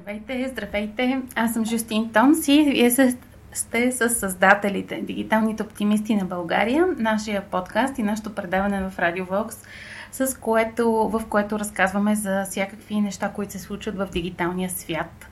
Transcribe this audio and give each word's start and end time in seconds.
Здравейте, 0.00 0.48
здравейте! 0.48 1.22
Аз 1.34 1.52
съм 1.52 1.64
Жустин 1.64 2.12
Томс 2.12 2.48
и 2.48 2.62
вие 2.62 2.90
сте 3.52 3.92
с 3.92 4.10
създателите, 4.10 5.00
дигиталните 5.02 5.62
оптимисти 5.62 6.14
на 6.14 6.24
България, 6.24 6.86
нашия 6.96 7.42
подкаст 7.42 7.98
и 7.98 8.02
нашето 8.02 8.34
предаване 8.34 8.90
в 8.90 8.98
Радио 8.98 9.24
Вокс, 9.24 9.56
с 10.12 10.38
което, 10.38 10.92
в 10.92 11.22
което 11.28 11.58
разказваме 11.58 12.14
за 12.14 12.44
всякакви 12.44 13.00
неща, 13.00 13.28
които 13.28 13.52
се 13.52 13.58
случват 13.58 13.96
в 13.96 14.08
дигиталния 14.12 14.70
свят. 14.70 15.26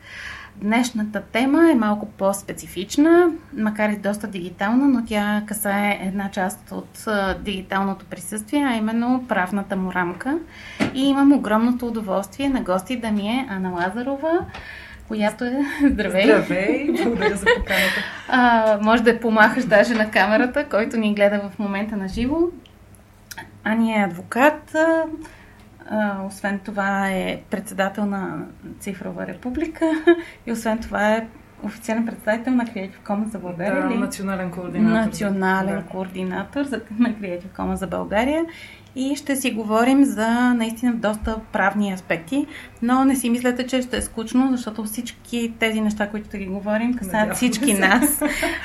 Днешната 0.60 1.22
тема 1.22 1.70
е 1.70 1.74
малко 1.74 2.06
по-специфична, 2.06 3.30
макар 3.56 3.90
и 3.90 3.96
доста 3.96 4.26
дигитална, 4.26 4.88
но 4.88 5.04
тя 5.06 5.42
касае 5.46 6.00
една 6.02 6.30
част 6.30 6.72
от 6.72 7.04
дигиталното 7.44 8.04
присъствие, 8.04 8.66
а 8.70 8.76
именно 8.76 9.24
правната 9.28 9.76
му 9.76 9.92
рамка. 9.92 10.38
И 10.94 11.08
имам 11.08 11.32
огромното 11.32 11.86
удоволствие 11.86 12.48
на 12.48 12.60
гости 12.60 12.96
да 12.96 13.10
ми 13.10 13.28
е 13.28 13.46
Ана 13.50 13.70
Лазарова, 13.70 14.38
която 15.08 15.44
е... 15.44 15.60
Здравей! 15.90 16.24
Здравей! 16.24 16.90
Благодаря 16.92 17.36
за 17.36 17.46
поканата. 17.56 18.02
А, 18.30 18.78
може 18.82 19.02
да 19.02 19.20
помахаш 19.20 19.64
даже 19.64 19.94
на 19.94 20.10
камерата, 20.10 20.64
който 20.64 20.96
ни 20.96 21.14
гледа 21.14 21.40
в 21.40 21.58
момента 21.58 21.96
на 21.96 22.08
живо. 22.08 22.38
Ани 23.64 23.92
е 23.92 24.04
адвокат, 24.04 24.76
а, 25.90 26.22
освен 26.26 26.60
това 26.64 27.10
е 27.10 27.40
председател 27.50 28.06
на 28.06 28.46
Цифрова 28.80 29.26
република 29.26 29.90
и 30.46 30.52
освен 30.52 30.78
това 30.78 31.12
е 31.14 31.26
официален 31.62 32.06
представител 32.06 32.54
на 32.54 32.64
Creative 32.64 33.06
Commons 33.06 33.28
за 33.28 33.38
България. 33.38 33.88
Да, 33.88 33.94
национален 33.94 34.50
координатор. 34.50 35.06
Национален 35.06 35.76
да. 35.76 35.82
координатор 35.82 36.64
за, 36.64 36.80
на 36.98 37.08
Creative 37.08 37.56
Commons 37.56 37.74
за 37.74 37.86
България. 37.86 38.44
И 38.96 39.16
ще 39.16 39.36
си 39.36 39.50
говорим 39.50 40.04
за 40.04 40.54
наистина 40.54 40.92
доста 40.92 41.40
правни 41.52 41.92
аспекти, 41.92 42.46
но 42.82 43.04
не 43.04 43.16
си 43.16 43.30
мислете, 43.30 43.66
че 43.66 43.82
ще 43.82 43.96
е 43.96 44.02
скучно, 44.02 44.48
защото 44.50 44.84
всички 44.84 45.52
тези 45.58 45.80
неща, 45.80 46.10
които 46.10 46.28
да 46.30 46.38
ги 46.38 46.46
говорим, 46.46 46.94
касаят 46.94 47.36
всички 47.36 47.74
нас. 47.74 48.22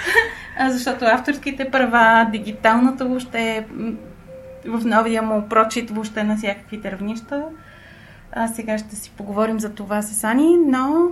защото 0.70 1.06
авторските 1.06 1.72
права, 1.72 2.30
дигиталната 2.32 3.06
въобще 3.06 3.66
в 4.66 4.86
новия 4.86 5.22
му 5.22 5.50
прочит 5.50 5.90
въобще 5.90 6.24
на 6.24 6.38
всякаквите 6.38 6.92
равнища. 6.92 7.44
А 8.32 8.48
сега 8.48 8.78
ще 8.78 8.96
си 8.96 9.12
поговорим 9.18 9.60
за 9.60 9.70
това 9.70 10.02
с 10.02 10.24
Ани, 10.24 10.58
но 10.68 11.10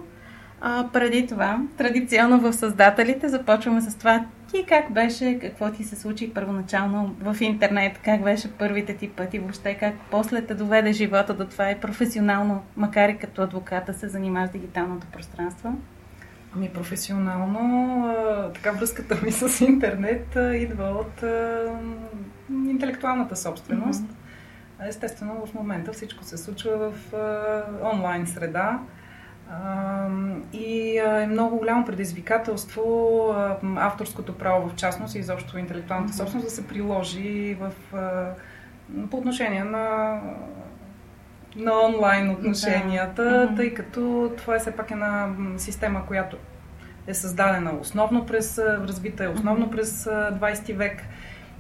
а, 0.61 0.88
преди 0.94 1.27
това, 1.27 1.59
традиционно 1.77 2.39
в 2.39 2.53
създателите, 2.53 3.29
започваме 3.29 3.81
с 3.81 3.95
това 3.95 4.25
ти 4.52 4.66
как 4.67 4.94
беше, 4.94 5.39
какво 5.41 5.72
ти 5.72 5.83
се 5.83 5.95
случи 5.95 6.33
първоначално 6.33 7.16
в 7.19 7.41
интернет, 7.41 7.97
как 7.97 8.23
беше 8.23 8.52
първите 8.52 8.97
ти 8.97 9.09
пъти, 9.09 9.39
въобще 9.39 9.73
как 9.73 9.94
после 10.11 10.41
те 10.41 10.53
доведе 10.53 10.94
живота 10.94 11.33
до 11.33 11.45
това 11.45 11.72
и 11.72 11.79
професионално, 11.79 12.63
макар 12.77 13.09
и 13.09 13.17
като 13.17 13.41
адвоката 13.41 13.94
се 13.94 14.07
занимаваш 14.07 14.49
с 14.49 14.52
дигиталното 14.52 15.07
пространство? 15.07 15.73
Ами 16.55 16.69
професионално, 16.69 18.16
така 18.53 18.72
връзката 18.72 19.19
ми 19.23 19.31
с 19.31 19.61
интернет 19.61 20.38
идва 20.53 20.85
от 20.85 21.23
интелектуалната 22.50 23.36
собственост. 23.36 24.03
Mm-hmm. 24.03 24.88
Естествено, 24.88 25.45
в 25.45 25.53
момента 25.53 25.94
всичко 25.94 26.23
се 26.23 26.38
случва 26.38 26.92
в 26.92 27.14
онлайн 27.94 28.28
среда. 28.28 28.80
И 30.53 30.97
е 30.97 31.28
много 31.28 31.58
голямо 31.58 31.86
предизвикателство 31.86 33.36
авторското 33.78 34.38
право 34.38 34.69
в 34.69 34.75
частност 34.75 35.16
и 35.16 35.19
изобщо 35.19 35.58
интелектуалната 35.58 36.14
собственост 36.14 36.47
да 36.47 36.52
се 36.56 36.67
приложи 36.67 37.58
в, 37.59 37.72
по 39.09 39.17
отношение 39.17 39.64
на 39.64 40.19
на 41.56 41.80
онлайн 41.86 42.30
отношенията, 42.30 43.23
да. 43.23 43.56
тъй 43.56 43.73
като 43.73 44.34
това 44.38 44.56
е 44.56 44.59
все 44.59 44.72
пак 44.72 44.92
една 44.92 45.30
система, 45.58 46.06
която 46.06 46.38
е 47.08 47.14
създадена 47.14 47.73
основно 47.81 48.25
през, 48.25 48.58
развита 48.58 49.23
е 49.23 49.28
основно 49.28 49.72
през 49.72 50.06
20 50.06 50.75
век 50.75 51.03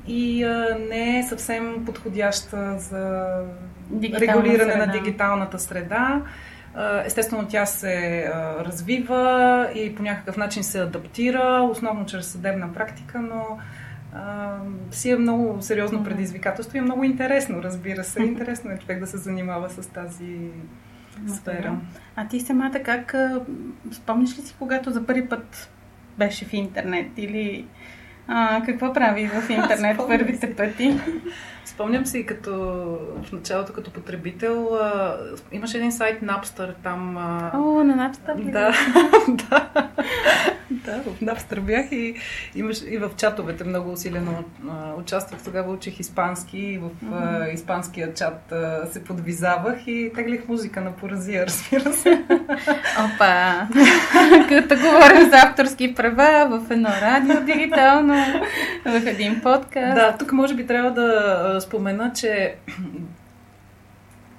и 0.07 0.43
а, 0.43 0.77
не 0.89 1.19
е 1.19 1.23
съвсем 1.23 1.85
подходяща 1.85 2.79
за 2.79 3.27
Дигитална 3.89 4.33
регулиране 4.33 4.71
среда. 4.71 4.85
на 4.85 4.91
дигиталната 4.91 5.59
среда. 5.59 6.21
Естествено, 7.05 7.47
тя 7.47 7.65
се 7.65 8.25
развива 8.59 9.69
и 9.75 9.95
по 9.95 10.03
някакъв 10.03 10.37
начин 10.37 10.63
се 10.63 10.81
адаптира, 10.81 11.67
основно 11.71 12.05
чрез 12.05 12.27
съдебна 12.27 12.73
практика, 12.73 13.19
но 13.19 13.57
а, 14.15 14.57
си 14.91 15.09
е 15.09 15.15
много 15.15 15.61
сериозно 15.61 16.03
предизвикателство 16.03 16.77
и 16.77 16.79
е 16.79 16.83
много 16.83 17.03
интересно, 17.03 17.63
разбира 17.63 18.03
се. 18.03 18.23
Интересно 18.23 18.71
е 18.71 18.77
човек 18.77 18.99
да 18.99 19.07
се 19.07 19.17
занимава 19.17 19.69
с 19.69 19.87
тази 19.87 20.37
сфера. 21.27 21.77
А 22.15 22.27
ти 22.27 22.39
самата 22.39 22.79
как, 22.83 23.15
спомниш 23.91 24.37
ли 24.37 24.41
си, 24.41 24.55
когато 24.59 24.91
за 24.91 25.05
първи 25.05 25.29
път 25.29 25.71
беше 26.17 26.45
в 26.45 26.53
интернет 26.53 27.07
или 27.17 27.65
а, 28.33 28.61
какво 28.65 28.93
прави 28.93 29.27
в 29.27 29.49
интернет 29.49 29.97
първите 29.97 30.55
пъти? 30.55 30.99
Спомням 31.65 32.05
си 32.05 32.25
като 32.25 32.51
в 33.23 33.31
началото 33.31 33.73
като 33.73 33.91
потребител 33.91 34.75
а, 34.75 35.17
имаше 35.51 35.77
един 35.77 35.91
сайт 35.91 36.21
Napster 36.21 36.73
там. 36.83 37.17
А... 37.17 37.51
О, 37.53 37.83
на 37.83 37.95
Napster? 37.95 38.51
Да, 38.51 38.73
да. 39.49 39.89
Да, 40.85 41.01
в 41.01 41.19
Napster 41.19 41.59
бях 41.59 41.91
и, 41.91 42.15
имаш, 42.55 42.81
и 42.89 42.97
в 42.97 43.11
чатовете 43.17 43.63
много 43.63 43.91
усилено 43.91 44.43
а, 44.69 44.93
участвах. 44.93 45.43
Тогава 45.43 45.73
учих 45.73 45.99
испански 45.99 46.57
и 46.57 46.77
в 46.77 46.89
а, 47.13 47.47
испанския 47.47 48.13
чат 48.13 48.51
а, 48.51 48.87
се 48.91 49.03
подвизавах 49.03 49.87
и 49.87 50.11
теглих 50.15 50.47
музика 50.47 50.81
на 50.81 50.91
поразия, 50.91 51.45
разбира 51.47 51.93
се. 51.93 52.23
Опа! 53.05 53.67
като 54.49 54.75
говорим 54.75 55.29
за 55.29 55.37
авторски 55.37 55.95
права 55.95 56.59
в 56.59 56.71
едно 56.71 56.89
радио 57.01 57.41
дигитално, 57.45 58.25
в 58.85 59.07
един 59.07 59.41
подкаст. 59.41 59.95
Да, 59.95 60.15
тук 60.19 60.31
може 60.31 60.55
би 60.55 60.67
трябва 60.67 60.91
да 60.91 61.61
спомена, 61.61 62.11
че 62.15 62.55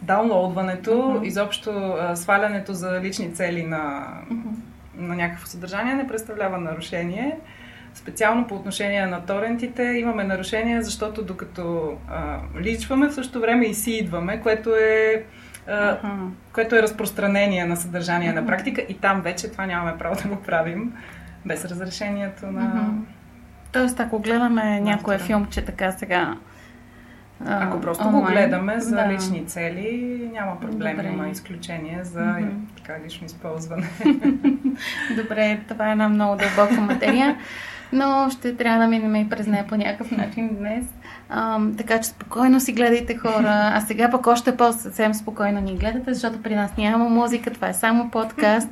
даунлоудването, 0.02 0.90
uh-huh. 0.90 1.26
изобщо 1.26 1.96
свалянето 2.14 2.74
за 2.74 3.00
лични 3.00 3.34
цели 3.34 3.62
на, 3.62 4.06
uh-huh. 4.30 4.71
На 4.94 5.16
някакво 5.16 5.46
съдържание 5.46 5.94
не 5.94 6.06
представлява 6.06 6.58
нарушение. 6.58 7.36
Специално 7.94 8.46
по 8.46 8.54
отношение 8.54 9.06
на 9.06 9.26
торентите 9.26 9.82
имаме 9.82 10.24
нарушение, 10.24 10.82
защото 10.82 11.22
докато 11.24 11.96
а, 12.08 12.38
личваме, 12.60 13.08
в 13.08 13.14
същото 13.14 13.40
време 13.40 13.66
и 13.66 13.74
си 13.74 13.90
идваме, 13.90 14.40
което 14.40 14.70
е, 14.76 15.24
а, 15.66 15.72
uh-huh. 15.72 16.28
което 16.52 16.76
е 16.76 16.82
разпространение 16.82 17.64
на 17.64 17.76
съдържание 17.76 18.30
uh-huh. 18.30 18.40
на 18.40 18.46
практика 18.46 18.80
и 18.88 18.94
там 18.94 19.20
вече 19.20 19.50
това 19.50 19.66
нямаме 19.66 19.98
право 19.98 20.22
да 20.22 20.28
го 20.28 20.42
правим 20.42 20.92
без 21.46 21.64
разрешението 21.64 22.46
на... 22.46 22.60
Uh-huh. 22.60 23.12
Тоест, 23.72 24.00
ако 24.00 24.18
гледаме 24.18 24.80
някое 24.80 25.18
филмче 25.18 25.64
така 25.64 25.92
сега 25.92 26.36
ако 27.46 27.80
просто 27.80 28.04
онлайн. 28.04 28.24
го 28.24 28.30
гледаме 28.30 28.80
за 28.80 28.96
да. 28.96 29.08
лични 29.08 29.46
цели, 29.46 30.30
няма 30.32 30.60
проблем, 30.60 30.96
Добре. 30.96 31.08
има 31.08 31.28
изключение 31.28 32.04
за 32.04 32.20
mm-hmm. 32.20 32.76
така 32.76 32.98
лично 33.04 33.26
използване. 33.26 33.88
Добре, 35.22 35.60
това 35.68 35.88
е 35.88 35.92
една 35.92 36.08
много 36.08 36.36
дълбока 36.36 36.80
материя, 36.80 37.36
но 37.92 38.30
ще 38.30 38.56
трябва 38.56 38.78
да 38.78 38.86
минем 38.86 39.16
и 39.16 39.28
през 39.28 39.46
нея 39.46 39.66
по 39.66 39.76
някакъв 39.76 40.10
начин 40.10 40.56
днес. 40.56 40.84
А, 41.34 41.60
така 41.78 42.00
че 42.00 42.08
спокойно 42.08 42.60
си 42.60 42.72
гледайте 42.72 43.16
хора, 43.16 43.70
а 43.74 43.80
сега 43.80 44.10
пък 44.10 44.26
още 44.26 44.56
по-съвсем 44.56 45.14
спокойно 45.14 45.60
ни 45.60 45.76
гледате, 45.76 46.14
защото 46.14 46.42
при 46.42 46.54
нас 46.54 46.76
няма 46.76 47.08
музика, 47.08 47.50
това 47.50 47.68
е 47.68 47.74
само 47.74 48.10
подкаст 48.10 48.68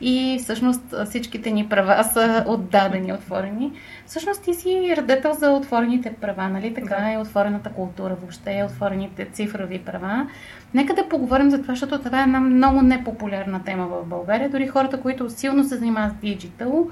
и 0.00 0.38
всъщност 0.42 0.94
всичките 1.06 1.50
ни 1.50 1.68
права 1.68 2.04
са 2.04 2.44
отдадени, 2.46 3.12
отворени. 3.12 3.72
Всъщност 4.06 4.42
ти 4.42 4.54
си 4.54 4.94
радетел 4.96 5.32
за 5.32 5.50
отворените 5.50 6.12
права, 6.20 6.48
нали? 6.48 6.74
Така 6.74 6.96
да. 6.96 7.12
е 7.12 7.18
отворената 7.18 7.70
култура 7.70 8.16
въобще, 8.20 8.66
отворените 8.66 9.28
цифрови 9.32 9.78
права. 9.78 10.28
Нека 10.74 10.94
да 10.94 11.08
поговорим 11.08 11.50
за 11.50 11.62
това, 11.62 11.74
защото 11.74 11.98
това 11.98 12.20
е 12.20 12.22
една 12.22 12.40
много 12.40 12.82
непопулярна 12.82 13.64
тема 13.64 13.86
в 13.86 14.06
България. 14.06 14.50
Дори 14.50 14.68
хората, 14.68 15.00
които 15.00 15.30
силно 15.30 15.64
се 15.64 15.76
занимават 15.76 16.12
с 16.12 16.20
диджитал, 16.20 16.88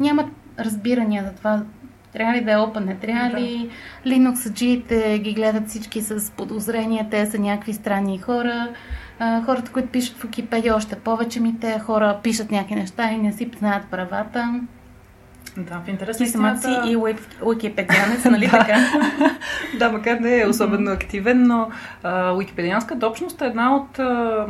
нямат 0.00 0.26
разбирания 0.58 1.24
за 1.24 1.32
това 1.32 1.62
трябва 2.12 2.34
ли 2.34 2.44
да 2.44 2.52
е 2.52 2.56
open, 2.56 2.84
не 2.84 2.94
трябва 2.94 3.40
ли 3.40 3.70
да. 4.04 4.10
Linux-джиите 4.10 5.18
ги 5.18 5.32
гледат 5.32 5.68
всички 5.68 6.00
с 6.00 6.30
подозрения, 6.30 7.06
те 7.10 7.26
са 7.26 7.38
някакви 7.38 7.72
странни 7.72 8.18
хора. 8.18 8.68
А, 9.18 9.42
хората, 9.42 9.72
които 9.72 9.88
пишат 9.88 10.16
в 10.16 10.26
Wikipedia, 10.26 10.76
още 10.76 10.96
повече 10.96 11.40
ми 11.40 11.60
те 11.60 11.78
хора 11.78 12.20
пишат 12.22 12.50
някакви 12.50 12.74
неща 12.74 13.10
и 13.12 13.18
не 13.18 13.32
си 13.32 13.50
знаят 13.58 13.86
правата. 13.90 14.60
Да, 15.56 15.82
в 15.86 15.88
интерес 15.88 16.32
самата 16.32 16.58
си 16.58 16.68
и 16.86 16.96
уикипедианец, 17.42 18.24
нали 18.24 18.50
така? 18.50 18.78
да, 19.78 19.90
макар 19.92 20.18
не 20.18 20.40
е 20.40 20.46
особено 20.46 20.90
активен, 20.90 21.46
но 21.46 21.70
уикипедианската 22.34 23.06
общност 23.06 23.42
е 23.42 23.44
една 23.44 23.76
от 23.76 23.98
а, 23.98 24.46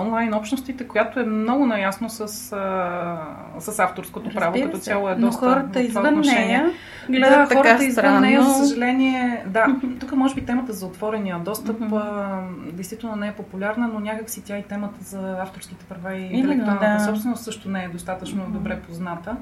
онлайн 0.00 0.34
общностите, 0.34 0.88
която 0.88 1.20
е 1.20 1.24
много 1.24 1.66
наясно 1.66 2.10
с, 2.10 2.20
а, 2.20 3.60
с 3.60 3.78
авторското 3.78 4.26
Разбира 4.26 4.40
право, 4.40 4.62
като 4.62 4.78
цяло 4.78 5.08
е 5.08 5.14
доста 5.14 5.46
Но 5.46 5.52
хората 5.52 5.80
извън 5.80 6.20
нея 6.20 6.70
гледат 7.08 7.48
да, 7.48 7.56
хората 7.56 7.84
извън 7.84 8.20
нея, 8.20 8.42
за 8.42 8.66
съжаление, 8.66 9.44
да, 9.46 9.66
тук 10.00 10.12
може 10.12 10.34
би 10.34 10.44
темата 10.44 10.72
за 10.72 10.86
отворения 10.86 11.38
достъп 11.38 11.92
а, 11.92 12.40
действително 12.72 13.16
не 13.16 13.28
е 13.28 13.32
популярна, 13.32 13.88
но 13.88 14.00
някак 14.00 14.30
си 14.30 14.44
тя 14.44 14.58
и 14.58 14.62
темата 14.62 15.04
за 15.04 15.36
авторските 15.40 15.84
права 15.84 16.14
и 16.14 16.22
интелектуалната 16.32 16.96
да. 16.98 17.04
собственост 17.04 17.44
също 17.44 17.70
не 17.70 17.84
е 17.84 17.88
достатъчно 17.88 18.46
добре 18.48 18.80
позната. 18.88 19.36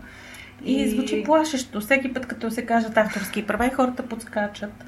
И, 0.64 0.82
и 0.82 0.90
звучи 0.90 1.22
плашещо. 1.24 1.80
Всеки 1.80 2.12
път, 2.12 2.26
като 2.26 2.50
се 2.50 2.66
кажат 2.66 2.96
авторски 2.96 3.46
права 3.46 3.66
и 3.66 3.70
хората 3.70 4.06
подскачат. 4.08 4.84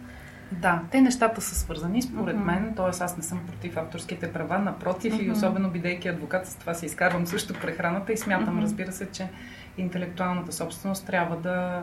Да, 0.53 0.83
те 0.91 1.01
нещата 1.01 1.41
са 1.41 1.55
свързани, 1.55 2.03
според 2.03 2.37
uh-huh. 2.37 2.45
мен. 2.45 2.73
Тоест, 2.77 3.01
аз 3.01 3.17
не 3.17 3.23
съм 3.23 3.41
против 3.47 3.77
авторските 3.77 4.33
права, 4.33 4.59
напротив, 4.59 5.15
uh-huh. 5.15 5.27
и 5.27 5.31
особено 5.31 5.71
бидейки 5.71 6.09
адвокат, 6.09 6.47
с 6.47 6.57
това 6.57 6.75
се 6.75 6.87
изкарвам 6.87 7.27
също 7.27 7.55
прехраната 7.55 8.13
и 8.13 8.17
смятам, 8.17 8.59
uh-huh. 8.59 8.63
разбира 8.63 8.93
се, 8.93 9.07
че 9.11 9.29
интелектуалната 9.79 10.53
собственост 10.53 11.07
трябва 11.07 11.37
да 11.37 11.83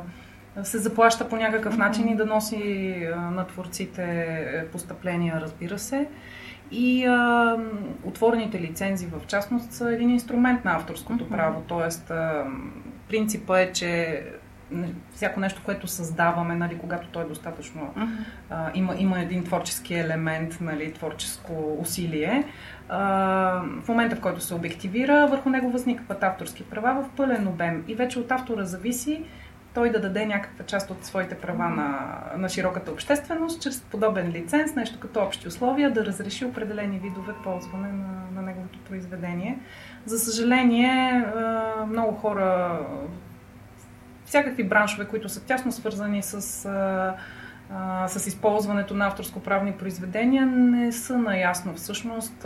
се 0.63 0.77
заплаща 0.77 1.29
по 1.29 1.35
някакъв 1.35 1.77
начин 1.77 2.07
и 2.07 2.15
да 2.15 2.25
носи 2.25 3.07
на 3.31 3.47
творците 3.47 4.03
е, 4.03 4.65
постъпления, 4.65 5.41
разбира 5.41 5.79
се. 5.79 6.07
И 6.71 7.05
а, 7.05 7.57
отворените 8.03 8.61
лицензи 8.61 9.05
в 9.05 9.27
частност 9.27 9.71
са 9.71 9.91
един 9.93 10.09
инструмент 10.09 10.65
на 10.65 10.75
авторското 10.75 11.29
право, 11.29 11.61
т.е 11.61 12.13
принципа 13.07 13.59
е, 13.59 13.71
че 13.71 14.23
всяко 15.15 15.39
нещо, 15.39 15.61
което 15.65 15.87
създаваме, 15.87 16.55
нали, 16.55 16.77
когато 16.77 17.07
то 17.07 17.21
е 17.21 17.25
достатъчно, 17.25 17.93
uh-huh. 17.97 18.07
а, 18.49 18.71
има, 18.73 18.95
има 18.97 19.19
един 19.19 19.43
творчески 19.43 19.93
елемент, 19.93 20.57
нали, 20.61 20.93
творческо 20.93 21.77
усилие, 21.79 22.43
а, 22.89 22.99
в 23.81 23.87
момента, 23.87 24.15
в 24.15 24.21
който 24.21 24.41
се 24.41 24.53
обективира, 24.53 25.27
върху 25.27 25.49
него 25.49 25.71
възникват 25.71 26.23
авторски 26.23 26.63
права 26.63 27.03
в 27.03 27.09
пълен 27.17 27.47
обем. 27.47 27.83
И 27.87 27.95
вече 27.95 28.19
от 28.19 28.31
автора 28.31 28.63
зависи 28.65 29.23
той 29.73 29.91
да 29.91 30.01
даде 30.01 30.25
някаква 30.25 30.65
част 30.65 30.89
от 30.89 31.05
своите 31.05 31.35
права 31.35 31.69
на, 31.69 32.19
на 32.37 32.49
широката 32.49 32.91
общественост, 32.91 33.61
чрез 33.61 33.81
подобен 33.81 34.31
лиценз, 34.31 34.75
нещо 34.75 34.99
като 34.99 35.19
общи 35.19 35.47
условия, 35.47 35.91
да 35.91 36.05
разреши 36.05 36.45
определени 36.45 36.99
видове 36.99 37.33
ползване 37.43 37.91
на, 37.91 38.07
на 38.35 38.41
неговото 38.41 38.79
произведение. 38.79 39.59
За 40.05 40.19
съжаление, 40.19 41.25
много 41.87 42.11
хора, 42.11 42.79
всякакви 44.25 44.63
браншове, 44.63 45.07
които 45.07 45.29
са 45.29 45.45
тясно 45.45 45.71
свързани 45.71 46.23
с, 46.23 46.41
с 48.07 48.27
използването 48.27 48.93
на 48.93 49.07
авторско-правни 49.07 49.71
произведения, 49.71 50.45
не 50.45 50.91
са 50.91 51.17
наясно. 51.17 51.73
Всъщност, 51.73 52.45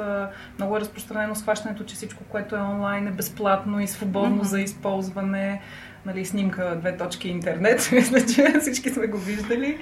много 0.57 0.77
е 0.77 0.79
разпространено 0.79 1.35
схващането, 1.35 1.83
че 1.83 1.95
всичко, 1.95 2.23
което 2.23 2.55
е 2.55 2.59
онлайн 2.59 3.07
е 3.07 3.11
безплатно 3.11 3.79
и 3.79 3.87
свободно 3.87 4.43
mm-hmm. 4.43 4.47
за 4.47 4.59
използване. 4.59 5.61
Нали, 6.05 6.25
снимка 6.25 6.75
две 6.79 6.97
точки 6.97 7.29
интернет, 7.29 7.89
мисля, 7.91 8.25
че 8.25 8.59
всички 8.59 8.89
сме 8.89 9.07
го 9.07 9.17
виждали. 9.17 9.77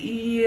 И, 0.00 0.46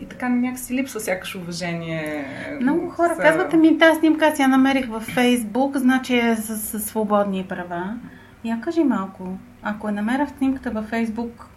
и 0.00 0.06
така 0.08 0.28
някакси 0.28 0.74
липсва 0.74 1.00
сякаш 1.00 1.34
уважение. 1.34 2.26
Много 2.60 2.88
хора 2.88 3.14
за... 3.14 3.22
казват 3.22 3.52
ми, 3.52 3.78
тази 3.78 3.98
снимка 3.98 4.26
аз 4.26 4.38
я 4.38 4.48
намерих 4.48 4.88
във 4.88 5.02
Фейсбук, 5.02 5.76
значи 5.76 6.16
е 6.16 6.36
с, 6.36 6.56
с 6.58 6.80
свободни 6.80 7.44
права. 7.48 7.96
Я 8.44 8.60
кажи 8.60 8.84
малко, 8.84 9.38
ако 9.62 9.88
я 9.88 9.92
намеря 9.92 10.26
в 10.26 10.38
снимката 10.38 10.70
във 10.70 10.84
Фейсбук, 10.84 11.49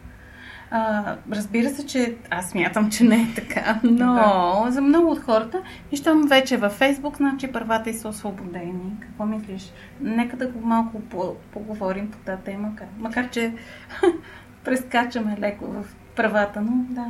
а, 0.75 1.15
разбира 1.31 1.69
се, 1.69 1.85
че 1.85 2.15
аз 2.29 2.49
смятам, 2.49 2.91
че 2.91 3.03
не 3.03 3.15
е 3.15 3.27
така, 3.35 3.79
но 3.83 3.91
да. 3.91 4.71
за 4.71 4.81
много 4.81 5.11
от 5.11 5.19
хората, 5.19 5.61
виждам 5.91 6.21
вече 6.27 6.57
във 6.57 6.71
Фейсбук, 6.71 7.17
значи 7.17 7.51
правата 7.51 7.89
и 7.89 7.93
са 7.93 8.07
освободени. 8.07 8.93
Какво 8.99 9.25
мислиш? 9.25 9.71
Нека 10.01 10.37
да 10.37 10.47
го 10.47 10.67
малко 10.67 11.01
поговорим 11.51 12.11
по 12.11 12.17
тази 12.17 12.41
тема, 12.41 12.71
макар 12.99 13.29
че 13.29 13.53
прескачаме 14.63 15.37
леко 15.39 15.65
в 15.65 15.85
правата, 16.15 16.61
но 16.61 16.71
да. 16.89 17.05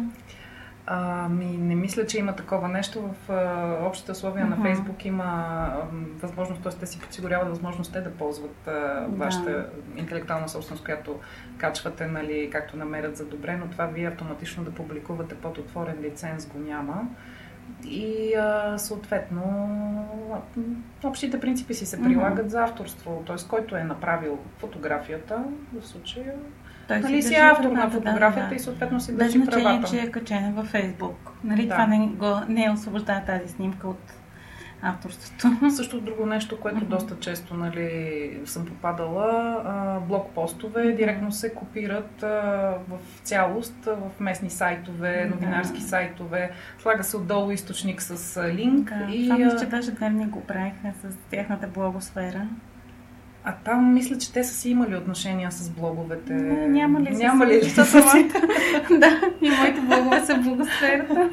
Ами, 0.86 1.46
не 1.46 1.76
мисля, 1.76 2.06
че 2.06 2.20
има 2.20 2.36
такова 2.36 2.68
нещо. 2.68 3.02
В 3.02 3.32
а, 3.32 3.88
общите 3.88 4.12
условия 4.12 4.46
uh-huh. 4.46 4.58
на 4.58 4.64
Фейсбук 4.64 5.06
има 5.06 5.24
а, 5.24 5.78
възможност, 6.22 6.64
т.е. 6.64 6.72
те 6.72 6.86
си 6.86 7.00
подсигуряват 7.00 7.50
възможност 7.50 7.94
те 7.94 8.02
да 8.02 8.12
ползват 8.12 8.68
а, 8.68 9.06
вашата 9.10 9.52
да. 9.52 9.66
интелектуална 9.96 10.50
собственост, 10.50 10.86
която 10.86 11.20
качвате, 11.58 12.08
нали, 12.08 12.50
както 12.52 12.78
намерят 12.78 13.18
за 13.18 13.26
добре, 13.26 13.58
но 13.58 13.68
това 13.68 13.86
вие 13.86 14.08
автоматично 14.08 14.64
да 14.64 14.72
публикувате 14.72 15.36
под 15.36 15.58
отворен 15.58 15.96
лиценз 16.02 16.48
го 16.48 16.60
няма. 16.60 17.08
И 17.86 18.34
а, 18.36 18.78
съответно 18.78 19.70
общите 21.04 21.40
принципи 21.40 21.74
си 21.74 21.86
се 21.86 22.04
прилагат 22.04 22.46
uh-huh. 22.46 22.50
за 22.50 22.64
авторство. 22.64 23.24
Т.е. 23.28 23.48
който 23.50 23.76
е 23.76 23.84
направил 23.84 24.40
фотографията, 24.58 25.44
в 25.74 25.88
случая 25.88 26.34
той 26.88 27.00
нали 27.00 27.22
си, 27.22 27.28
си 27.28 27.36
автор 27.36 27.72
на 27.72 27.90
фотографията 27.90 28.40
да, 28.40 28.50
да. 28.50 28.56
и 28.56 28.60
съответно 28.60 29.00
си 29.00 29.18
държи 29.18 29.40
Без 29.40 29.46
значение, 29.48 29.66
правата. 29.66 29.90
че 29.90 30.02
е 30.02 30.12
качена 30.12 30.52
във 30.52 30.68
Фейсбук. 30.68 31.32
Нали, 31.44 31.68
да. 31.68 31.74
Това 31.74 31.88
не, 31.88 32.08
го, 32.08 32.40
не 32.48 32.66
е 32.66 32.72
освобождава 32.72 33.22
тази 33.26 33.48
снимка 33.48 33.88
от 33.88 34.14
авторството. 34.84 35.52
Също 35.76 36.02
друго 36.02 36.26
нещо, 36.26 36.60
което 36.60 36.80
mm-hmm. 36.80 36.88
доста 36.88 37.20
често 37.20 37.54
нали, 37.54 38.40
съм 38.46 38.66
попадала, 38.66 39.62
а, 39.66 40.00
блокпостове 40.00 40.92
директно 40.92 41.32
се 41.32 41.54
копират 41.54 42.24
а, 42.24 42.28
в 42.90 42.98
цялост 43.24 43.86
в 43.86 44.20
местни 44.20 44.50
сайтове, 44.50 45.32
новинарски 45.34 45.80
mm-hmm. 45.80 45.90
сайтове. 45.90 46.52
Слага 46.80 47.04
се 47.04 47.18
отдолу 47.18 47.52
източник 47.52 48.02
с 48.02 48.44
линк. 48.54 48.90
Да, 48.90 49.16
и, 49.16 49.24
това 49.24 49.38
мисля, 49.38 49.60
че 49.60 49.66
даже 49.66 49.92
дневник 49.92 50.30
го 50.30 50.42
правихме 50.42 50.94
с 51.02 51.16
тяхната 51.32 51.68
блогосфера. 51.68 52.48
А 53.46 53.54
там 53.66 53.94
мисля, 53.94 54.18
че 54.18 54.34
те 54.34 54.44
са 54.44 54.54
си 54.54 54.70
имали 54.70 54.96
отношения 54.96 55.52
с 55.52 55.70
блоговете. 55.70 56.34
Не, 56.34 56.68
няма 56.68 57.02
ли? 57.02 57.16
Няма 57.16 57.48
ли? 57.48 57.60
да, 59.00 59.22
и 59.42 59.50
моите 59.50 59.82
блогове 59.82 60.26
са 60.26 60.36
в 60.36 60.44
блогосферата. 60.44 61.30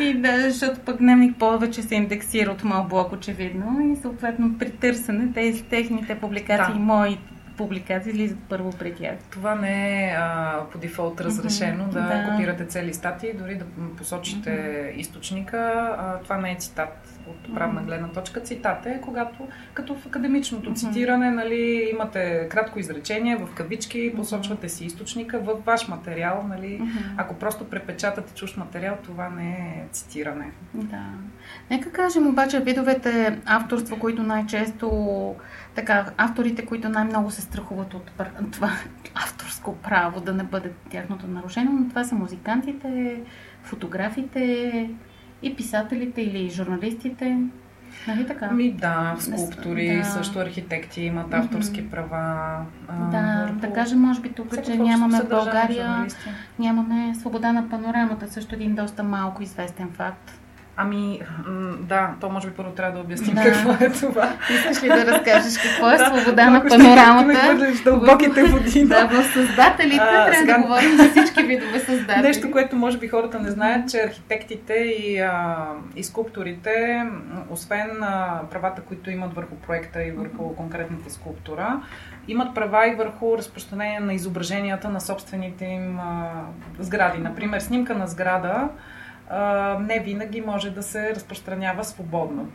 И 0.00 0.14
да, 0.14 0.50
защото 0.50 0.80
пък 0.80 0.98
дневник 0.98 1.36
повече 1.36 1.82
се 1.82 1.94
индексира 1.94 2.50
от 2.50 2.64
моят 2.64 2.88
блог, 2.88 3.12
очевидно. 3.12 3.92
И 3.92 3.96
съответно 3.96 4.58
при 4.58 4.70
търсене 4.70 5.32
тези 5.34 5.62
техните 5.62 6.14
публикации, 6.14 6.74
да. 6.74 6.80
мои 6.80 7.18
публикации 7.56 8.10
излизат 8.10 8.38
първо 8.48 8.70
при 8.70 8.94
тях. 8.94 9.14
Това 9.30 9.54
не 9.54 10.04
е 10.04 10.14
а, 10.18 10.60
по 10.72 10.78
дефолт 10.78 11.20
разрешено 11.20 11.84
mm-hmm, 11.84 11.92
да, 11.92 12.00
да 12.00 12.30
копирате 12.30 12.64
цели 12.64 12.94
статии, 12.94 13.32
дори 13.32 13.54
да 13.54 13.64
посочите 13.96 14.50
mm-hmm. 14.50 14.94
източника. 14.94 15.58
А, 15.98 16.18
това 16.18 16.36
не 16.36 16.52
е 16.52 16.56
цитат 16.56 17.08
от 17.26 17.54
правна 17.54 17.80
mm-hmm. 17.80 17.84
гледна 17.84 18.08
точка. 18.08 18.40
Цитат 18.40 18.86
е, 18.86 19.00
когато 19.00 19.48
като 19.74 19.94
в 19.94 20.06
академичното 20.06 20.70
mm-hmm. 20.70 20.76
цитиране 20.76 21.30
нали, 21.30 21.88
имате 21.92 22.48
кратко 22.50 22.78
изречение 22.78 23.36
в 23.36 23.54
кавички, 23.54 24.12
посочвате 24.16 24.68
си 24.68 24.84
източника 24.84 25.38
в 25.38 25.54
ваш 25.66 25.88
материал. 25.88 26.44
Нали, 26.48 26.80
mm-hmm. 26.80 27.14
Ако 27.16 27.34
просто 27.34 27.64
препечатате 27.64 28.34
чуж 28.34 28.56
материал, 28.56 28.96
това 29.04 29.28
не 29.28 29.50
е 29.52 29.92
цитиране. 29.92 30.50
Да. 30.74 31.02
Нека 31.70 31.90
кажем 31.90 32.26
обаче 32.26 32.60
видовете 32.60 33.38
авторство, 33.46 33.98
които 33.98 34.22
най-често 34.22 34.88
така, 35.74 36.06
авторите, 36.16 36.66
които 36.66 36.88
най-много 36.88 37.30
се 37.30 37.40
страхуват 37.40 37.94
от 37.94 38.10
това 38.52 38.70
авторско 39.14 39.76
право 39.76 40.20
да 40.20 40.32
не 40.32 40.42
бъде 40.42 40.70
тяхното 40.90 41.26
нарушено, 41.26 41.72
но 41.72 41.88
това 41.88 42.04
са 42.04 42.14
музикантите, 42.14 43.20
фотографите 43.62 44.90
и 45.42 45.56
писателите 45.56 46.22
или 46.22 46.50
журналистите. 46.50 47.38
Нали 48.08 48.26
така? 48.26 48.50
Ми 48.50 48.72
да, 48.72 49.16
скулптори, 49.18 49.96
да. 49.96 50.04
също 50.04 50.38
архитекти 50.38 51.02
имат 51.02 51.34
авторски 51.34 51.82
mm-hmm. 51.82 51.90
права. 51.90 52.64
Да, 53.10 53.44
върху... 53.46 53.60
да 53.60 53.72
кажем, 53.72 54.00
може 54.00 54.20
би 54.20 54.32
тук, 54.32 54.64
че 54.64 54.78
нямаме 54.78 55.20
в 55.20 55.28
България, 55.28 56.06
нямаме 56.58 57.14
свобода 57.14 57.52
на 57.52 57.68
панорамата, 57.68 58.32
също 58.32 58.54
един 58.54 58.74
доста 58.74 59.02
малко 59.02 59.42
известен 59.42 59.90
факт. 59.92 60.41
Ами, 60.76 61.20
да, 61.80 62.10
то 62.20 62.28
може 62.28 62.48
би 62.48 62.54
първо 62.54 62.70
трябва 62.70 62.92
да 62.92 63.00
обясним 63.00 63.34
да. 63.34 63.42
какво 63.42 63.84
е 63.84 63.90
това. 63.90 64.32
Искаш 64.50 64.82
ли 64.82 64.88
да 64.88 65.06
разкажеш 65.06 65.58
какво 65.62 65.90
е 65.90 65.98
свобода 65.98 66.50
на 66.50 66.68
панорамата? 66.68 67.56
Да, 67.58 67.74
в 67.74 67.84
дълбоките 67.84 68.44
води. 68.44 68.84
Да, 68.84 69.06
в 69.06 69.24
създателите 69.32 69.96
а, 70.00 70.10
трябва 70.10 70.34
сега... 70.34 70.56
да 70.56 70.62
говорим 70.62 70.96
за 70.96 71.10
всички 71.10 71.42
видове 71.42 71.78
създатели. 71.86 72.22
Нещо, 72.22 72.50
което 72.50 72.76
може 72.76 72.98
би 72.98 73.08
хората 73.08 73.40
не 73.40 73.50
знаят, 73.50 73.90
че 73.90 74.02
архитектите 74.02 74.74
и, 74.74 75.20
а, 75.20 75.66
и 75.96 76.04
скулпторите, 76.04 77.06
освен 77.50 78.02
а, 78.02 78.40
правата, 78.50 78.82
които 78.82 79.10
имат 79.10 79.34
върху 79.34 79.54
проекта 79.54 80.04
и 80.04 80.10
върху 80.10 80.54
конкретната 80.54 81.10
скулптура, 81.10 81.80
имат 82.28 82.54
права 82.54 82.88
и 82.88 82.94
върху 82.94 83.38
разпространение 83.38 84.00
на 84.00 84.14
изображенията 84.14 84.88
на 84.88 85.00
собствените 85.00 85.64
им 85.64 85.98
а, 86.00 86.30
сгради. 86.78 87.18
Например, 87.18 87.60
снимка 87.60 87.94
на 87.94 88.06
сграда 88.06 88.68
не 89.80 89.98
винаги 90.00 90.40
може 90.40 90.70
да 90.70 90.82
се 90.82 91.14
разпространява 91.14 91.84
свободно. 91.84 92.48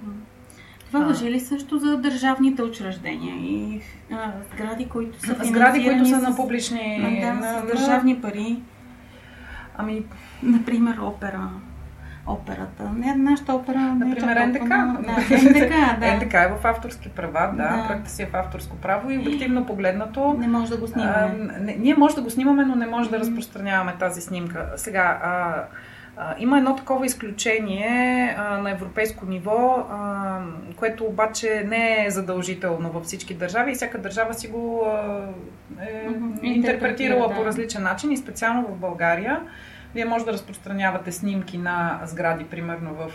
Това 0.87 0.99
въжи 0.99 1.31
ли 1.31 1.39
също 1.39 1.77
за 1.77 1.97
държавните 1.97 2.61
учреждения 2.63 3.35
и 3.35 3.81
а, 4.11 4.31
сгради, 4.53 4.89
които 4.89 5.19
са 5.19 5.35
Сгради, 5.43 5.83
които 5.83 6.05
са 6.05 6.17
на 6.17 6.35
публични... 6.35 7.19
да, 7.21 7.33
на, 7.33 7.59
с 7.59 7.65
държавни 7.67 8.21
пари. 8.21 8.59
Ами, 9.77 10.05
Например, 10.43 10.97
опера. 10.97 11.49
Операта. 12.27 12.89
Не, 12.95 13.15
нашата 13.15 13.53
опера 13.53 13.79
не 13.79 14.05
Например, 14.05 14.35
е 14.35 14.47
НДК. 14.47 14.67
Да, 14.67 14.85
НДК, 15.49 15.99
да. 15.99 16.15
НДК 16.15 16.33
е 16.33 16.47
в 16.61 16.65
авторски 16.65 17.09
права, 17.09 17.53
да, 17.57 17.63
Да. 17.77 17.85
проектът 17.87 18.11
си 18.11 18.23
е 18.23 18.25
в 18.25 18.35
авторско 18.35 18.75
право 18.75 19.11
и 19.11 19.17
обективно 19.17 19.65
погледнато. 19.65 20.33
Не 20.39 20.47
може 20.47 20.71
да 20.71 20.77
го 20.77 20.85
А, 20.85 20.87
снимаме. 20.87 21.33
не, 21.59 21.75
ние 21.79 21.95
може 21.95 22.15
да 22.15 22.21
го 22.21 22.29
снимаме, 22.29 22.65
но 22.65 22.75
не 22.75 22.85
може 22.87 23.09
да 23.09 23.19
разпространяваме 23.19 23.95
тази 23.99 24.21
снимка. 24.21 24.69
Сега, 24.75 25.19
а, 25.23 25.63
а, 26.17 26.35
има 26.39 26.57
едно 26.57 26.75
такова 26.75 27.05
изключение 27.05 28.35
а, 28.37 28.57
на 28.57 28.71
европейско 28.71 29.25
ниво, 29.25 29.85
а, 29.91 30.39
което 30.75 31.05
обаче 31.05 31.63
не 31.67 32.05
е 32.05 32.09
задължително 32.09 32.91
във 32.91 33.03
всички 33.03 33.33
държави 33.33 33.71
и 33.71 33.75
всяка 33.75 33.97
държава 33.97 34.33
си 34.33 34.47
го 34.47 34.85
а, 34.85 35.19
е 35.81 36.07
интерпретирала 36.43 37.19
Интерпретира, 37.19 37.35
по 37.35 37.45
различен 37.45 37.83
начин 37.83 38.11
и 38.11 38.17
специално 38.17 38.67
в 38.67 38.75
България. 38.75 39.41
Вие 39.95 40.05
може 40.05 40.25
да 40.25 40.33
разпространявате 40.33 41.11
снимки 41.11 41.57
на 41.57 41.99
сгради, 42.05 42.43
примерно 42.43 42.93
в, 42.93 43.11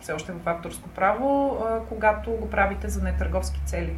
все 0.00 0.12
още 0.12 0.32
в 0.32 0.48
авторско 0.48 0.88
право, 0.88 1.58
когато 1.88 2.30
го 2.30 2.50
правите 2.50 2.88
за 2.88 3.02
нетърговски 3.02 3.60
цели. 3.66 3.96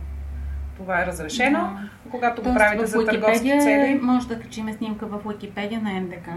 Това 0.76 1.02
е 1.02 1.06
разрешено. 1.06 1.58
Да. 1.58 2.10
Когато 2.10 2.42
го 2.42 2.44
Тоест, 2.44 2.58
правите 2.58 2.84
в 2.84 2.88
за 2.88 3.04
търговски 3.04 3.48
цели. 3.60 4.00
може 4.02 4.28
да 4.28 4.40
качим 4.40 4.72
снимка 4.72 5.06
в 5.06 5.26
Уикипедия 5.26 5.80
на 5.80 6.00
НДК. 6.00 6.28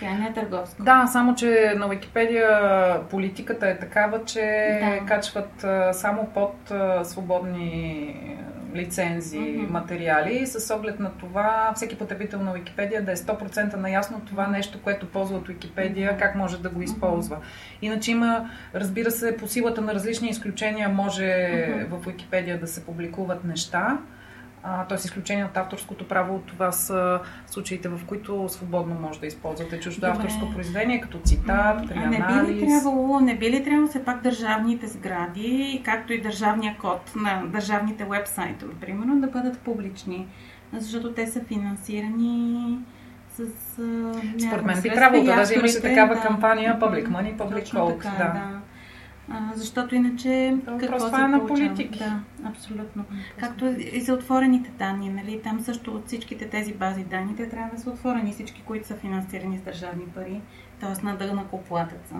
Тя 0.00 0.10
не 0.10 0.26
е 0.26 0.32
търговска. 0.32 0.82
Да, 0.82 1.06
само 1.06 1.34
че 1.34 1.74
на 1.76 1.88
Википедия 1.88 2.50
политиката 3.02 3.68
е 3.68 3.78
такава, 3.78 4.24
че 4.24 4.40
Да. 4.82 5.06
качват 5.06 5.64
само 5.92 6.26
под 6.26 6.72
свободни 7.04 8.16
лицензии 8.74 9.40
Мгм. 9.52 9.72
материали, 9.72 10.46
с 10.46 10.74
оглед 10.74 11.00
на 11.00 11.10
това 11.10 11.72
всеки 11.76 11.98
потребител 11.98 12.40
на 12.40 12.52
Википедия 12.52 13.02
да 13.02 13.12
е 13.12 13.16
100% 13.16 13.74
наясно 13.74 14.20
това 14.20 14.46
нещо, 14.46 14.78
което 14.80 15.06
ползва 15.06 15.36
от 15.36 15.48
Википедия, 15.48 16.16
как 16.16 16.34
може 16.34 16.62
да 16.62 16.68
го 16.68 16.82
използва. 16.82 17.36
Иначе 17.82 18.10
има, 18.10 18.50
разбира 18.74 19.10
се, 19.10 19.36
по 19.36 19.46
силата 19.46 19.80
на 19.80 19.94
различни 19.94 20.28
изключения 20.28 20.88
може 20.88 21.48
Мгм. 21.70 21.96
в 21.96 22.06
Википедия 22.06 22.60
да 22.60 22.66
се 22.66 22.86
публикуват 22.86 23.44
неща. 23.44 23.98
Т.е. 24.62 24.94
изключение 24.94 25.44
от 25.44 25.56
авторското 25.56 26.08
право, 26.08 26.42
това 26.46 26.72
са 26.72 27.20
случаите, 27.46 27.88
в 27.88 28.00
които 28.06 28.48
свободно 28.48 28.94
може 28.94 29.20
да 29.20 29.26
използвате 29.26 29.80
чуждо 29.80 30.00
Добре. 30.00 30.10
авторско 30.10 30.50
произведение, 30.52 31.00
като 31.00 31.18
цитат, 31.18 31.88
при 31.88 31.98
А 31.98 32.06
не 32.06 32.16
би 32.16 32.16
ли 32.16 32.22
анализ. 32.22 32.60
трябвало, 32.60 33.20
не 33.20 33.38
би 33.38 33.50
ли 33.50 33.64
трябвало 33.64 33.88
все 33.88 34.04
пак 34.04 34.22
държавните 34.22 34.86
сгради, 34.86 35.82
както 35.84 36.12
и 36.12 36.20
държавния 36.20 36.76
код 36.80 37.12
на 37.16 37.42
държавните 37.46 38.04
вебсайтове, 38.04 38.74
примерно, 38.80 39.20
да 39.20 39.26
бъдат 39.26 39.58
публични? 39.58 40.26
Защото 40.72 41.12
те 41.12 41.26
са 41.26 41.40
финансирани 41.40 42.78
с 43.34 43.44
Според 44.46 44.64
мен 44.64 44.82
би 44.82 44.90
трябвало 44.90 45.24
да, 45.24 45.36
даже 45.36 45.54
имаше 45.54 45.80
такава 45.80 46.14
да. 46.14 46.20
кампания 46.20 46.78
Public 46.80 47.08
Money, 47.08 47.36
Public 47.36 47.64
Code. 47.64 48.02
да. 48.02 48.24
да. 48.24 48.60
А, 49.30 49.52
защото 49.54 49.94
иначе 49.94 50.56
Това 50.64 50.78
какво 50.78 50.98
се 50.98 51.22
е 51.22 51.28
на 51.28 51.38
получава? 51.38 51.68
политики. 51.68 51.98
Да, 51.98 52.20
абсолютно. 52.44 53.04
Както 53.40 53.66
и 53.78 54.00
за 54.00 54.14
отворените 54.14 54.70
данни, 54.78 55.08
нали? 55.08 55.40
Там 55.42 55.60
също 55.60 55.94
от 55.94 56.06
всичките 56.06 56.48
тези 56.48 56.74
бази 56.74 57.04
данни, 57.04 57.36
те 57.36 57.48
трябва 57.48 57.74
да 57.76 57.82
са 57.82 57.90
отворени, 57.90 58.32
всички, 58.32 58.62
които 58.62 58.86
са 58.86 58.94
финансирани 58.94 59.58
с 59.58 59.62
държавни 59.62 60.04
пари, 60.04 60.40
т.е. 60.80 61.04
на 61.06 61.16
дъгна 61.16 61.44
коплатеца. 61.46 62.14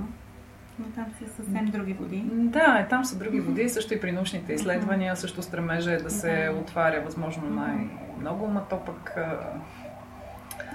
Но 0.78 0.86
там 0.86 1.06
са 1.18 1.34
съвсем 1.34 1.66
други 1.66 1.92
води. 1.92 2.22
Да, 2.32 2.78
е, 2.80 2.88
там 2.88 3.04
са 3.04 3.18
други 3.18 3.40
води, 3.40 3.68
също 3.68 3.94
и 3.94 4.00
при 4.00 4.12
научните 4.12 4.52
изследвания, 4.52 5.16
също 5.16 5.42
стремежа 5.42 5.92
е 5.92 5.96
да 5.96 6.10
се 6.10 6.50
отваря 6.60 7.00
възможно 7.00 7.50
най-много, 7.50 8.46
ма 8.46 8.62
то 8.70 8.84
пък 8.84 9.16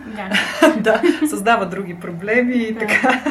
Да. 0.06 0.30
да, 0.77 1.01
създава 1.27 1.65
други 1.65 1.96
проблеми 2.00 2.54
и 2.54 2.74
Да. 2.74 2.80
така. 2.80 3.22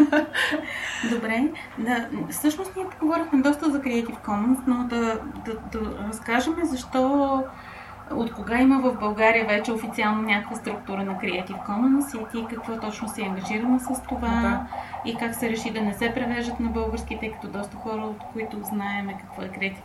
Добре. 1.11 1.45
Да, 1.79 2.07
всъщност 2.31 2.77
ние 2.77 2.85
поговорихме 2.91 3.43
доста 3.43 3.71
за 3.71 3.81
Creative 3.81 4.19
Commons, 4.27 4.59
но 4.67 4.85
да, 4.85 5.19
да, 5.45 5.79
да 5.79 6.09
разкажем 6.09 6.55
защо 6.63 7.43
от 8.11 8.33
кога 8.33 8.59
има 8.59 8.79
в 8.81 8.99
България 9.01 9.47
вече 9.47 9.73
официално 9.73 10.23
някаква 10.23 10.57
структура 10.57 11.05
на 11.05 11.13
Creative 11.13 11.67
Commons 11.69 12.21
и 12.23 12.31
ти 12.33 12.55
какво 12.55 12.77
точно 12.81 13.09
си 13.09 13.23
ангажирана 13.23 13.81
с 13.81 14.03
това 14.09 14.29
Да. 14.29 14.67
и 15.05 15.17
как 15.17 15.35
се 15.35 15.49
реши 15.51 15.71
да 15.71 15.81
не 15.81 15.95
се 15.95 16.13
превеждат 16.15 16.61
на 16.61 16.69
български, 16.71 17.19
тъй 17.21 17.33
като 17.33 17.49
доста 17.49 17.77
хора, 17.77 18.01
от 18.01 18.19
които 18.33 18.57
знаеме 18.63 19.19
какво 19.21 19.43
е 19.43 19.49
Creative 19.49 19.77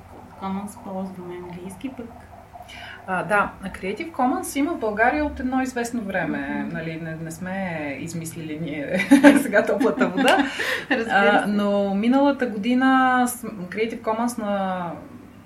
Commons, 0.41 0.83
ползваме 0.83 1.35
английски, 1.43 1.89
пък 1.97 2.05
А, 3.07 3.23
да, 3.23 3.51
Creative 3.65 4.11
Commons 4.11 4.59
има 4.59 4.73
в 4.73 4.79
България 4.79 5.25
от 5.25 5.39
едно 5.39 5.61
известно 5.61 6.01
време. 6.01 6.37
Мгм. 6.37 6.77
Нали, 6.77 7.01
не, 7.03 7.15
не 7.15 7.31
сме 7.31 7.97
измислили 7.99 8.59
ние 8.61 9.07
сега 9.41 9.65
топлата 9.65 10.07
вода. 10.07 10.37
А, 11.09 11.45
но 11.47 11.93
миналата 11.95 12.45
година 12.45 13.23
Creative 13.45 14.01
Commons 14.01 14.39
на, 14.39 14.85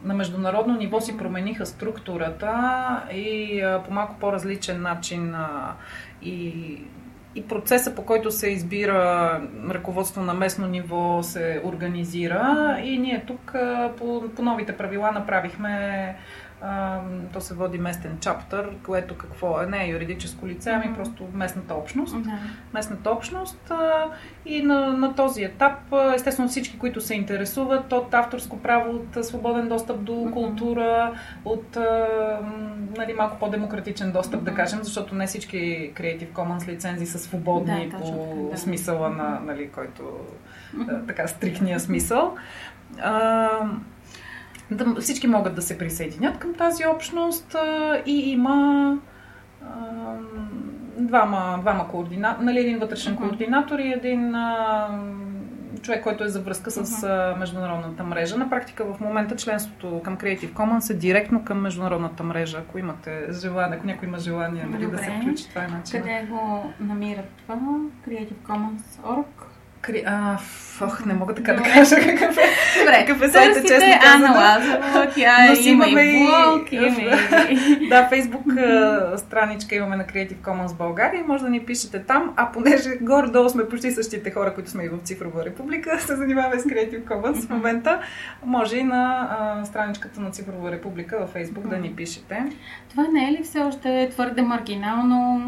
на 0.04 0.14
международно 0.14 0.78
ниво 0.78 1.02
си 1.02 1.18
промениха 1.18 1.66
структурата 1.66 2.54
и 3.14 3.62
а, 3.62 3.84
по 3.84 3.94
малко 3.94 4.16
по-различен 4.20 4.82
начин 4.82 5.36
а, 5.36 5.74
и, 6.22 6.78
и 7.36 7.48
процеса 7.48 7.96
по 7.96 8.06
който 8.06 8.32
се 8.32 8.50
избира 8.50 9.42
ръководство 9.70 10.22
на 10.22 10.34
местно 10.34 10.68
ниво 10.68 11.24
се 11.24 11.62
организира 11.64 12.78
и 12.84 12.98
ние 12.98 13.24
тук 13.28 13.56
а, 13.56 13.92
по, 13.98 14.24
по 14.36 14.42
новите 14.42 14.78
правила 14.78 15.12
направихме 15.12 16.16
то 17.34 17.41
се 17.41 17.53
води 17.53 17.77
местен 17.77 18.17
чаптър, 18.20 18.70
което 18.86 19.17
какво 19.17 19.62
е, 19.62 19.65
не 19.65 19.86
е 19.86 19.88
юридическо 19.88 20.48
лице, 20.48 20.70
ами 20.70 20.96
просто 20.96 21.27
местната 21.34 21.74
общност 21.74 22.24
Да. 22.24 22.32
местната 22.74 23.10
общност 23.12 23.72
и 24.46 24.62
на, 24.62 24.93
на 24.93 25.15
този 25.15 25.43
етап, 25.43 25.74
естествено 26.15 26.50
всички, 26.50 26.79
които 26.79 27.01
се 27.01 27.15
интересуват 27.15 27.93
от 27.93 28.13
авторско 28.13 28.60
право, 28.60 28.91
от 28.96 29.25
свободен 29.25 29.67
достъп 29.70 30.03
до 30.03 30.29
култура, 30.34 31.13
от 31.46 31.77
нали, 32.98 33.13
малко 33.13 33.39
по-демократичен 33.39 34.12
достъп, 34.12 34.43
да 34.43 34.53
кажем, 34.53 34.79
защото 34.84 35.15
не 35.15 35.27
всички 35.27 35.58
Creative 35.96 36.32
Commons 36.32 36.67
лицензии 36.67 37.08
са 37.08 37.20
свободни 37.20 37.89
Да, 37.89 37.98
по 37.98 38.03
точно 38.03 38.50
да. 38.51 38.58
смисъла 38.58 39.10
на, 39.10 39.39
нали, 39.46 39.70
който 39.70 40.03
така 41.08 41.27
стрикния 41.27 41.79
смисъл. 41.79 42.36
А, 43.01 43.50
да, 44.72 45.01
всички 45.01 45.27
могат 45.27 45.55
да 45.55 45.62
се 45.62 45.77
присъединят 45.77 46.38
към 46.39 46.53
тази 46.53 46.86
общност 46.88 47.55
и 48.05 48.32
има 48.32 48.98
двама, 50.98 51.58
двама 51.62 51.88
координатори, 51.88 52.46
нали, 52.46 52.60
един 52.60 52.79
вътрешен 52.79 53.13
Мгм. 53.13 53.24
координатор 53.24 53.79
и 53.79 53.93
един 53.93 54.36
а, 54.36 54.88
човек, 55.82 56.03
който 56.03 56.24
е 56.24 56.27
за 56.29 56.41
връзка 56.41 56.72
с 56.72 57.03
Мгм. 57.03 57.12
а, 57.13 57.36
международната 57.39 58.03
мрежа. 58.03 58.38
На 58.38 58.50
практика 58.50 58.86
в 58.86 59.00
момента 59.00 59.36
членството 59.36 60.01
към 60.03 60.17
Creative 60.17 60.53
Commons 60.53 60.93
е 60.93 60.98
директно 60.98 61.46
към 61.46 61.62
международната 61.62 62.24
мрежа. 62.24 62.58
Ако 62.58 62.77
имате 62.77 63.27
желание, 63.32 63.77
ако 63.77 63.88
някой 63.88 64.08
има 64.08 64.17
желание 64.20 64.65
нали, 64.65 64.88
да 64.88 64.98
се 64.98 65.12
включи, 65.22 65.50
това 65.50 65.63
е 65.63 65.67
начин. 65.67 66.01
Къде 66.01 66.27
го 66.29 66.74
намират 66.79 67.29
това? 67.38 67.55
Creativecommons.org? 68.08 69.25
Кри... 69.84 70.04
А, 70.06 70.38
ох, 70.82 71.06
не 71.06 71.13
мога 71.13 71.36
така 71.36 71.54
да 71.54 71.63
кажа 71.63 71.96
какъв 71.96 72.38
е. 72.38 72.80
Добре, 72.80 73.06
Какъв 73.06 73.22
е 73.22 73.30
сайта, 73.30 73.62
честно 73.62 73.94
казано. 74.02 74.34
Лазарова, 74.34 75.12
тя 75.16 75.50
Но 75.50 75.56
си 75.56 75.70
има 75.70 75.88
имаме 75.88 76.02
и 76.02 76.25
блог, 76.25 76.72
има 76.72 77.02
и... 77.50 77.90
Да, 77.90 78.08
Фейсбук 78.10 78.46
страничка 79.16 79.75
имаме 79.75 79.96
на 79.96 80.04
Creative 80.04 80.36
Commons 80.36 80.78
България 80.78 81.24
може 81.28 81.44
да 81.44 81.50
ни 81.50 81.60
пишете 81.66 82.04
там, 82.04 82.34
а 82.36 82.52
понеже 82.52 82.90
горе-долу 83.02 83.50
сме 83.50 83.70
почти 83.70 83.92
същите 83.92 84.32
хора, 84.32 84.54
които 84.54 84.70
сме 84.70 84.84
и 84.84 84.90
в 84.90 84.98
Цифрова 85.04 85.46
република, 85.46 86.00
се 86.08 86.16
занимаваме 86.16 86.60
с 86.60 86.63
Creative 86.63 87.04
Commons 87.04 87.46
в 87.46 87.50
момента, 87.50 88.02
може 88.46 88.78
и 88.78 88.84
на 88.84 89.30
а, 89.40 89.66
страничката 89.66 90.22
на 90.22 90.32
Цифрова 90.32 90.72
република 90.72 91.18
във 91.20 91.30
Фейсбук 91.30 91.68
да 91.68 91.78
ни 91.78 91.96
пишете. 91.96 92.44
Това 92.90 93.08
не 93.13 93.30
е 93.30 93.32
ли 93.32 93.44
все 93.44 93.60
още 93.60 94.10
твърде 94.12 94.42
маргинално 94.42 95.42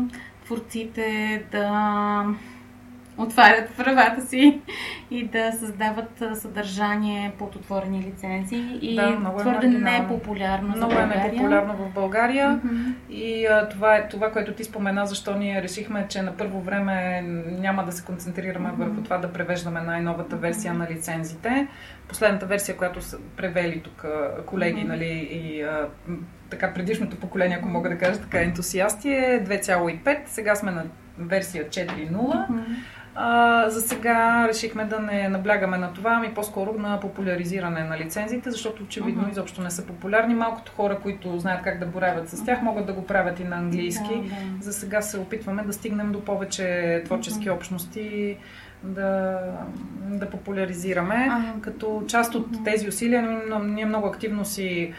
творците 0.46 1.44
да 1.52 2.26
отварят 3.18 3.70
правата 3.78 4.22
си 4.22 4.62
и 5.12 5.28
да 5.28 5.52
създават 5.52 6.24
съдържание 6.34 7.32
под 7.40 7.56
отворени 7.56 8.00
лицензии 8.02 8.80
и 8.82 8.96
Да, 8.96 9.10
много 9.10 9.40
е 9.40 9.42
твърде 9.42 9.68
маргинално. 9.68 10.02
непопулярно 10.02 10.68
за 10.72 10.78
Много 10.78 10.94
е 10.94 11.06
непопулярно 11.06 11.74
в 11.74 11.94
България. 11.94 12.50
Мгм. 12.64 12.76
И 13.10 13.46
а, 13.46 13.70
това 13.70 13.96
е 13.96 14.08
това, 14.08 14.32
което 14.32 14.54
ти 14.54 14.64
спомена, 14.64 15.06
защо 15.06 15.36
ние 15.36 15.62
решихме, 15.62 16.06
че 16.10 16.22
на 16.22 16.38
първо 16.38 16.62
време 16.62 17.22
няма 17.60 17.86
да 17.86 17.92
се 17.92 18.06
концентрираме 18.06 18.70
Мгм. 18.72 18.84
върху 18.84 19.02
това 19.04 19.18
да 19.18 19.34
превеждаме 19.34 19.82
най-новата 19.82 20.36
версия 20.36 20.74
на 20.74 20.88
лицензите. 20.92 21.68
Последната 22.08 22.46
версия, 22.46 22.78
която 22.78 23.02
са 23.02 23.18
превели 23.38 23.82
тук 23.82 24.06
колеги, 24.46 24.80
Мгм. 24.80 24.88
нали, 24.88 25.30
и 25.32 25.62
а, 25.62 25.88
така 26.50 26.74
предишното 26.74 27.16
поколение, 27.16 27.58
ако 27.58 27.68
мога 27.70 27.90
да 27.90 27.98
кажа 27.98 28.22
така, 28.22 28.42
ентусиасти 28.42 29.10
е 29.10 29.44
2,5. 29.46 30.18
Сега 30.26 30.56
сме 30.56 30.72
на 30.72 30.84
версия 31.20 31.70
4.0. 31.70 32.46
Мгм. 32.50 32.62
А, 33.16 33.70
за 33.70 33.82
сега 33.82 34.48
решихме 34.48 34.86
да 34.86 35.00
не 35.00 35.30
наблягаме 35.30 35.78
на 35.78 35.94
това, 35.94 36.12
ами 36.12 36.34
по-скоро 36.34 36.74
на 36.74 37.00
популяризиране 37.00 37.84
на 37.84 37.98
лицензиите, 37.98 38.52
защото 38.52 38.84
очевидно 38.84 39.24
uh-huh. 39.24 39.32
изобщо 39.32 39.62
не 39.62 39.72
са 39.72 39.86
популярни. 39.86 40.36
Малкото 40.36 40.72
хора, 40.72 41.00
които 41.00 41.40
знаят 41.40 41.64
как 41.64 41.80
да 41.80 41.86
боравят 41.86 42.30
с 42.30 42.46
тях, 42.46 42.62
могат 42.62 42.86
да 42.86 42.94
го 42.94 43.06
правят 43.06 43.40
и 43.40 43.44
на 43.44 43.56
английски. 43.56 44.16
Да, 44.16 44.58
да. 44.58 44.64
За 44.64 44.74
сега 44.74 45.02
се 45.02 45.20
опитваме 45.20 45.64
да 45.64 45.74
стигнем 45.74 46.12
до 46.12 46.26
повече 46.26 47.02
творчески 47.06 47.50
uh-huh. 47.50 47.56
общности 47.56 48.38
да, 48.84 49.40
да 50.02 50.30
популяризираме. 50.30 51.28
А, 51.32 51.62
като 51.62 52.04
част 52.08 52.36
от 52.36 52.64
тези 52.64 52.88
усилия 52.88 53.22
ние 53.64 53.86
много 53.86 54.08
активно 54.08 54.46
си 54.46 54.94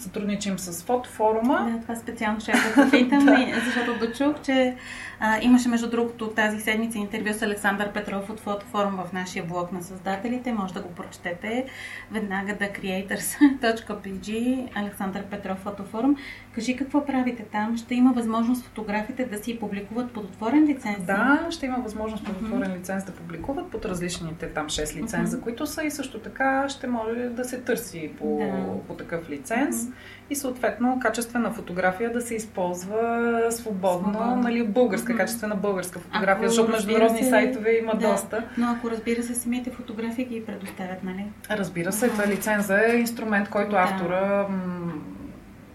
сътрудничим 0.00 0.58
с 0.58 0.84
фотофорума. 0.84 1.70
Да, 1.72 1.80
това 1.80 1.96
специално 1.96 2.40
ще 2.40 2.52
да 2.76 2.90
питам, 2.90 3.24
да. 3.24 3.46
защото 3.64 4.06
дочух, 4.06 4.42
че 4.44 4.76
а, 5.20 5.38
имаше 5.42 5.68
между 5.68 5.90
другото 5.90 6.28
тази 6.28 6.60
седмица 6.60 6.98
интервю 6.98 7.32
с 7.32 7.42
Александър 7.42 7.92
Петров 7.92 8.30
от 8.30 8.40
фотофорум 8.40 8.96
в 8.96 9.12
нашия 9.12 9.44
блог 9.44 9.72
на 9.72 9.82
създателите. 9.82 10.52
Може 10.52 10.74
да 10.74 10.80
го 10.80 10.88
прочетете 10.88 11.66
веднага 12.10 12.54
да 12.54 12.64
creators.pg 12.64 14.68
Александър 14.74 15.22
Петров 15.22 15.58
фотофорум. 15.58 16.16
Кажи 16.56 16.76
какво 16.76 17.06
правите 17.06 17.44
там? 17.52 17.76
Ще 17.76 17.94
има 17.94 18.12
възможност 18.12 18.64
фотографите 18.64 19.24
да 19.24 19.38
си 19.38 19.58
публикуват 19.58 20.10
под 20.10 20.24
отворен 20.24 20.64
лиценз? 20.68 21.04
Да, 21.04 21.46
ще 21.50 21.66
има 21.66 21.78
възможност 21.78 22.24
под 22.24 22.42
отворен 22.42 22.70
uh-huh. 22.70 22.78
лиценз 22.78 23.04
да 23.04 23.12
публикуват 23.12 23.70
под 23.70 23.84
различните 23.84 24.48
там 24.48 24.66
6 24.66 25.02
лиценза, 25.02 25.36
uh-huh. 25.36 25.42
които 25.42 25.66
са 25.66 25.84
и 25.84 25.90
също 25.90 26.18
така 26.18 26.68
ще 26.68 26.86
може 26.86 27.20
да 27.20 27.44
се 27.44 27.60
търси 27.60 28.10
по, 28.18 28.38
да. 28.38 28.86
по 28.88 28.94
такъв 28.94 29.30
лиценз. 29.30 29.76
Uh-huh 29.76 29.92
и 30.30 30.36
съответно 30.36 30.98
качествена 31.02 31.50
фотография 31.50 32.12
да 32.12 32.20
се 32.20 32.34
използва 32.34 33.42
свободно, 33.50 34.12
Свободно. 34.12 34.36
нали, 34.36 34.66
българска, 34.66 35.12
mm-hmm. 35.12 35.16
качествена 35.16 35.56
българска 35.56 35.98
фотография, 35.98 36.34
ако, 36.34 36.48
защото 36.48 36.72
международни 36.72 37.22
се, 37.22 37.30
сайтове 37.30 37.78
има 37.82 37.92
да, 37.92 38.10
доста. 38.10 38.44
Но 38.58 38.66
ако 38.70 38.90
разбира 38.90 39.22
се, 39.22 39.34
самите 39.34 39.70
фотографии 39.70 40.24
ги 40.24 40.46
предоставят, 40.46 41.04
нали? 41.04 41.24
Разбира 41.50 41.92
се, 41.92 42.08
това 42.08 42.26
лиценза 42.26 42.80
е 42.86 42.96
инструмент, 42.96 43.48
който 43.48 43.76
автора 43.76 44.48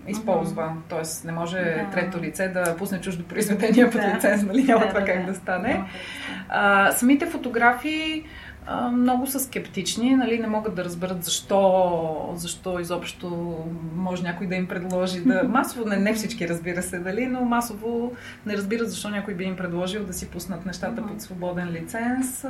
използва. 0.07 0.63
Mm-hmm. 0.63 0.89
Тоест 0.89 1.25
не 1.25 1.31
може 1.31 1.57
да. 1.57 1.89
трето 1.91 2.21
лице 2.21 2.47
да 2.47 2.75
пусне 2.77 3.01
чуждо 3.01 3.23
произведение 3.23 3.89
под 3.89 4.01
да. 4.01 4.13
лиценз, 4.15 4.43
нали? 4.43 4.63
Няма 4.63 4.81
да, 4.81 4.87
това 4.87 4.99
да, 4.99 5.05
как 5.05 5.25
да, 5.25 5.31
да 5.31 5.37
стане. 5.37 5.73
Да. 5.73 5.85
А, 6.49 6.91
самите 6.91 7.25
фотографии 7.25 8.23
много 8.93 9.27
са 9.27 9.39
скептични, 9.39 10.15
нали, 10.15 10.39
не 10.39 10.47
могат 10.47 10.75
да 10.75 10.83
разберат 10.83 11.23
защо, 11.23 12.33
защо 12.35 12.79
изобщо 12.79 13.57
може 13.95 14.23
някой 14.23 14.47
да 14.47 14.55
им 14.55 14.67
предложи 14.67 15.21
да... 15.21 15.43
Масово, 15.43 15.89
не, 15.89 15.97
не 15.97 16.13
всички 16.13 16.49
разбира 16.49 16.81
се, 16.81 16.99
дали, 16.99 17.25
но 17.25 17.41
масово 17.41 18.11
не 18.45 18.57
разбират 18.57 18.89
защо 18.89 19.09
някой 19.09 19.33
би 19.33 19.43
им 19.43 19.55
предложил 19.55 20.03
да 20.03 20.13
си 20.13 20.29
пуснат 20.29 20.65
нещата 20.65 21.07
под 21.07 21.21
свободен 21.21 21.69
лиценз. 21.71 22.41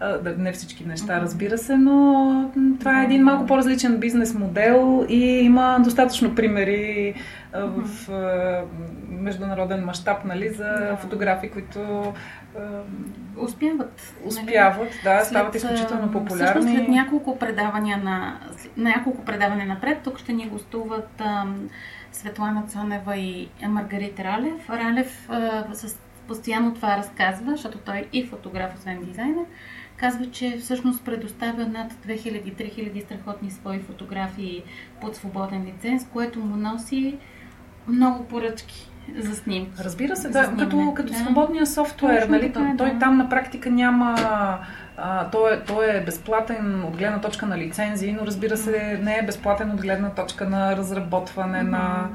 Да, 0.00 0.34
не 0.38 0.52
всички 0.52 0.84
неща, 0.86 1.20
разбира 1.20 1.58
се, 1.58 1.76
но 1.76 2.50
това 2.78 3.00
е 3.00 3.04
един 3.04 3.24
малко 3.24 3.46
по-различен 3.46 3.98
бизнес 3.98 4.34
модел 4.34 5.06
и 5.08 5.24
има 5.24 5.78
достатъчно 5.84 6.34
примери 6.34 7.14
в 7.54 8.08
международен 9.08 9.84
мащаб 9.84 10.24
нали, 10.24 10.50
за 10.50 10.96
фотографи, 11.00 11.50
които 11.50 12.12
успяват. 13.38 14.14
Успяват, 14.24 14.78
нали? 14.78 15.00
да, 15.04 15.24
стават 15.24 15.52
след, 15.52 15.62
изключително 15.62 16.12
популярни. 16.12 16.44
Всъщност 16.44 16.68
след 16.68 16.88
няколко 16.88 17.38
предавания 17.38 17.98
на, 17.98 18.40
няколко 18.76 19.24
предавания 19.24 19.66
напред, 19.66 19.98
тук 20.04 20.18
ще 20.18 20.32
ни 20.32 20.48
гостуват 20.48 21.20
ам, 21.20 21.68
Светлана 22.12 22.62
Цонева 22.66 23.16
и 23.16 23.48
Маргарита 23.68 24.24
Ралев. 24.24 24.70
Ралев 24.70 25.26
а, 25.30 25.64
с, 25.72 25.98
постоянно 26.28 26.74
това 26.74 26.96
разказва, 26.96 27.50
защото 27.50 27.78
той 27.78 28.08
и 28.12 28.26
фотограф, 28.26 28.74
освен 28.74 29.04
дизайнер. 29.04 29.44
Казва, 29.96 30.30
че 30.30 30.56
всъщност 30.60 31.04
предоставя 31.04 31.66
над 31.66 31.92
2000-3000 31.92 33.04
страхотни 33.04 33.50
свои 33.50 33.78
фотографии 33.78 34.62
под 35.00 35.16
свободен 35.16 35.66
лиценз, 35.66 36.08
което 36.12 36.40
му 36.40 36.56
носи 36.56 37.18
много 37.90 38.24
поръчки 38.24 38.90
за 39.18 39.36
снимки. 39.36 39.70
Разбира 39.84 40.16
се, 40.16 40.28
да, 40.28 40.52
като, 40.58 40.92
като 40.96 41.12
да. 41.12 41.18
свободния 41.18 41.66
софтуер, 41.66 42.20
Точно 42.20 42.34
нали, 42.34 42.52
така, 42.52 42.74
той 42.78 42.90
да. 42.90 42.98
там 42.98 43.16
на 43.16 43.28
практика 43.28 43.70
няма 43.70 44.16
а, 44.96 45.30
той, 45.30 45.54
е, 45.54 45.60
той 45.60 45.96
е 45.96 46.00
безплатен 46.00 46.84
от 46.84 46.96
гледна 46.96 47.20
точка 47.20 47.46
на 47.46 47.58
лицензии, 47.58 48.12
но 48.12 48.26
разбира 48.26 48.56
се 48.56 49.00
не 49.02 49.18
е 49.18 49.22
безплатен 49.22 49.70
от 49.70 49.80
гледна 49.80 50.10
точка 50.10 50.48
на 50.48 50.76
разработване, 50.76 51.58
mm-hmm. 51.58 51.70
на, 51.70 52.08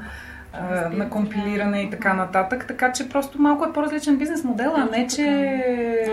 а, 0.52 0.88
на 0.88 1.10
компилиране 1.10 1.82
и 1.82 1.90
така 1.90 2.14
нататък. 2.14 2.64
Така 2.68 2.92
че 2.92 3.08
просто 3.08 3.42
малко 3.42 3.64
е 3.64 3.72
по-различен 3.72 4.16
бизнес 4.16 4.44
модел, 4.44 4.72
а 4.76 4.84
не 4.84 5.06
че, 5.06 5.22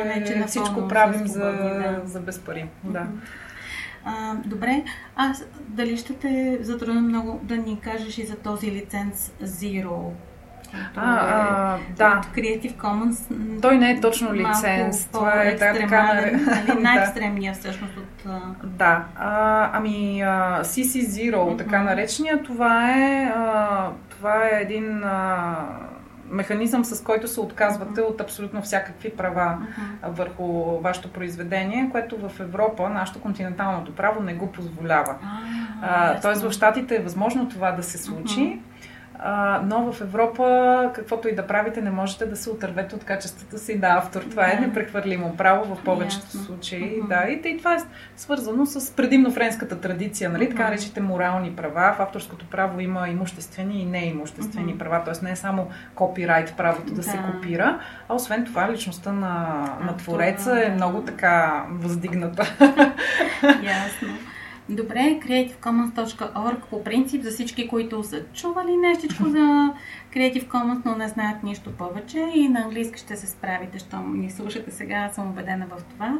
а 0.04 0.06
не, 0.06 0.24
че 0.28 0.44
всичко 0.48 0.88
правим 0.88 1.28
за, 1.28 1.40
да. 1.40 2.02
за 2.06 2.20
без 2.20 2.40
пари. 2.40 2.66
Mm-hmm. 2.88 2.92
Да. 2.92 3.06
А, 4.06 4.36
добре, 4.46 4.84
аз 5.16 5.46
дали 5.68 5.98
ще 5.98 6.14
те 6.14 6.58
затрудня 6.62 7.02
много 7.02 7.40
да 7.44 7.58
ни 7.58 7.80
кажеш 7.80 8.18
и 8.18 8.26
за 8.26 8.36
този 8.36 8.72
лиценз 8.72 9.32
Zero? 9.44 10.12
А, 10.96 11.16
а, 11.16 11.78
да. 11.98 12.22
Creative 12.36 12.76
Commons. 12.76 13.62
Той 13.62 13.78
не 13.78 13.92
е 13.92 14.02
точно 14.02 14.34
лиценз. 14.34 15.06
Това 15.06 15.44
е 15.44 15.58
така. 15.58 16.14
Нали, 16.14 16.82
най-екстремния 16.82 17.54
всъщност 17.54 17.98
от. 17.98 18.32
Да. 18.64 19.06
А, 19.16 19.70
ами 19.74 20.22
а, 20.22 20.64
CC 20.64 21.06
Zero, 21.06 21.36
mm-hmm. 21.36 21.58
така 21.58 21.84
наречения, 21.84 22.44
това 22.44 22.92
е, 22.92 23.34
а, 23.36 23.90
това 24.10 24.46
е 24.46 24.62
един. 24.62 25.04
А, 25.04 25.66
механизъм, 26.30 26.86
с 26.86 27.04
който 27.04 27.28
се 27.28 27.40
отказвате 27.40 28.02
от 28.02 28.22
абсолютно 28.22 28.62
всякакви 28.62 29.10
права 29.10 29.58
uh-huh. 29.58 30.10
върху 30.10 30.44
вашето 30.80 31.12
произведение, 31.12 31.90
което 31.92 32.30
в 32.30 32.40
Европа, 32.40 32.90
нашето 32.90 33.22
континенталното 33.22 33.96
право 33.96 34.24
не 34.24 34.34
го 34.34 34.52
позволява. 34.52 35.16
Uh-huh. 35.84 36.22
Тоест 36.22 36.42
в 36.42 36.52
Штатите 36.52 36.96
е 36.96 37.00
възможно 37.00 37.50
това 37.50 37.72
да 37.72 37.84
се 37.84 37.98
случи. 37.98 38.40
Uh-huh 38.40 38.73
а, 39.26 39.62
но 39.66 39.92
в 39.92 40.02
Европа, 40.02 40.92
каквото 40.96 41.28
и 41.28 41.36
да 41.36 41.48
правите, 41.48 41.82
не 41.82 41.92
можете 41.92 42.26
да 42.26 42.36
се 42.36 42.50
отървете 42.50 42.96
от 42.96 43.04
качеството 43.04 43.58
си 43.58 43.80
да 43.80 43.88
автор. 43.88 44.22
Това 44.22 44.48
е 44.48 44.52
да. 44.52 44.64
е 44.64 44.68
непрехвърлимо 44.68 45.36
право 45.38 45.76
в 45.76 45.84
повечето 45.84 46.26
Ясно. 46.26 46.44
случаи. 46.44 47.02
Uh-huh. 47.02 47.08
Да, 47.08 47.50
и, 47.50 47.54
и 47.54 47.58
това 47.58 47.76
е 47.76 47.78
свързано 48.16 48.66
с 48.66 48.96
предимно 48.96 49.32
френската 49.32 49.82
традиция, 49.82 50.30
нали? 50.30 50.46
Uh-huh. 50.46 50.50
така 50.50 50.64
наречите 50.64 51.02
морални 51.02 51.56
права. 51.56 51.94
В 51.98 52.00
авторското 52.00 52.46
право 52.46 52.80
има 52.80 53.10
имуществени 53.10 53.82
и 53.82 53.86
неимуществени 53.86 54.76
uh-huh. 54.76 54.78
права, 54.78 55.04
т.е. 55.04 55.26
не 55.26 55.32
е 55.32 55.36
само 55.36 55.68
копирайт 55.96 56.54
правото 56.58 56.90
да, 56.90 56.96
да 56.96 57.04
се 57.04 57.20
копира, 57.32 57.80
а 58.10 58.14
освен 58.14 58.46
това 58.46 58.72
личността 58.72 59.12
на, 59.12 59.66
на 59.86 59.98
твореца 59.98 60.64
е 60.66 60.70
много 60.70 61.02
така 61.02 61.66
въздигната. 61.70 62.42
Ясно. 63.64 64.33
Добре, 64.70 65.20
creativecommons.org 65.28 66.58
по 66.70 66.84
принцип 66.84 67.24
за 67.24 67.32
всички, 67.32 67.68
които 67.68 68.04
са 68.04 68.22
чували 68.34 68.78
нещичко 68.78 69.24
за 69.24 69.74
Creative 70.16 70.48
Commons, 70.48 70.82
но 70.86 70.96
не 70.96 71.08
знаят 71.08 71.44
нищо 71.44 71.72
повече 71.72 72.30
и 72.36 72.48
на 72.48 72.60
английски 72.60 73.00
ще 73.00 73.16
се 73.16 73.28
справите, 73.28 73.80
щом 73.80 74.20
ни 74.20 74.32
слушате 74.32 74.72
сега, 74.72 75.10
съм 75.14 75.30
убедена 75.30 75.66
в 75.66 75.84
това. 75.84 76.18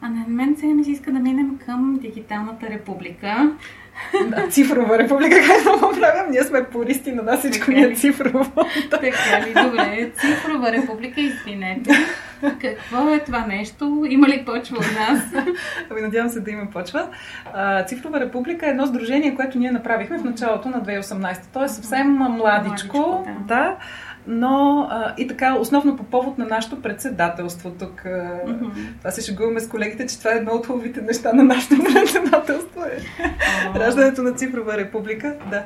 А 0.00 0.08
на 0.08 0.24
мен 0.28 0.56
сега 0.58 0.74
ми 0.74 0.84
се 0.84 0.90
иска 0.90 1.12
да 1.12 1.18
минем 1.18 1.58
към 1.66 1.98
Дигиталната 2.02 2.70
република. 2.70 3.52
Да, 4.28 4.48
цифрова 4.48 4.98
република, 4.98 5.36
как 5.46 5.64
да 5.64 5.86
го 5.86 6.00
правим? 6.00 6.30
Ние 6.30 6.42
сме 6.42 6.64
пористи, 6.64 7.12
на 7.12 7.22
нас 7.22 7.38
всичко 7.38 7.70
ни 7.70 7.82
е 7.82 7.94
цифрово. 7.94 8.64
така 8.90 9.46
ли, 9.46 9.54
добре. 9.64 10.12
Цифрова 10.20 10.72
република, 10.72 11.20
извинете. 11.20 11.90
Какво 12.60 13.14
е 13.14 13.20
това 13.20 13.46
нещо? 13.46 14.04
Има 14.08 14.28
ли 14.28 14.44
почва 14.44 14.76
от 14.76 14.92
нас? 14.94 15.20
Ами 15.90 16.00
надявам 16.00 16.28
се 16.28 16.40
да 16.40 16.50
има 16.50 16.66
почва. 16.70 17.08
Цифрова 17.86 18.20
република 18.20 18.66
е 18.66 18.70
едно 18.70 18.86
сдружение, 18.86 19.34
което 19.34 19.58
ние 19.58 19.72
направихме 19.72 20.18
в 20.18 20.24
началото 20.24 20.68
на 20.68 20.82
2018. 20.82 21.38
То 21.52 21.64
е 21.64 21.68
съвсем 21.68 22.08
младичко. 22.08 22.98
младичко 22.98 23.26
да. 23.38 23.54
да 23.54 23.76
но 24.26 24.86
а, 24.90 25.14
и 25.18 25.26
така, 25.26 25.54
основно 25.54 25.96
по 25.96 26.04
повод 26.04 26.38
на 26.38 26.46
нашето 26.46 26.82
председателство 26.82 27.70
тук. 27.70 28.02
Mm-hmm. 28.04 28.98
Това 28.98 29.10
се 29.10 29.20
шегуваме 29.20 29.60
с 29.60 29.68
колегите, 29.68 30.06
че 30.06 30.18
това 30.18 30.32
е 30.32 30.36
едно 30.36 30.52
от 30.52 30.66
хубавите 30.66 31.02
неща 31.02 31.32
на 31.32 31.42
нашето 31.42 31.74
председателство. 31.94 32.80
Е. 32.84 32.98
Oh. 33.64 33.80
Раждането 33.80 34.22
на 34.22 34.32
Цифрова 34.32 34.76
република. 34.76 35.34
Да. 35.50 35.64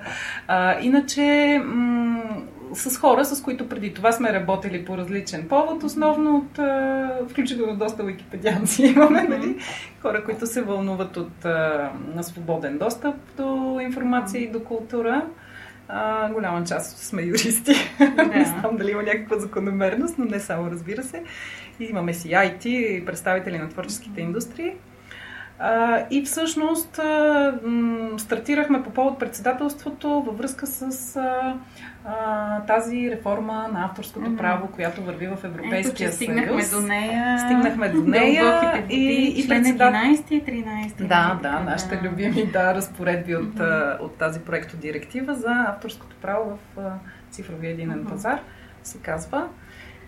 А, 0.48 0.80
иначе, 0.80 1.60
м- 1.64 2.42
с 2.74 2.98
хора, 2.98 3.24
с 3.24 3.42
които 3.42 3.68
преди 3.68 3.94
това 3.94 4.12
сме 4.12 4.32
работили 4.32 4.84
по 4.84 4.98
различен 4.98 5.48
повод, 5.48 5.82
основно 5.82 6.36
от, 6.36 6.58
включително 7.30 7.76
доста 7.76 8.02
википедианци 8.02 8.82
имаме, 8.96 9.22
нали? 9.22 9.56
Хора, 10.02 10.24
които 10.24 10.46
се 10.46 10.62
вълнуват 10.62 11.16
от 11.16 11.44
на 12.14 12.22
свободен 12.22 12.78
достъп 12.78 13.14
до 13.36 13.78
информация 13.82 14.42
и 14.42 14.50
до 14.50 14.64
култура. 14.64 15.26
А, 15.88 16.30
голяма 16.32 16.64
част 16.64 16.98
сме 16.98 17.22
юристи. 17.22 17.74
Да. 17.98 18.24
не 18.24 18.44
знам 18.44 18.76
дали 18.76 18.90
има 18.90 19.02
някаква 19.02 19.38
закономерност, 19.38 20.18
но 20.18 20.24
не 20.24 20.40
само, 20.40 20.70
разбира 20.70 21.02
се. 21.02 21.22
И 21.80 21.84
имаме 21.84 22.14
си 22.14 22.28
IT, 22.28 23.04
представители 23.04 23.58
на 23.58 23.68
творческите 23.68 24.20
индустрии. 24.20 24.72
А, 25.58 26.04
и 26.10 26.22
всъщност 26.22 26.98
а, 26.98 27.58
м, 27.64 28.18
стартирахме 28.18 28.82
по 28.82 28.90
повод 28.90 29.18
председателството 29.18 30.08
във 30.08 30.38
връзка 30.38 30.66
с 30.66 31.16
а, 31.16 31.56
а, 32.10 32.60
тази 32.60 33.10
реформа 33.10 33.68
на 33.72 33.84
авторското 33.84 34.20
Мгм. 34.20 34.36
право, 34.36 34.68
която 34.68 35.02
върви 35.02 35.26
в 35.26 35.38
Европейския 35.44 36.06
Ето, 36.06 36.16
стигнахме 36.16 36.62
съюз. 36.62 36.82
до 36.82 36.88
нея. 36.88 37.38
Стигнахме 37.38 37.88
до 37.88 38.00
нея 38.00 38.84
и- 38.90 39.34
и 39.36 39.42
член 39.42 39.62
председател- 39.62 40.00
11 40.00 40.30
и 40.30 40.44
13. 40.44 40.96
Да, 40.98 41.38
да, 41.42 41.60
нашите 41.60 42.00
любими 42.02 42.46
да, 42.46 42.74
разпоредби 42.74 43.36
от, 43.36 43.60
а, 43.60 43.98
от 44.00 44.14
тази 44.14 44.40
проектодиректива 44.40 45.34
за 45.34 45.66
авторското 45.68 46.16
право 46.16 46.58
в 46.76 46.82
цифровия 47.30 47.70
единен 47.70 47.98
Мгм. 47.98 48.08
пазар, 48.08 48.40
се 48.82 48.98
казва. 48.98 49.48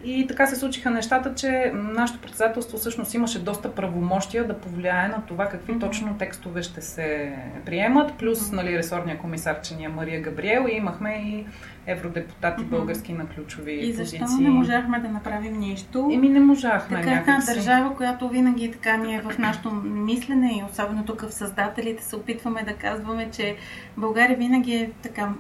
И 0.04 0.26
така 0.26 0.46
се 0.46 0.56
случиха 0.56 0.90
нещата, 0.90 1.34
че 1.34 1.72
нашето 1.74 2.20
председателство 2.20 2.78
всъщност 2.78 3.14
имаше 3.14 3.38
доста 3.38 3.74
правомощия 3.74 4.46
да 4.46 4.54
повлияе 4.54 5.08
на 5.08 5.22
това 5.22 5.46
какви 5.46 5.72
Мгм. 5.72 5.80
точно 5.80 6.18
текстове 6.18 6.62
ще 6.62 6.80
се 6.80 7.32
приемат, 7.66 8.14
плюс 8.14 8.52
нали, 8.52 8.78
ресорния 8.78 9.18
комисар, 9.18 9.60
че 9.60 9.74
ни 9.74 9.84
е 9.84 9.88
Мария 9.88 10.22
Габриел 10.22 10.66
и 10.68 10.76
имахме 10.76 11.12
и 11.12 11.46
евродепутати 11.86 12.62
Мгм. 12.62 12.70
български 12.70 13.12
на 13.12 13.26
ключови 13.28 13.72
И 13.72 13.92
защо 13.92 14.18
позиции. 14.18 14.44
не 14.44 14.50
можахме 14.50 15.00
да 15.00 15.08
направим 15.08 15.58
нищо? 15.60 16.10
Еми 16.12 16.28
не 16.28 16.40
можахме 16.40 16.96
Така 16.96 17.12
една 17.12 17.38
държава, 17.46 17.96
която 17.96 18.28
винаги 18.28 18.72
така 18.72 18.96
ни 18.96 19.14
е 19.16 19.20
в 19.20 19.38
нашето 19.38 19.70
мислене 19.84 20.58
и 20.58 20.62
особено 20.70 21.04
тук 21.04 21.20
в 21.22 21.34
създателите 21.34 22.04
се 22.04 22.16
опитваме 22.16 22.62
да 22.62 22.74
казваме, 22.74 23.30
че 23.30 23.56
България 23.96 24.36
винаги 24.36 24.74
е 24.74 24.90
така 25.02 25.32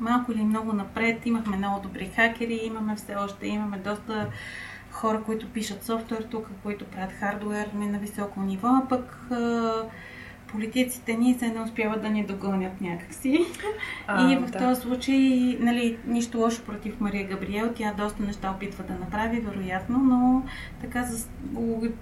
малко 0.00 0.32
или 0.32 0.44
много 0.44 0.72
напред. 0.72 1.26
Имахме 1.26 1.56
много 1.56 1.80
добри 1.82 2.10
хакери, 2.16 2.60
имаме 2.64 2.96
все 2.96 3.14
още, 3.14 3.46
имаме 3.46 3.78
доста 3.78 4.26
хора, 4.90 5.22
които 5.22 5.48
пишат 5.48 5.84
софтуер 5.84 6.22
тук, 6.30 6.50
които 6.62 6.84
правят 6.84 7.12
хардуер 7.12 7.66
на 7.74 7.98
високо 7.98 8.40
ниво, 8.40 8.68
а 8.68 8.82
пък 8.88 9.28
политиците 10.56 11.14
ни 11.14 11.34
се 11.34 11.48
не 11.48 11.60
успяват 11.60 12.02
да 12.02 12.08
ни 12.10 12.24
догонят 12.24 12.80
някакси. 12.80 13.46
А, 14.06 14.32
и 14.32 14.36
в 14.36 14.50
да. 14.50 14.58
този 14.58 14.80
случай, 14.80 15.18
нали, 15.60 15.98
нищо 16.06 16.38
лошо 16.38 16.62
против 16.62 17.00
Мария 17.00 17.26
Габриел, 17.28 17.72
тя 17.74 17.92
доста 17.98 18.22
неща 18.22 18.50
опитва 18.50 18.84
да 18.84 18.94
направи, 18.94 19.40
вероятно, 19.40 19.98
но 19.98 20.42
така 20.80 21.02
за, 21.02 21.26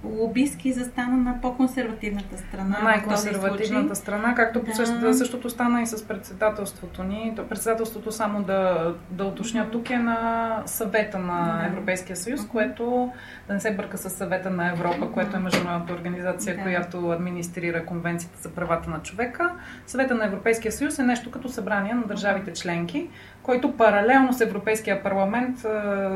лобистки 0.04 0.72
застана 0.72 1.16
на 1.16 1.40
по-консервативната 1.40 2.38
страна. 2.38 2.78
най-консервативната 2.82 3.94
страна, 3.94 4.34
както 4.34 4.60
по 4.60 4.66
Да. 4.66 4.74
същото, 4.74 5.14
същото 5.14 5.50
стана 5.50 5.82
и 5.82 5.86
с 5.86 6.08
председателството 6.08 7.02
ни. 7.02 7.32
То 7.36 7.48
Председателството 7.48 8.12
само 8.12 8.42
да, 8.42 8.94
да 9.10 9.24
уточня 9.24 9.70
тук 9.70 9.90
е 9.90 9.98
на 9.98 10.62
съвета 10.66 11.18
на 11.18 11.58
Да. 11.60 11.66
Европейския 11.66 12.16
съюз, 12.16 12.46
което 12.46 13.12
да 13.48 13.54
не 13.54 13.60
се 13.60 13.74
бърка 13.74 13.98
с 13.98 14.10
съвета 14.10 14.50
на 14.50 14.68
Европа, 14.68 15.12
което 15.12 15.36
е 15.36 15.40
международната 15.40 15.92
организация, 15.92 16.56
Да. 16.56 16.62
която 16.62 17.10
администрира 17.10 17.86
Конвенцията 17.86 18.38
за 18.44 18.54
правата 18.54 18.90
на 18.90 19.02
човека. 19.02 19.50
Съвета 19.86 20.14
на 20.14 20.24
Европейския 20.24 20.72
съюз 20.72 20.98
е 20.98 21.02
нещо 21.02 21.30
като 21.30 21.48
събрание 21.48 21.94
на 21.94 22.02
държавите 22.02 22.52
членки, 22.52 23.08
който 23.42 23.76
паралелно 23.76 24.32
с 24.32 24.40
Европейския 24.40 25.02
парламент 25.02 25.58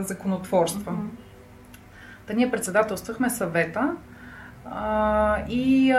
законотворства. 0.07 0.93
Та 2.27 2.35
ние 2.35 2.51
председателствахме 2.51 3.31
съвета 3.31 3.97
а, 4.71 5.37
и 5.49 5.93
а, 5.93 5.99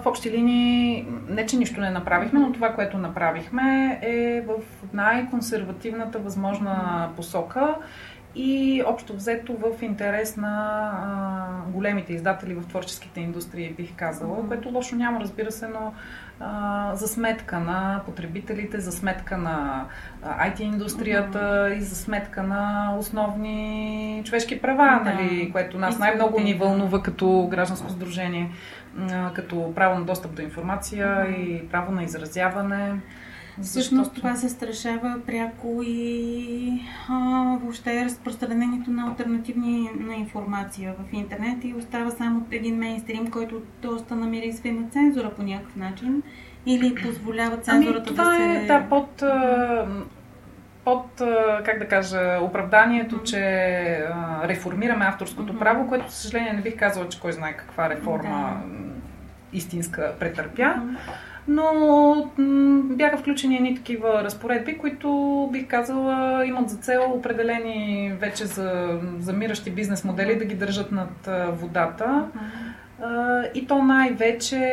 в 0.00 0.06
общи 0.06 0.30
линии, 0.30 1.06
не 1.28 1.46
че 1.46 1.56
нищо 1.56 1.80
не 1.80 1.90
направихме, 1.90 2.40
но 2.40 2.52
това, 2.52 2.72
което 2.72 2.98
направихме 2.98 3.98
е 4.02 4.40
в 4.40 4.54
най-консервативната 4.92 6.18
възможна 6.18 7.08
посока 7.16 7.74
и 8.34 8.82
общо 8.86 9.14
взето 9.14 9.52
в 9.54 9.82
интерес 9.82 10.36
на 10.36 10.80
а, 10.94 11.70
големите 11.70 12.12
издатели 12.12 12.54
в 12.54 12.66
творческите 12.68 13.20
индустрии, 13.20 13.74
бих 13.76 13.94
казала, 13.96 14.36
Мгм. 14.38 14.48
което 14.48 14.68
лошо 14.68 14.96
няма, 14.96 15.20
разбира 15.20 15.52
се, 15.52 15.68
но 15.68 15.94
а, 16.40 16.90
за 16.94 17.08
сметка 17.08 17.58
на 17.58 18.00
потребителите, 18.06 18.80
за 18.80 18.92
сметка 18.92 19.36
на 19.36 19.84
IT 20.24 20.60
индустрията 20.60 21.74
и 21.74 21.80
за 21.80 21.96
сметка 21.96 22.42
на 22.42 22.94
основни 22.98 24.22
човешки 24.24 24.62
права, 24.62 25.00
Да. 25.04 25.10
нали, 25.14 25.52
което 25.52 25.78
нас 25.78 25.98
най-много 25.98 26.40
ни 26.40 26.54
вълнува 26.54 27.02
като 27.02 27.48
гражданско 27.50 27.90
сдружение, 27.90 28.50
а, 29.12 29.32
като 29.32 29.72
право 29.74 29.98
на 29.98 30.04
достъп 30.04 30.34
до 30.34 30.42
информация 30.42 31.26
Мгм. 31.28 31.42
и 31.42 31.68
право 31.68 31.92
на 31.92 32.02
изразяване. 32.02 32.94
Всъщност 33.62 34.04
Защото- 34.04 34.20
това 34.20 34.36
се 34.36 34.48
страшава 34.48 35.20
пряко 35.26 35.80
и 35.86 36.82
а, 37.08 37.14
въобще 37.62 38.04
разпространението 38.04 38.90
на 38.90 39.06
альтернативни 39.08 39.90
на 40.00 40.14
информация 40.14 40.94
в 40.94 41.12
интернет 41.12 41.64
и 41.64 41.74
остава 41.74 42.10
само 42.10 42.46
един 42.50 42.78
мейнстрим, 42.78 43.30
който 43.30 43.62
доста 43.82 44.16
намирисва 44.16 44.68
и 44.68 44.72
на 44.72 44.88
цензура 44.90 45.30
по 45.30 45.42
някакъв 45.42 45.76
начин 45.76 46.22
или 46.66 46.94
позволява 46.94 47.56
цензурата 47.56 48.04
ами, 48.06 48.16
това 48.16 48.24
да 48.24 48.36
се... 48.36 48.42
е 48.42 48.66
да, 48.66 48.86
под, 48.88 49.22
под, 50.84 51.06
как 51.64 51.78
да 51.78 51.88
кажа, 51.88 52.38
оправданието, 52.42 53.14
Мгм. 53.14 53.24
че 53.24 53.40
реформираме 54.44 55.04
авторското 55.04 55.52
Мгм. 55.52 55.58
право, 55.58 55.88
което, 55.88 56.12
съжаление, 56.12 56.52
не 56.52 56.62
бих 56.62 56.76
казала, 56.78 57.08
че 57.08 57.20
кой 57.20 57.32
знае 57.32 57.52
каква 57.52 57.90
реформа 57.90 58.60
Да. 58.66 58.72
истинска 59.52 60.14
претърпя. 60.20 60.74
Мгм. 60.76 60.96
Но 61.48 62.30
бяха 62.84 63.16
включени 63.16 63.56
едни 63.56 63.74
такива 63.74 64.24
разпоредби, 64.24 64.78
които 64.78 65.48
бих 65.52 65.68
казала 65.68 66.46
имат 66.46 66.70
за 66.70 66.76
цел 66.76 67.12
определени 67.14 68.12
вече 68.20 68.46
за 68.46 69.00
замиращи 69.18 69.70
бизнес 69.70 70.04
модели 70.04 70.38
да 70.38 70.44
ги 70.44 70.54
държат 70.54 70.92
над 70.92 71.28
водата. 71.60 72.24
И 73.54 73.66
то 73.66 73.82
най-вече 73.82 74.72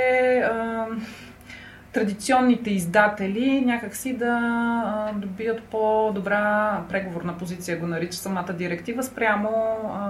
традиционните 1.93 2.69
издатели 2.69 3.61
някакси 3.65 4.13
да 4.13 5.11
добият 5.15 5.63
по-добра 5.63 6.79
преговорна 6.89 7.37
позиция, 7.37 7.77
го 7.77 7.87
нарича 7.87 8.17
самата 8.17 8.53
директива, 8.53 9.03
спрямо 9.03 9.49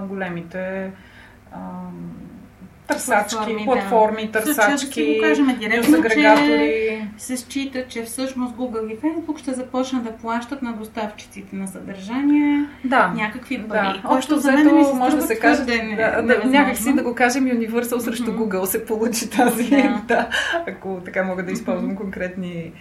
големите 0.09 0.91
търсачки, 2.87 3.35
Платформи, 3.35 3.65
платформи, 3.65 4.25
да. 4.25 4.31
търсачки, 4.33 5.15
го 5.15 5.21
кажем 5.21 5.55
директно, 5.59 6.03
че 6.05 6.99
се 7.17 7.37
счита, 7.37 7.87
че 7.87 8.03
всъщност 8.03 8.55
Google 8.55 8.87
и 8.87 8.97
Facebook 8.97 9.37
ще 9.37 9.53
започнат 9.53 10.03
да 10.03 10.11
плащат 10.11 10.61
на 10.61 10.73
доставчиците 10.73 11.55
на 11.55 11.67
съдържание 11.67 12.65
Да. 12.83 13.07
някакви 13.07 13.57
пари. 13.59 14.01
Да, 14.01 14.01
общо 14.07 14.37
за 14.37 14.51
мен 14.51 14.65
ми 14.65 14.71
взето 14.71 14.87
се 14.87 14.95
може 14.95 15.15
да 15.15 15.21
се 15.21 15.39
каже, 15.39 15.61
да, 15.61 16.21
да, 16.21 16.41
някакси 16.45 16.93
да 16.93 17.03
го 17.03 17.15
кажем 17.15 17.45
Universal 17.45 17.97
срещу 17.97 18.31
Мгм. 18.31 18.41
Google 18.43 18.65
се 18.65 18.85
получи 18.85 19.29
тази, 19.29 19.69
Да. 19.69 20.01
да, 20.07 20.27
ако 20.67 21.01
така 21.05 21.23
мога 21.23 21.43
да 21.43 21.51
използвам 21.51 21.95
конкретни... 21.95 22.71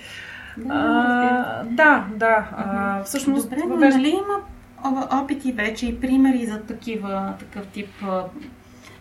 Да, 0.57 0.75
А, 0.75 1.65
да, 1.65 2.05
да, 2.11 2.49
а, 2.53 3.03
всъщност 3.03 3.43
Добре, 3.45 3.57
но 3.59 3.75
въвежда- 3.75 3.99
нали 3.99 4.09
има 4.09 4.41
опити 5.13 5.53
вече 5.53 5.87
и 5.87 6.01
примери 6.01 6.47
за 6.47 6.61
такива, 6.61 7.33
такъв 7.41 7.67
тип 7.67 7.89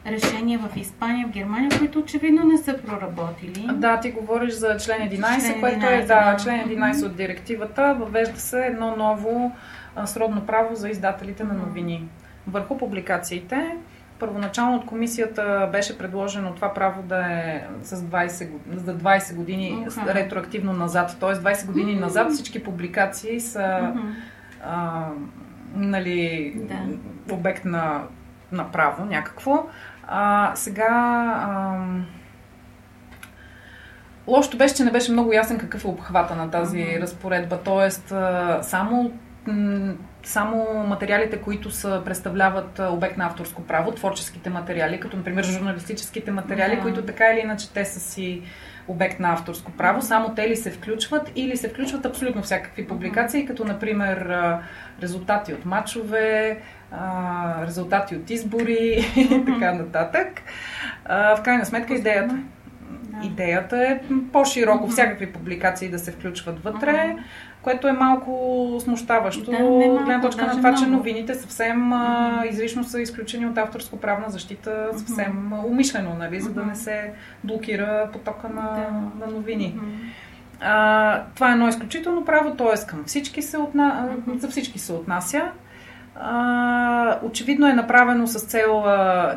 решения 0.07 0.59
в 0.59 0.77
Испания, 0.77 1.27
в 1.27 1.31
Германия, 1.31 1.71
които 1.71 1.99
очевидно 1.99 2.43
не 2.43 2.57
са 2.57 2.77
проработили. 2.77 3.67
Да, 3.73 3.99
ти 3.99 4.11
говориш 4.11 4.53
за 4.53 4.77
член 4.77 4.99
11, 5.01 5.39
Член 5.41 5.59
което 5.59 5.77
11, 5.77 5.93
е 5.93 6.05
да, 6.05 6.37
член 6.37 6.59
11 6.61 7.05
от 7.05 7.15
директивата. 7.15 7.95
Въвежда 7.95 8.39
се 8.39 8.59
едно 8.59 8.95
ново 8.95 9.51
а, 9.95 10.07
сродно 10.07 10.41
право 10.41 10.75
за 10.75 10.89
издателите 10.89 11.43
на 11.43 11.53
новини. 11.53 12.07
Върху 12.47 12.77
публикациите, 12.77 13.75
първоначално 14.19 14.77
от 14.77 14.85
комисията 14.85 15.69
беше 15.71 15.97
предложено 15.97 16.53
това 16.53 16.73
право 16.73 17.01
да 17.03 17.17
е 17.27 17.61
с 17.81 17.95
20, 17.97 18.49
год- 18.49 18.61
за 18.75 18.93
20 18.93 19.35
години 19.35 19.85
Аха. 19.87 20.13
ретроактивно 20.13 20.73
назад. 20.73 21.17
Т.е. 21.19 21.29
20 21.29 21.65
години 21.65 21.91
Мгм. 21.91 22.01
назад 22.01 22.31
всички 22.31 22.63
публикации 22.63 23.39
са 23.39 23.79
Мгм. 23.95 24.07
а, 24.65 25.05
нали, 25.75 26.53
Да. 26.57 26.79
обект 27.33 27.65
на, 27.65 28.01
на 28.53 28.71
право 28.71 29.05
някакво. 29.05 29.65
А, 30.07 30.51
сега 30.55 30.87
ам, 31.49 32.05
лошото 34.27 34.57
беше, 34.57 34.75
че 34.75 34.83
не 34.83 34.91
беше 34.91 35.11
много 35.11 35.33
ясен 35.33 35.57
какъв 35.57 35.83
е 35.83 35.87
обхвата 35.87 36.35
на 36.35 36.51
тази 36.51 36.79
Мгм. 36.83 37.01
разпоредба. 37.01 37.59
Тоест, 37.63 38.11
а, 38.11 38.59
само, 38.61 39.11
само 40.23 40.83
материалите, 40.87 41.37
които 41.37 41.71
са, 41.71 42.01
представляват 42.05 42.79
а, 42.79 42.89
обект 42.89 43.17
на 43.17 43.25
авторско 43.25 43.61
право, 43.63 43.91
творческите 43.91 44.49
материали, 44.49 44.99
като 44.99 45.17
например 45.17 45.43
журналистическите 45.43 46.31
материали, 46.31 46.75
Да. 46.75 46.81
които 46.81 47.01
така 47.01 47.25
или 47.25 47.39
иначе 47.39 47.73
те 47.73 47.85
са 47.85 47.99
си 47.99 48.41
обект 48.87 49.19
на 49.19 49.33
авторско 49.33 49.71
право, 49.71 50.01
само 50.01 50.35
те 50.35 50.49
ли 50.49 50.55
се 50.55 50.71
включват 50.71 51.31
или 51.35 51.57
се 51.57 51.69
включват 51.69 52.05
абсолютно 52.05 52.41
всякакви 52.41 52.87
публикации, 52.87 53.45
като 53.45 53.65
например 53.65 54.35
резултати 55.01 55.53
от 55.53 55.65
матчове, 55.65 56.57
резултати 57.61 58.15
от 58.15 58.29
избори 58.29 59.05
и 59.15 59.45
така 59.45 59.73
нататък. 59.73 60.41
В 61.09 61.39
крайна 61.43 61.65
сметка 61.65 61.93
идеята. 61.93 62.39
Идеята 63.23 63.77
е 63.77 63.99
по-широко, 64.31 64.87
всякакви 64.87 65.33
публикации 65.33 65.89
да 65.89 65.99
се 65.99 66.11
включват 66.11 66.63
вътре, 66.63 67.15
което 67.63 67.87
е 67.87 67.91
малко 67.91 68.31
смущаващо. 68.79 69.51
Да, 69.51 69.59
не 69.59 69.87
малко, 69.87 70.05
гледна 70.05 70.21
точка 70.21 70.45
на 70.45 70.51
това, 70.51 70.75
че 70.75 70.85
новините 70.85 71.33
съвсем 71.33 71.93
а, 71.93 72.43
изрично 72.45 72.83
са 72.83 73.01
изключени 73.01 73.45
от 73.45 73.57
авторско-правна 73.57 74.29
защита, 74.29 74.89
съвсем 74.95 75.53
умишлено, 75.65 76.15
нали, 76.19 76.39
за 76.41 76.51
да 76.51 76.63
не 76.63 76.75
се 76.75 77.13
блокира 77.43 78.09
потока 78.13 78.49
на, 78.49 78.61
Да. 78.61 79.25
на 79.25 79.31
новини. 79.31 79.73
Мгм. 79.77 79.91
А, 80.61 81.21
това 81.35 81.49
е 81.49 81.53
едно 81.53 81.67
изключително 81.67 82.25
право, 82.25 82.51
т.е. 82.51 82.87
към 82.87 83.03
всички 83.05 83.41
се 83.41 83.57
отна... 83.57 84.07
Мгм. 84.17 84.37
за 84.37 84.47
всички 84.47 84.79
се 84.79 84.93
отнася. 84.93 85.41
А, 86.15 87.19
очевидно 87.23 87.67
е 87.67 87.73
направено 87.73 88.27
с 88.27 88.39
цел 88.39 88.83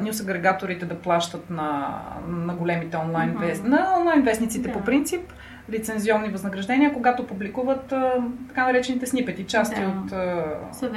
нюс 0.03 0.21
агрегаторите 0.21 0.85
да 0.87 0.95
плащат 0.95 1.51
на, 1.51 1.99
на 2.29 2.55
големите 2.55 2.97
онлайн, 2.97 3.31
Мгм. 3.31 3.39
вест... 3.39 3.65
на 3.65 3.95
онлайн 4.01 4.23
вестниците 4.23 4.69
Да. 4.69 4.75
по 4.75 4.85
принцип 4.85 5.33
лицензионни 5.71 6.29
възнаграждения, 6.29 6.93
когато 6.93 7.27
публикуват 7.27 7.93
а, 7.93 8.13
така 8.49 8.67
наречените 8.67 9.07
снипети, 9.07 9.45
части 9.45 9.81
Да. 9.81 9.87
от, 9.89 10.13
а, 10.13 10.45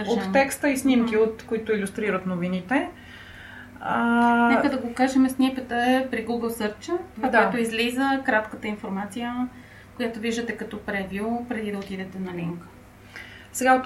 от 0.08 0.34
текста 0.34 0.70
и 0.70 0.78
снимки, 0.78 1.16
Мгм. 1.16 1.24
от 1.24 1.44
които 1.44 1.72
иллюстрират 1.74 2.26
новините. 2.26 2.90
А, 3.82 4.50
Нека 4.50 4.70
да 4.70 4.78
го 4.78 4.94
кажем, 4.94 5.30
снипета 5.30 5.76
е 5.76 6.08
при 6.12 6.26
Google 6.28 6.50
Search, 6.64 6.98
това, 7.16 7.30
Да. 7.30 7.44
което 7.44 7.58
излиза, 7.58 8.20
кратката 8.26 8.68
информация, 8.68 9.48
която 9.96 10.20
виждате 10.20 10.58
като 10.58 10.80
превю, 10.80 11.46
преди 11.50 11.72
да 11.72 11.78
отидете 11.78 12.20
на 12.20 12.34
линк. 12.38 12.60
Сега, 13.54 13.76
от 13.76 13.84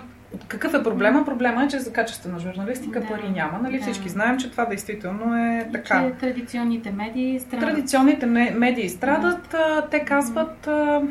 какъв 0.47 0.73
е 0.73 0.83
проблема? 0.83 1.25
Проблема 1.25 1.63
е, 1.63 1.67
че 1.67 1.79
за 1.79 1.93
качествена 1.93 2.39
журналистика 2.39 2.99
Да. 3.01 3.07
пари 3.07 3.29
няма. 3.29 3.59
Нали? 3.59 3.77
Да. 3.77 3.81
Всички 3.81 4.09
знаем, 4.09 4.37
че 4.37 4.51
това 4.51 4.65
действително 4.65 5.35
е 5.37 5.69
така. 5.73 6.03
Че 6.03 6.15
традиционните 6.19 6.91
медии 6.91 7.39
страдат. 7.39 7.69
Традиционните 7.69 8.25
ме- 8.25 8.51
медии 8.51 8.89
страдат. 8.89 9.53
а, 9.53 9.81
Те 9.83 9.99
казват, 9.99 10.67
а, 10.67 11.01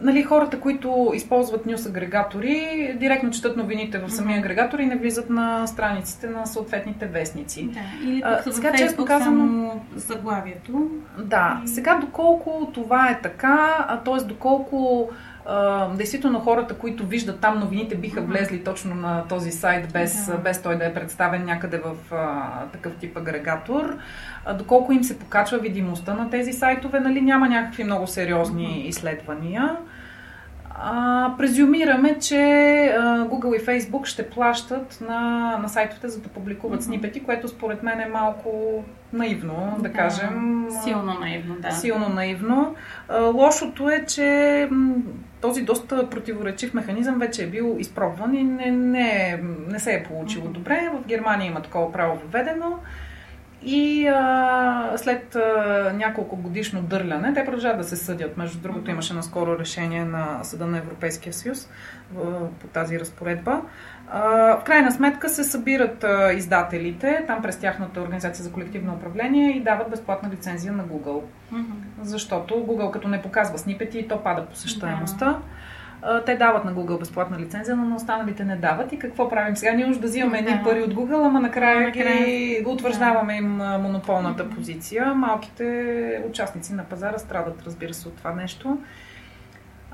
нали, 0.00 0.22
хората, 0.22 0.60
които 0.60 1.12
използват 1.14 1.66
нюс 1.66 1.86
агрегатори, 1.86 2.66
директно 2.96 3.30
четат 3.30 3.56
новините 3.56 3.98
в 3.98 4.10
самия 4.10 4.38
агрегатор 4.38 4.78
и 4.78 4.86
не 4.86 4.96
влизат 4.96 5.30
на 5.30 5.66
страниците 5.66 6.26
на 6.28 6.46
съответните 6.46 7.06
вестници. 7.06 7.62
Да, 7.64 7.80
или 8.04 8.22
А, 8.24 8.42
пък 8.44 8.54
сега, 8.54 8.70
в 8.70 8.76
честно 8.76 8.96
Facebook 8.96 9.08
казано- 9.08 9.80
заглавието. 9.96 10.90
Да, 11.18 11.60
И- 11.64 11.68
сега 11.68 11.94
доколко 11.96 12.70
това 12.74 13.08
е 13.08 13.20
така, 13.20 13.86
а 13.88 13.96
т.е. 13.96 14.24
доколко 14.24 15.08
а, 15.48 15.88
действително 15.88 16.40
хората, 16.40 16.74
които 16.74 17.06
виждат 17.06 17.40
там 17.40 17.58
новините, 17.58 17.94
биха 17.94 18.20
влезли 18.20 18.64
точно 18.64 18.94
на 18.94 19.24
този 19.24 19.50
сайт, 19.50 19.92
без, 19.92 20.26
Да. 20.26 20.36
без 20.36 20.62
той 20.62 20.78
да 20.78 20.86
е 20.86 20.94
представен 20.94 21.44
някъде 21.44 21.78
в 21.78 22.14
а, 22.14 22.42
такъв 22.66 22.92
тип 22.94 23.16
агрегатор, 23.16 23.96
а, 24.44 24.54
доколко 24.54 24.92
им 24.92 25.04
се 25.04 25.18
покачва 25.18 25.58
видимостта 25.58 26.14
на 26.14 26.30
тези 26.30 26.52
сайтове, 26.52 27.00
нали, 27.00 27.20
няма 27.20 27.48
някакви 27.48 27.84
много 27.84 28.06
сериозни 28.06 28.66
Мгм. 28.78 28.88
изследвания. 28.88 29.76
А, 30.78 31.30
презюмираме, 31.38 32.18
че 32.18 32.36
а, 32.88 33.00
Google 33.20 33.56
и 33.56 33.66
Facebook 33.66 34.04
ще 34.04 34.30
плащат 34.30 34.98
на, 35.00 35.20
на 35.58 35.68
сайтовете, 35.68 36.08
за 36.08 36.20
да 36.20 36.28
публикуват 36.28 36.74
Мгм. 36.74 36.84
снипети, 36.84 37.20
което 37.20 37.48
според 37.48 37.82
мен 37.82 38.00
е 38.00 38.06
малко 38.06 38.50
наивно, 39.12 39.74
да, 39.76 39.82
Да, 39.82 39.92
кажем. 39.92 40.66
Силно 40.84 41.14
наивно, 41.20 41.54
да. 41.54 41.70
Силно 41.70 42.08
наивно. 42.08 42.74
А, 43.08 43.20
Лошото 43.20 43.90
е, 43.90 44.04
че 44.04 44.68
този 45.40 45.62
доста 45.62 46.10
противоречив 46.10 46.74
механизъм 46.74 47.18
вече 47.18 47.44
е 47.44 47.46
бил 47.46 47.76
изпробван 47.78 48.34
и 48.34 48.44
не, 48.44 48.70
не, 48.70 49.40
не 49.68 49.78
се 49.78 49.94
е 49.94 50.04
получило 50.04 50.44
Мгм. 50.44 50.52
добре. 50.52 50.90
В 50.94 51.06
Германия 51.06 51.46
има 51.46 51.62
такова 51.62 51.92
право 51.92 52.16
въведено. 52.16 52.78
И 53.62 54.06
а, 54.06 54.92
след 54.96 55.34
а, 55.34 55.40
няколко 55.96 56.36
годишно 56.36 56.82
дърляне, 56.82 57.34
те 57.34 57.44
продължават 57.44 57.78
да 57.78 57.84
се 57.84 57.96
съдят. 57.96 58.36
Между 58.36 58.58
другото, 58.58 58.90
имаше 58.90 59.14
наскоро 59.14 59.58
решение 59.58 60.04
на 60.04 60.44
Съда 60.44 60.66
на 60.66 60.78
Европейския 60.78 61.32
съюз 61.32 61.68
в- 62.14 62.48
по 62.60 62.66
тази 62.66 63.00
разпоредба. 63.00 63.62
В 64.12 64.62
крайна 64.64 64.92
сметка 64.92 65.28
се 65.28 65.44
събират 65.44 66.04
издателите, 66.34 67.24
там 67.26 67.42
през 67.42 67.56
тяхната 67.58 68.00
организация 68.00 68.44
за 68.44 68.52
колективно 68.52 68.92
управление 68.92 69.50
и 69.50 69.60
дават 69.60 69.90
безплатна 69.90 70.30
лицензия 70.30 70.72
на 70.72 70.84
Google. 70.84 71.20
Мгм. 71.52 71.72
Защото 72.02 72.54
Google 72.54 72.90
като 72.90 73.08
не 73.08 73.22
показва 73.22 73.58
снипети, 73.58 74.08
то 74.08 74.22
пада 74.22 74.46
посещаемостта. 74.46 75.38
А, 76.02 76.20
Те 76.20 76.36
дават 76.36 76.64
на 76.64 76.74
Google 76.74 76.98
безплатна 76.98 77.38
лицензия, 77.38 77.76
но 77.76 77.84
на 77.84 77.96
останалите 77.96 78.44
не 78.44 78.56
дават. 78.56 78.92
И 78.92 78.98
какво 78.98 79.28
правим 79.28 79.56
сега? 79.56 79.72
Ние 79.72 79.86
уж 79.86 79.96
да 79.96 80.06
взимаме 80.06 80.38
едни 80.38 80.52
Да. 80.52 80.62
пари 80.62 80.82
от 80.82 80.94
Google, 80.94 81.26
ама 81.26 81.40
накрая, 81.40 81.90
ги 81.90 82.64
утвърждаваме 82.66 83.36
им 83.36 83.56
монополната 83.56 84.50
позиция. 84.50 85.14
Малките 85.14 86.22
участници 86.28 86.74
на 86.74 86.84
пазара 86.84 87.18
страдат, 87.18 87.62
разбира 87.66 87.94
се, 87.94 88.08
от 88.08 88.16
това 88.16 88.32
нещо. 88.32 88.78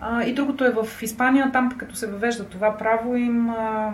А, 0.04 0.24
и 0.24 0.34
другото 0.34 0.64
е 0.64 0.70
в 0.70 1.02
Испания, 1.02 1.50
там 1.52 1.72
като 1.78 1.96
се 1.96 2.06
въвежда 2.06 2.44
това 2.44 2.76
право, 2.76 3.16
им 3.16 3.50
а, 3.50 3.92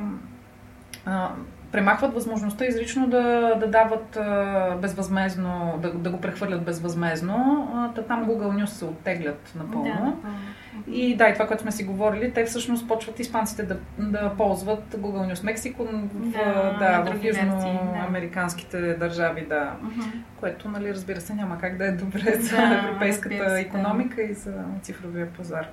а, 1.07 1.31
премахват 1.73 2.15
възможността 2.15 2.65
изрично 2.65 3.07
да, 3.07 3.55
да 3.61 3.67
дават 3.67 4.17
а, 4.17 4.77
безвъзмезно, 4.83 5.79
да, 5.83 5.93
да 5.93 6.11
го 6.11 6.21
прехвърлят 6.21 6.63
безвъзмезно. 6.63 7.69
А, 7.75 7.95
та 7.95 8.03
там 8.03 8.27
Google 8.27 8.63
News 8.63 8.67
се 8.67 8.85
оттеглят 8.85 9.53
напълно. 9.57 9.85
Да, 9.85 10.05
напълно. 10.05 10.39
И 10.87 11.17
да, 11.17 11.29
и 11.29 11.33
това, 11.33 11.47
което 11.47 11.63
сме 11.63 11.73
си 11.73 11.85
говорили, 11.85 12.33
те 12.33 12.45
всъщност 12.45 12.89
почват 12.89 13.21
испанците 13.21 13.63
да, 13.63 13.77
да 13.99 14.33
ползват 14.37 14.95
Google 14.95 15.33
News 15.33 15.45
Мексико 15.45 15.85
в, 15.85 15.91
Да, 16.15 16.77
да, 16.79 17.01
в 17.01 17.05
други 17.05 17.27
версии, 17.27 17.45
да. 17.49 17.81
южноамериканските 17.85 18.95
държави, 18.95 19.47
да. 19.49 19.73
Мгм. 19.83 20.01
Което, 20.41 20.69
нали, 20.69 20.95
разбира 20.95 21.21
се, 21.21 21.35
няма 21.35 21.59
как 21.59 21.77
да 21.77 21.87
е 21.87 21.93
добре 21.93 22.35
за 22.41 22.57
Да, 22.57 22.83
европейската 22.85 23.59
економика 23.59 24.23
и 24.23 24.35
за 24.35 24.53
цифровия 24.83 25.33
пазар. 25.33 25.69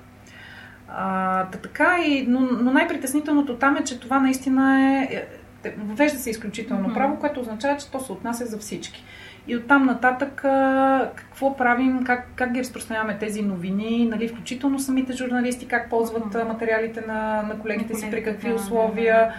А, 0.88 1.44
та 1.44 1.58
така 1.58 1.96
и, 2.04 2.26
но, 2.28 2.40
но 2.40 2.72
най-притеснителното 2.72 3.56
там 3.56 3.76
е, 3.76 3.84
че 3.84 4.00
това 4.00 4.20
наистина 4.20 4.80
е, 4.82 5.26
е 5.64 5.74
въвежда 5.78 6.18
се 6.18 6.30
изключително 6.30 6.82
Мгм. 6.82 6.94
право, 6.94 7.16
което 7.16 7.40
означава, 7.40 7.76
че 7.76 7.90
то 7.90 8.00
се 8.00 8.12
отнася 8.12 8.46
за 8.46 8.58
всички. 8.58 9.04
И 9.48 9.56
оттам 9.56 9.86
нататък 9.86 10.44
а, 10.44 11.10
какво 11.16 11.56
правим, 11.56 12.04
как, 12.04 12.28
как 12.36 12.52
ги 12.52 12.60
разпространяваме 12.60 13.18
тези 13.18 13.42
новини, 13.42 14.08
нали, 14.10 14.28
включително 14.28 14.78
самите 14.78 15.12
журналисти, 15.12 15.66
как 15.68 15.90
ползват 15.90 16.34
а, 16.34 16.44
материалите 16.44 17.00
на, 17.06 17.42
на 17.42 17.58
колегите 17.58 17.94
си, 17.94 18.10
при 18.10 18.24
какви 18.24 18.52
условия. 18.52 19.32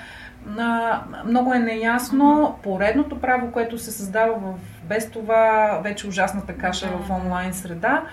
А, 0.57 1.01
много 1.25 1.53
е 1.53 1.59
неясно. 1.59 2.55
Поредното 2.63 3.21
право, 3.21 3.51
което 3.51 3.77
се 3.77 3.91
създава 3.91 4.33
в 4.33 4.53
без 4.89 5.11
това 5.11 5.79
вече 5.83 6.07
ужасната 6.07 6.53
каша 6.53 6.87
Да. 6.87 6.97
в 6.97 7.09
онлайн 7.09 7.53
среда. 7.53 8.03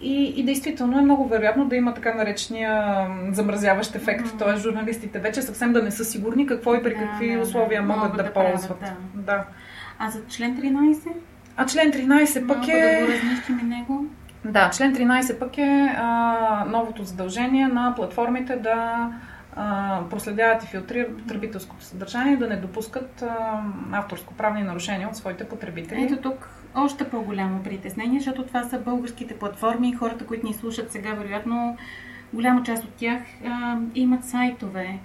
И, 0.00 0.24
и 0.36 0.44
действително 0.44 0.98
е 0.98 1.02
много 1.02 1.28
вероятно 1.28 1.64
да 1.64 1.76
има 1.76 1.94
така 1.94 2.14
наречения 2.14 3.06
замразяващ 3.32 3.94
ефект. 3.94 4.26
Мгм. 4.26 4.38
Т.е. 4.38 4.56
журналистите 4.56 5.18
вече 5.18 5.42
съвсем 5.42 5.72
да 5.72 5.82
не 5.82 5.90
са 5.90 6.04
сигурни 6.04 6.46
какво 6.46 6.74
и 6.74 6.82
при 6.82 6.94
Да, 6.94 7.00
какви 7.00 7.30
да, 7.30 7.36
да. 7.36 7.42
условия 7.42 7.82
могат, 7.82 7.96
Могат 7.96 8.16
да, 8.16 8.22
да 8.22 8.32
правят, 8.32 8.52
ползват. 8.52 8.80
да. 8.80 9.22
да. 9.22 9.44
А 9.98 10.10
за 10.10 10.26
член 10.28 10.56
13? 10.56 11.08
А 11.56 11.66
член 11.66 11.92
13 11.92 12.46
пък 12.46 12.68
е... 12.68 13.00
да 13.00 13.06
го 13.06 13.12
разнищим 13.12 13.58
и 13.62 13.64
него. 13.64 14.04
Да, 14.44 14.70
член 14.70 14.94
13 14.94 15.38
пък 15.38 15.58
е 15.58 15.94
а, 15.96 16.64
новото 16.68 17.04
задължение 17.04 17.68
на 17.68 17.92
платформите 17.96 18.56
да 18.56 19.08
а, 19.56 20.00
проследяват 20.10 20.64
и 20.64 20.66
филтрират 20.66 21.18
потребителското 21.18 21.84
съдържание, 21.84 22.36
да 22.36 22.46
не 22.46 22.56
допускат 22.56 23.22
а, 23.22 23.62
авторско-правни 23.92 24.62
нарушения 24.62 25.08
от 25.08 25.16
своите 25.16 25.44
потребители. 25.44 26.02
Ето 26.02 26.16
тук 26.16 26.48
още 26.84 27.10
по-голямо 27.10 27.62
притеснение, 27.62 28.20
защото 28.20 28.42
това 28.42 28.64
са 28.64 28.78
българските 28.78 29.38
платформи 29.38 29.88
и 29.88 29.94
хората, 29.94 30.26
които 30.26 30.46
ни 30.46 30.54
слушат 30.54 30.92
сега, 30.92 31.12
вероятно 31.12 31.76
голяма 32.32 32.62
част 32.62 32.84
от 32.84 32.92
тях 32.92 33.22
а, 33.46 33.78
имат 33.94 34.24
сайтове. 34.24 34.98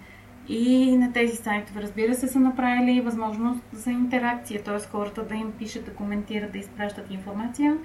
И 0.48 0.98
на 0.98 1.14
тези 1.14 1.36
сайтове, 1.36 1.82
разбира 1.82 2.14
се, 2.14 2.28
са 2.28 2.40
направили 2.40 3.02
възможност 3.02 3.64
за 3.74 3.92
интеракция, 3.92 4.64
т.е. 4.64 4.80
хората 4.80 5.26
да 5.26 5.36
им 5.36 5.52
пишат, 5.52 5.86
да 5.86 5.94
коментират, 5.94 6.52
да 6.52 6.58
изпращат 6.58 7.12
информация. 7.12 7.78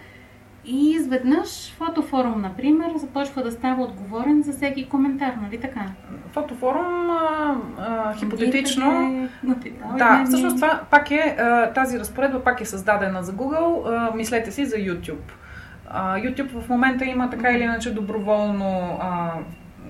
И 0.70 0.90
изведнъж 0.90 1.74
фотофорум, 1.78 2.40
например, 2.40 2.87
започва 2.96 3.42
да 3.42 3.52
става 3.52 3.83
отговорен 3.83 4.42
за 4.42 4.52
всеки 4.52 4.88
коментар, 4.88 5.35
нали 5.42 5.61
така? 5.61 5.81
Фотофорум, 6.33 7.11
а, 7.11 7.57
а, 7.78 8.14
хипотетично, 8.14 9.28
Да, 9.98 10.24
всъщност 10.26 10.57
това 10.57 10.81
пак 10.90 11.11
е, 11.11 11.37
тази 11.74 11.98
разпоредба 11.98 12.44
пак 12.44 12.61
е 12.61 12.64
създадена 12.64 13.22
за 13.22 13.33
Google. 13.33 13.83
А, 13.87 14.16
Мислете 14.16 14.50
си 14.50 14.66
за 14.66 14.76
YouTube. 14.76 15.33
А, 15.87 16.16
YouTube 16.16 16.61
в 16.61 16.68
момента 16.68 17.04
има 17.04 17.31
така 17.31 17.50
или 17.50 17.62
иначе 17.62 17.94
доброволно, 17.94 18.98
а, 19.00 19.31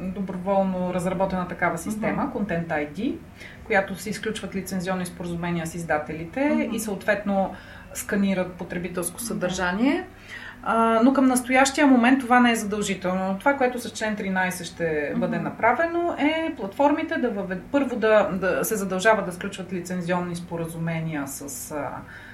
доброволно 0.02 0.94
разработена 0.94 1.48
такава 1.48 1.78
система, 1.78 2.32
Content 2.34 2.68
ID, 2.68 3.14
която 3.64 3.94
се 3.94 4.10
изключват 4.10 4.54
лицензионни 4.54 5.06
споразумения 5.06 5.66
с 5.66 5.74
издателите 5.74 6.48
Мгм. 6.48 6.74
и 6.74 6.80
съответно 6.80 7.54
сканират 7.94 8.52
потребителско 8.52 9.20
съдържание. 9.20 10.06
А, 10.70 11.00
но 11.04 11.12
към 11.12 11.26
настоящия 11.26 11.86
момент 11.86 12.20
това 12.20 12.40
не 12.40 12.50
е 12.50 12.56
задължително. 12.56 13.36
Това, 13.38 13.54
което 13.54 13.78
с 13.78 13.90
член 13.90 14.16
13 14.16 14.64
ще 14.64 15.12
бъде 15.16 15.38
направено 15.38 16.14
е 16.18 16.54
платформите 16.56 17.18
да 17.18 17.30
въвед... 17.30 17.62
първо 17.72 17.96
да, 17.96 18.28
да 18.32 18.64
се 18.64 18.76
задължават 18.76 19.26
да 19.26 19.32
сключват 19.32 19.72
лицензионни 19.72 20.36
споразумения 20.36 21.22
с, 21.26 21.74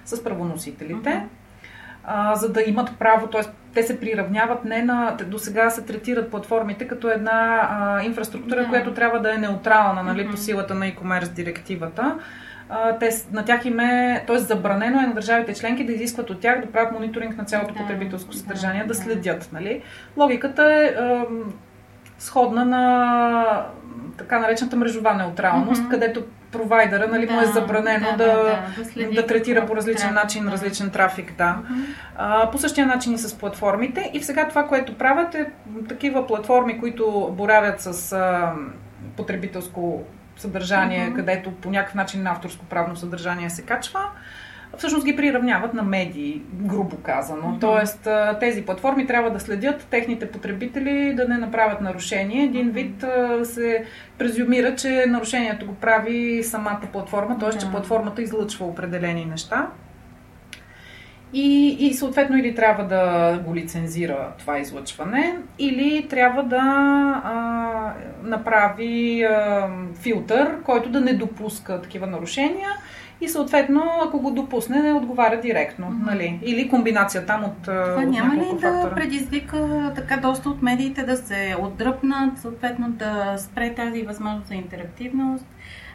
с 0.05 0.25
правоносителите. 0.25 1.27
А, 2.05 2.35
за 2.35 2.53
да 2.53 2.62
имат 2.62 2.99
право, 2.99 3.27
т.е. 3.27 3.42
те 3.75 3.83
се 3.83 4.01
приравняват 4.01 4.64
не 4.64 4.83
на... 4.83 5.16
До 5.27 5.38
сега 5.38 5.70
се 5.70 5.85
третират 5.85 6.31
платформите 6.31 6.88
като 6.88 7.11
една 7.11 7.68
а, 7.70 8.03
инфраструктура, 8.03 8.61
да. 8.61 8.68
която 8.68 8.94
трябва 8.94 9.20
да 9.20 9.35
е 9.35 9.38
неутрална, 9.38 10.03
нали, 10.03 10.20
mm-hmm. 10.20 10.31
по 10.31 10.37
силата 10.37 10.75
на 10.75 10.85
e-commerce 10.85 11.33
директивата. 11.33 12.18
Те, 13.00 13.11
на 13.33 13.44
тях 13.44 13.64
им 13.64 13.81
е, 13.81 14.24
т.е. 14.27 14.38
забранено 14.38 15.00
е 15.00 15.07
на 15.07 15.14
държавите 15.14 15.55
членки 15.55 15.87
да 15.87 15.92
изискват 15.92 16.31
от 16.31 16.40
тях 16.40 16.61
да 16.61 16.72
правят 16.72 16.92
мониторинг 16.92 17.37
на 17.37 17.44
цялото 17.44 17.74
да, 17.74 17.81
потребителско 17.81 18.33
съдържание, 18.33 18.83
да, 18.83 18.88
да 18.88 18.94
следят. 18.94 19.48
Нали? 19.53 19.83
Логиката 20.16 20.62
е 20.62 20.85
а, 20.85 21.24
сходна 22.18 22.64
на 22.64 23.66
така 24.18 24.38
наречената 24.38 24.77
мрежова 24.77 25.14
неутралност, 25.14 25.83
mm-hmm. 25.83 25.90
където 25.90 26.24
провайдера, 26.53 27.09
нали, 27.09 27.27
да, 27.27 27.33
му 27.33 27.40
е 27.40 27.46
забранено 27.46 28.07
да, 28.11 28.16
да, 28.16 28.27
да, 28.27 29.05
да, 29.07 29.12
да 29.12 29.27
третира 29.27 29.66
по 29.66 29.77
различен 29.77 30.11
трафик, 30.11 30.22
начин 30.22 30.44
да. 30.44 30.50
различен 30.50 30.90
трафик. 30.90 31.35
Да. 31.38 31.59
Uh-huh. 31.70 31.85
А, 32.16 32.50
по 32.50 32.59
същия 32.59 32.87
начин 32.87 33.14
и 33.14 33.18
с 33.18 33.38
платформите. 33.38 34.11
И 34.14 34.22
сега 34.22 34.48
това, 34.48 34.66
което 34.66 34.98
правят 34.98 35.35
е 35.35 35.46
такива 35.88 36.27
платформи, 36.27 36.81
които 36.81 37.35
боравят 37.37 37.81
с 37.81 38.12
а, 38.12 38.53
потребителско 39.16 40.03
съдържание, 40.37 41.09
uh-huh. 41.09 41.16
където 41.16 41.53
по 41.53 41.70
някакъв 41.70 41.94
начин 41.94 42.23
на 42.23 42.31
авторско 42.31 42.64
правно 42.64 42.97
съдържание 42.97 43.51
се 43.51 43.62
качва 43.62 44.01
всъщност 44.79 45.07
ги 45.07 45.16
приравняват 45.16 45.75
на 45.75 45.83
медии, 45.83 46.42
грубо 46.53 46.97
казано. 46.97 47.42
Mm-hmm. 47.42 47.61
Тоест, 47.61 48.09
тези 48.40 48.62
платформи 48.62 49.07
трябва 49.07 49.31
да 49.31 49.40
следят 49.40 49.87
техните 49.90 50.31
потребители 50.31 51.14
да 51.14 51.29
не 51.29 51.38
направят 51.38 51.81
нарушение. 51.81 52.44
Един 52.44 52.70
вид 52.70 53.05
се 53.44 53.85
презюмира, 54.18 54.77
че 54.77 55.05
нарушението 55.09 55.66
го 55.66 55.75
прави 55.75 56.42
самата 56.42 56.83
платформа, 56.92 57.38
т.е. 57.38 57.59
че 57.59 57.70
платформата 57.70 58.23
излъчва 58.23 58.66
определени 58.66 59.25
неща. 59.25 59.68
И, 61.35 61.77
и 61.81 61.94
съответно 61.94 62.37
или 62.37 62.55
трябва 62.55 62.85
да 62.85 63.38
го 63.47 63.55
лицензира 63.55 64.33
това 64.38 64.59
излъчване, 64.59 65.37
или 65.59 66.07
трябва 66.09 66.42
да 66.42 66.62
а, 67.25 67.92
направи 68.23 69.25
а, 69.25 69.68
филтър, 69.94 70.62
който 70.62 70.90
да 70.90 71.01
не 71.01 71.14
допуска 71.14 71.83
такива 71.83 72.07
нарушения 72.07 72.68
и 73.20 73.29
съответно, 73.29 73.83
ако 74.07 74.20
го 74.20 74.31
допусне, 74.31 74.83
не 74.83 74.92
отговаря 74.92 75.40
директно. 75.40 75.87
Mm-hmm. 75.87 76.07
Нали? 76.07 76.40
Или 76.42 76.68
комбинация 76.68 77.27
там 77.27 77.44
от. 77.44 77.62
Това 77.62 78.03
от 78.03 78.11
няма 78.11 78.35
ли 78.35 78.44
фактора. 78.44 78.70
да 78.70 78.94
предизвика 78.94 79.92
така 79.94 80.16
доста 80.16 80.49
от 80.49 80.62
медиите 80.62 81.03
да 81.03 81.16
се 81.16 81.57
отдръпнат, 81.61 82.38
съответно 82.38 82.88
да 82.88 83.35
спре 83.38 83.75
тази 83.75 84.03
възможност 84.03 84.47
за 84.47 84.55
интерактивност? 84.55 85.47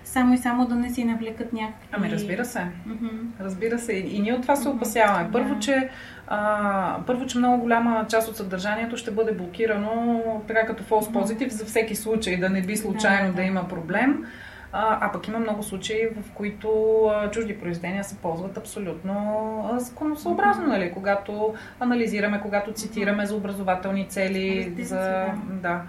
Само 0.10 0.34
и 0.34 0.38
само 0.38 0.65
да 0.65 0.76
не 0.76 0.89
си 0.89 1.04
навлекат 1.04 1.54
някакви... 1.54 1.88
Ами 1.91 2.12
разбира 2.12 2.45
се. 2.45 2.60
Mm-hmm. 2.60 3.22
Разбира 3.39 3.80
се. 3.80 3.93
И 3.93 4.19
ние 4.19 4.34
от 4.34 4.41
това 4.41 4.56
се 4.56 4.69
опасяваме. 4.69 5.30
Първо, 5.32 5.56
yeah. 5.56 5.60
че, 5.60 5.89
а, 6.28 6.98
първо, 7.08 7.26
че 7.26 7.38
много 7.38 7.62
голяма 7.62 8.06
част 8.10 8.30
от 8.30 8.38
съдържанието 8.38 8.98
ще 8.98 9.12
бъде 9.12 9.32
блокирано 9.32 10.22
така 10.48 10.65
като 10.65 10.84
false 10.84 11.12
positive 11.12 11.48
mm-hmm. 11.48 11.52
за 11.52 11.65
всеки 11.65 11.95
случай, 11.95 12.38
да 12.38 12.50
не 12.50 12.62
би 12.62 12.78
случайно 12.78 13.30
yeah, 13.30 13.36
да, 13.36 13.41
да 13.41 13.41
има 13.41 13.67
проблем. 13.67 14.26
А, 14.72 14.98
а 15.02 15.12
пък 15.12 15.28
има 15.28 15.39
много 15.39 15.63
случаи, 15.63 16.08
в 16.22 16.32
които 16.32 16.69
а, 17.06 17.32
чужди 17.32 17.60
произведения 17.60 18.04
се 18.04 18.17
ползват 18.17 18.58
абсолютно 18.58 19.69
законосъобразно, 19.78 20.67
нали? 20.67 20.91
когато 20.91 21.54
анализираме, 21.80 22.41
когато 22.41 22.72
цитираме 22.72 23.26
за 23.26 23.36
образователни 23.36 24.08
цели, 24.10 24.76
за... 24.80 25.26
Да. 25.62 25.82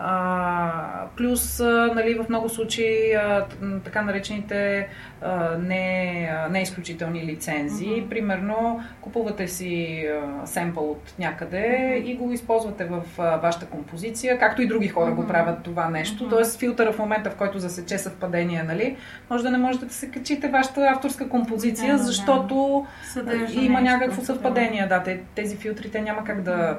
А, 0.00 1.06
плюс, 1.16 1.60
а, 1.60 1.90
нали, 1.94 2.14
в 2.14 2.28
много 2.28 2.48
случаи 2.48 3.14
а, 3.14 3.46
така 3.84 4.02
наречените 4.02 4.88
а, 5.22 5.58
не, 5.58 6.30
не 6.50 6.62
изключителни 6.62 7.26
лицензии. 7.26 7.88
Mm-hmm. 7.88 8.08
Примерно, 8.08 8.80
купувате 9.00 9.48
си 9.48 10.04
а, 10.06 10.46
семпъл 10.46 10.90
от 10.90 11.14
някъде 11.18 11.56
mm-hmm. 11.58 12.04
и 12.04 12.14
го 12.14 12.32
използвате 12.32 12.84
в 12.84 13.02
а, 13.18 13.36
вашата 13.36 13.66
композиция, 13.66 14.38
както 14.38 14.62
и 14.62 14.66
други 14.66 14.88
хора 14.88 15.10
mm-hmm. 15.10 15.14
го 15.14 15.26
правят 15.26 15.62
това 15.62 15.88
нещо. 15.88 16.24
Mm-hmm. 16.24 16.30
Тоест, 16.30 16.58
филтъра 16.58 16.92
в 16.92 16.98
момента, 16.98 17.30
в 17.30 17.36
който 17.36 17.58
засече 17.58 17.98
съвпадение, 17.98 18.62
нали, 18.62 18.96
може 19.30 19.42
да 19.42 19.50
не 19.50 19.58
можете 19.58 19.86
да 19.86 19.92
се 19.92 20.10
качите 20.10 20.48
вашата 20.48 20.80
авторска 20.80 21.28
композиция, 21.28 21.94
yeah, 21.94 22.02
защото 22.02 22.86
yeah. 23.14 23.60
има 23.60 23.80
някакво 23.80 24.22
съвпадение. 24.22 24.86
Да, 24.86 25.04
тези 25.34 25.56
филтри 25.56 25.90
те 25.90 26.00
няма 26.00 26.24
как 26.24 26.42
да. 26.42 26.52
Mm-hmm 26.52 26.78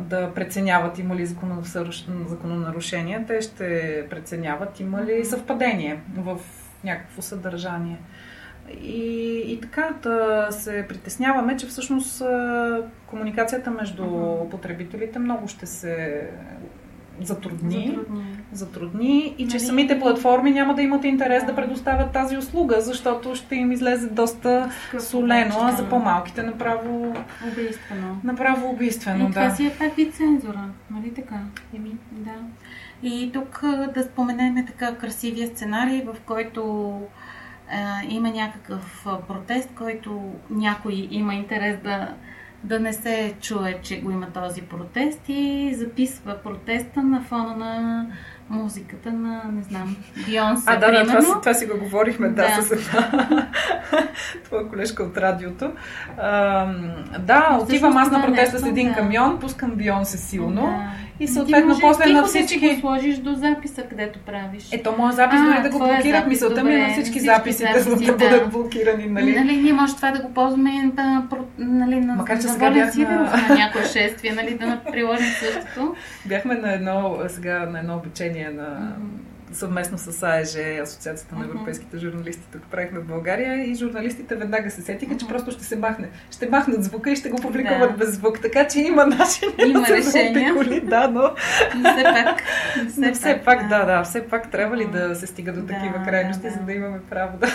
да 0.00 0.32
преценяват 0.34 0.98
има 0.98 1.16
ли 1.16 1.26
закононарушения, 2.26 3.24
те 3.26 3.40
ще 3.40 4.06
преценяват 4.10 4.80
има 4.80 5.04
ли 5.04 5.24
съвпадение 5.24 6.00
в 6.16 6.38
някакво 6.84 7.22
съдържание. 7.22 7.98
И, 8.82 9.42
и 9.46 9.60
така 9.60 9.90
да 10.02 10.46
се 10.50 10.86
притесняваме, 10.88 11.56
че 11.56 11.66
всъщност 11.66 12.22
комуникацията 13.06 13.70
между 13.70 14.04
потребителите 14.50 15.18
много 15.18 15.48
ще 15.48 15.66
се 15.66 16.28
затрудни, 17.22 17.86
затрудни. 17.86 18.24
затрудни 18.52 19.34
и 19.38 19.48
че 19.48 19.56
нали? 19.56 19.66
самите 19.66 20.00
платформи 20.00 20.50
няма 20.50 20.74
да 20.74 20.82
имат 20.82 21.04
интерес 21.04 21.46
да. 21.46 21.54
предоставят 21.54 22.12
тази 22.12 22.36
услуга, 22.36 22.80
защото 22.80 23.34
ще 23.34 23.56
им 23.56 23.72
излезе 23.72 24.08
доста 24.08 24.70
Скъпо, 24.88 25.02
солено, 25.02 25.54
а 25.60 25.72
за 25.72 25.88
по-малките 25.88 26.42
направо 26.42 27.14
убийствено. 27.52 28.20
Направо 28.24 28.70
убийствено, 28.70 29.24
и 29.24 29.26
да. 29.26 29.32
Това 29.32 29.50
си 29.50 29.66
е 29.66 29.70
пак 29.78 29.94
вид 29.94 30.14
цензура, 30.14 30.64
нали 30.90 31.14
така? 31.14 31.40
Еми. 31.76 31.92
Да. 32.12 32.34
И 33.02 33.30
тук 33.32 33.62
да 33.94 34.02
споменем 34.02 34.66
така 34.66 34.94
красивия 34.94 35.48
сценарий, 35.48 36.02
в 36.02 36.16
който 36.26 36.92
е, 37.72 38.06
има 38.08 38.30
някакъв 38.30 39.06
протест, 39.28 39.70
който 39.74 40.32
някой 40.50 41.08
има 41.10 41.34
интерес 41.34 41.78
да 41.84 42.08
да 42.64 42.80
не 42.80 42.92
се 42.92 43.34
чуе, 43.40 43.78
че 43.82 44.00
го 44.00 44.10
има 44.10 44.32
този 44.32 44.62
протест 44.62 45.20
и 45.28 45.74
записва 45.74 46.38
протеста 46.42 47.02
на 47.02 47.22
фона 47.22 47.54
на 47.56 48.06
музиката 48.50 49.12
на, 49.12 49.42
не 49.52 49.62
знам, 49.62 49.96
Бионсе, 50.26 50.64
А, 50.66 50.76
да, 50.76 50.90
да, 50.90 51.06
това, 51.06 51.22
си, 51.22 51.30
това 51.40 51.54
си 51.54 51.66
го 51.66 51.78
говорихме, 51.78 52.28
да, 52.28 52.56
да 52.56 52.62
с 52.62 52.70
една 52.70 53.28
твоя 54.44 54.68
колежка 54.68 55.02
от 55.02 55.16
радиото. 55.16 55.72
А, 56.18 56.66
да, 57.18 57.58
отивам 57.62 57.96
аз 57.96 58.10
на 58.10 58.22
протеста 58.22 58.58
с 58.58 58.66
един 58.66 58.88
да. 58.88 58.94
камион, 58.94 59.40
пускам 59.40 59.70
Бионсе 59.70 60.18
силно 60.18 60.62
да. 60.62 60.90
И 61.20 61.28
съответно 61.28 61.78
после 61.80 62.12
на 62.12 62.24
всички... 62.24 62.60
Ти 62.60 62.68
го 62.68 62.80
сложиш 62.80 63.16
до 63.16 63.34
записа, 63.34 63.82
където 63.82 64.18
правиш. 64.18 64.68
Ето, 64.72 64.94
моят 64.98 65.16
запис 65.16 65.40
дори 65.40 65.62
да 65.62 65.70
го 65.70 65.78
блокират. 65.78 66.26
Мисълта 66.26 66.64
ми 66.64 66.74
е 66.74 66.78
на 66.78 66.88
всички, 66.88 67.02
всички 67.02 67.20
записи, 67.20 67.64
записи 67.82 68.06
да, 68.06 68.12
да 68.12 68.18
бъдат 68.18 68.50
блокирани. 68.50 69.06
Нали? 69.06 69.34
нали, 69.34 69.56
ние 69.56 69.72
може 69.72 69.96
това 69.96 70.10
да 70.10 70.22
го 70.22 70.34
ползваме 70.34 70.90
да, 70.92 71.22
нали, 71.58 72.00
на, 72.00 72.14
Макар, 72.14 72.40
че 72.40 72.46
на 72.46 72.52
сега 72.52 72.70
бяхме... 72.70 73.04
на... 73.04 73.20
на 73.48 73.54
някое 73.54 73.84
шествие, 73.84 74.32
нали, 74.32 74.54
да 74.54 74.80
приложим 74.92 75.26
същото. 75.26 75.94
Бяхме 76.26 76.54
на 76.54 76.72
едно, 76.72 77.18
сега 77.28 77.66
на 77.66 77.78
едно 77.78 77.96
обучение 77.96 78.39
на 78.48 78.62
mm-hmm 78.62 79.30
съвместно 79.52 79.98
с 79.98 80.22
АЕЖ, 80.22 80.56
Асоциацията 80.82 81.36
на 81.36 81.44
европейските 81.44 81.98
журналисти, 81.98 82.42
тук 82.52 82.62
правихме 82.62 82.98
в 82.98 83.04
България 83.04 83.70
и 83.70 83.74
журналистите 83.74 84.34
веднага 84.34 84.70
се 84.70 84.82
сетиха, 84.82 85.16
че 85.16 85.28
просто 85.28 85.50
ще 85.50 85.64
се 85.64 85.76
махне. 85.76 86.08
Ще 86.30 86.48
махнат 86.48 86.84
звука 86.84 87.10
и 87.10 87.16
ще 87.16 87.30
го 87.30 87.36
публикуват 87.36 87.90
да. 87.92 87.96
без 87.96 88.14
звук. 88.14 88.40
Така 88.40 88.68
че 88.68 88.80
има 88.80 89.06
начин 89.06 89.48
има 89.66 89.80
да 89.80 90.02
се 90.02 90.52
коли, 90.56 90.80
да, 90.80 91.08
но... 91.08 91.22
но 91.76 91.92
все 91.92 92.02
пак, 92.02 92.42
все, 92.88 93.00
но 93.00 93.14
все 93.14 93.42
пак, 93.44 93.68
да, 93.68 93.84
да, 93.84 94.02
все 94.02 94.28
пак 94.28 94.50
трябва 94.50 94.76
ли 94.76 94.86
да 94.86 95.14
се 95.14 95.26
стига 95.26 95.52
до 95.52 95.60
такива 95.60 95.98
да, 95.98 96.04
крайности, 96.04 96.42
да, 96.42 96.48
да. 96.48 96.54
за 96.54 96.60
да 96.60 96.72
имаме 96.72 97.00
право 97.10 97.38
да... 97.38 97.46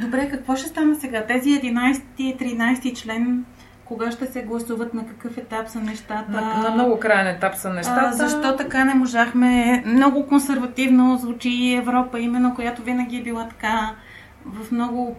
Добре, 0.00 0.28
какво 0.30 0.56
ще 0.56 0.68
стане 0.68 0.94
сега? 0.94 1.26
Тези 1.26 1.48
11 1.48 2.02
и 2.18 2.36
13 2.36 2.94
член 2.94 3.44
кога 3.92 4.10
ще 4.10 4.26
се 4.26 4.42
гласуват, 4.42 4.94
на 4.94 5.06
какъв 5.06 5.38
етап 5.38 5.68
са 5.68 5.80
нещата. 5.80 6.32
На, 6.32 6.40
на 6.40 6.70
много 6.70 6.98
крайен 7.00 7.26
етап 7.26 7.54
са 7.54 7.72
нещата. 7.72 8.08
А, 8.08 8.12
защо 8.12 8.56
така 8.56 8.84
не 8.84 8.94
можахме? 8.94 9.82
Много 9.86 10.26
консервативно 10.26 11.16
звучи 11.16 11.74
Европа, 11.74 12.20
именно 12.20 12.54
която 12.54 12.82
винаги 12.82 13.16
е 13.16 13.22
била 13.22 13.48
така 13.48 13.94
в 14.44 14.72
много 14.72 15.16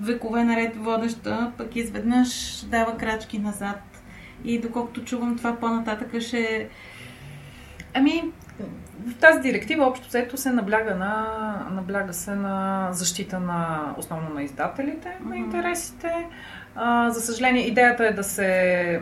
векове 0.00 0.44
наред 0.44 0.76
водеща, 0.76 1.52
пък 1.58 1.76
изведнъж 1.76 2.60
дава 2.64 2.96
крачки 2.96 3.38
назад. 3.38 3.82
И 4.44 4.60
доколкото 4.60 5.04
чувам 5.04 5.36
това 5.36 5.56
по-нататък 5.56 6.20
ще... 6.20 6.68
Ами, 7.94 8.32
в 9.06 9.14
тази 9.14 9.40
директива 9.40 9.84
общо 9.84 10.08
взето 10.08 10.36
се 10.36 10.50
набляга, 10.50 10.94
на, 10.94 11.26
набляга 11.70 12.12
се 12.12 12.34
на 12.34 12.88
защита 12.92 13.40
на 13.40 13.94
основно 13.98 14.34
на 14.34 14.42
издателите, 14.42 15.08
mm-hmm. 15.08 15.28
на 15.28 15.36
интересите, 15.36 16.26
за 17.08 17.20
съжаление, 17.20 17.66
идеята 17.66 18.06
е 18.06 18.12
да 18.12 18.24
се 18.24 19.00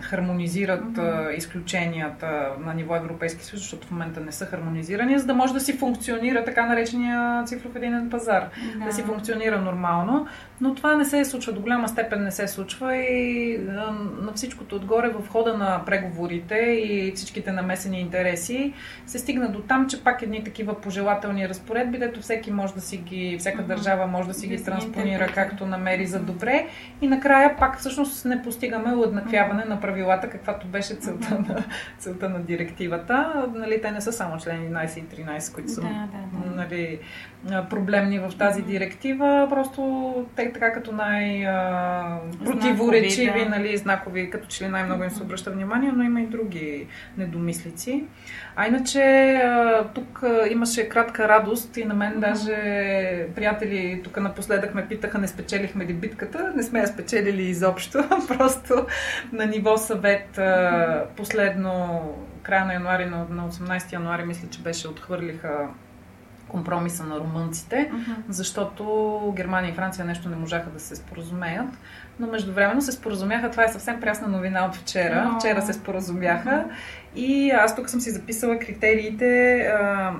хармонизират 0.00 0.84
mm-hmm. 0.84 1.30
изключенията 1.30 2.48
на 2.60 2.74
ниво 2.74 2.96
Европейски 2.96 3.44
съюз, 3.44 3.60
защото 3.60 3.86
в 3.86 3.90
момента 3.90 4.20
не 4.20 4.32
са 4.32 4.46
хармонизирани, 4.46 5.18
за 5.18 5.26
да 5.26 5.34
може 5.34 5.52
да 5.52 5.60
си 5.60 5.72
функционира 5.72 6.44
така 6.44 6.66
наречения 6.66 7.44
цифров 7.44 7.76
единен 7.76 8.10
пазар, 8.10 8.48
да, 8.78 8.84
да 8.84 8.92
си 8.92 9.02
функционира 9.02 9.60
нормално. 9.60 10.26
Но 10.60 10.74
това 10.74 10.96
не 10.96 11.04
се 11.04 11.24
случва, 11.24 11.52
до 11.52 11.60
голяма 11.60 11.88
степен 11.88 12.22
не 12.22 12.30
се 12.30 12.48
случва 12.48 12.96
и 12.96 13.58
на 14.22 14.32
всичкото 14.34 14.76
отгоре 14.76 15.08
в 15.08 15.28
хода 15.28 15.56
на 15.56 15.84
преговорите 15.86 16.54
и 16.54 17.12
всичките 17.14 17.52
намесени 17.52 18.00
интереси 18.00 18.72
се 19.06 19.18
стигна 19.18 19.48
до 19.48 19.60
там, 19.60 19.88
че 19.88 20.04
пак 20.04 20.22
едни 20.22 20.44
такива 20.44 20.80
пожелателни 20.80 21.48
разпоредби, 21.48 21.98
дето 21.98 22.20
всеки 22.20 22.50
може 22.50 22.74
да 22.74 22.80
си 22.80 22.96
ги, 22.96 23.36
всяка 23.38 23.62
mm-hmm. 23.62 23.66
държава 23.66 24.06
може 24.06 24.28
да 24.28 24.34
си 24.34 24.46
ги 24.46 24.64
транспонира 24.64 25.26
както 25.34 25.66
намери 25.66 26.06
за 26.06 26.20
добре 26.20 26.66
и 27.02 27.06
накрая 27.06 27.56
пак 27.56 27.78
всъщност 27.78 28.24
не 28.24 28.42
постигаме 28.42 28.94
уеднаквяване 28.94 29.64
на 29.64 29.80
правилата, 29.84 30.30
каквато 30.30 30.66
беше 30.66 30.94
целта, 30.94 31.38
на, 31.48 31.64
целта 31.98 32.28
на 32.28 32.40
директивата. 32.40 33.46
Нали, 33.54 33.82
те 33.82 33.90
не 33.90 34.00
са 34.00 34.12
само 34.12 34.38
члени 34.38 34.68
11 34.68 34.98
и 34.98 35.02
13, 35.24 35.54
които 35.54 35.70
са 35.70 35.80
да, 35.80 35.88
да, 35.88 36.08
да. 36.48 36.56
Нали, 36.56 36.98
проблемни 37.70 38.18
в 38.18 38.32
тази 38.38 38.62
директива, 38.62 39.46
просто 39.50 40.14
те 40.36 40.52
така 40.52 40.72
като 40.72 40.92
най-противоречиви, 40.92 43.44
да. 43.44 43.48
нали, 43.48 43.76
знакови, 43.76 44.30
като 44.30 44.48
че 44.48 44.64
ли 44.64 44.68
най-много 44.68 45.04
им 45.04 45.10
се 45.10 45.22
обръща 45.22 45.50
внимание, 45.50 45.92
но 45.96 46.02
има 46.02 46.20
и 46.20 46.26
други 46.26 46.86
недомислици. 47.18 48.04
А 48.56 48.66
иначе 48.66 49.42
тук 49.94 50.22
имаше 50.50 50.88
кратка 50.88 51.28
радост 51.28 51.76
и 51.76 51.84
на 51.84 51.94
мен 51.94 52.20
даже 52.20 52.56
приятели 53.34 54.00
тук 54.04 54.20
напоследък 54.20 54.74
ме 54.74 54.86
питаха, 54.86 55.18
не 55.18 55.28
спечелихме 55.28 55.86
ли 55.86 55.92
битката. 55.92 56.52
Не 56.56 56.62
сме 56.62 56.78
я 56.78 56.86
спечелили 56.86 57.42
изобщо. 57.42 58.04
Просто 58.28 58.86
на 59.32 59.46
ниво 59.46 59.76
съвет 59.76 60.40
последно 61.16 62.00
края 62.42 62.64
на 62.64 62.72
януари, 62.72 63.06
на 63.06 63.26
18 63.26 63.92
януари, 63.92 64.24
мисля, 64.24 64.48
че 64.50 64.60
беше 64.60 64.88
отхвърлиха 64.88 65.68
компромиса 66.48 67.04
на 67.04 67.20
румънците, 67.20 67.90
uh-huh. 67.92 68.14
защото 68.28 69.32
Германия 69.36 69.70
и 69.70 69.74
Франция 69.74 70.04
нещо 70.04 70.28
не 70.28 70.36
можаха 70.36 70.70
да 70.70 70.80
се 70.80 70.96
споразумеят. 70.96 71.66
Но 72.20 72.26
междувременно 72.26 72.82
се 72.82 72.92
споразумяха, 72.92 73.50
това 73.50 73.64
е 73.64 73.68
съвсем 73.68 74.00
прясна 74.00 74.28
новина 74.28 74.66
от 74.66 74.74
вчера. 74.74 75.14
Uh-huh. 75.14 75.38
Вчера 75.38 75.62
се 75.62 75.72
споразумяха 75.72 76.50
uh-huh. 76.50 76.70
И 77.16 77.50
аз 77.50 77.76
тук 77.76 77.90
съм 77.90 78.00
си 78.00 78.10
записала 78.10 78.58
критериите, 78.58 79.58
а, 79.58 80.12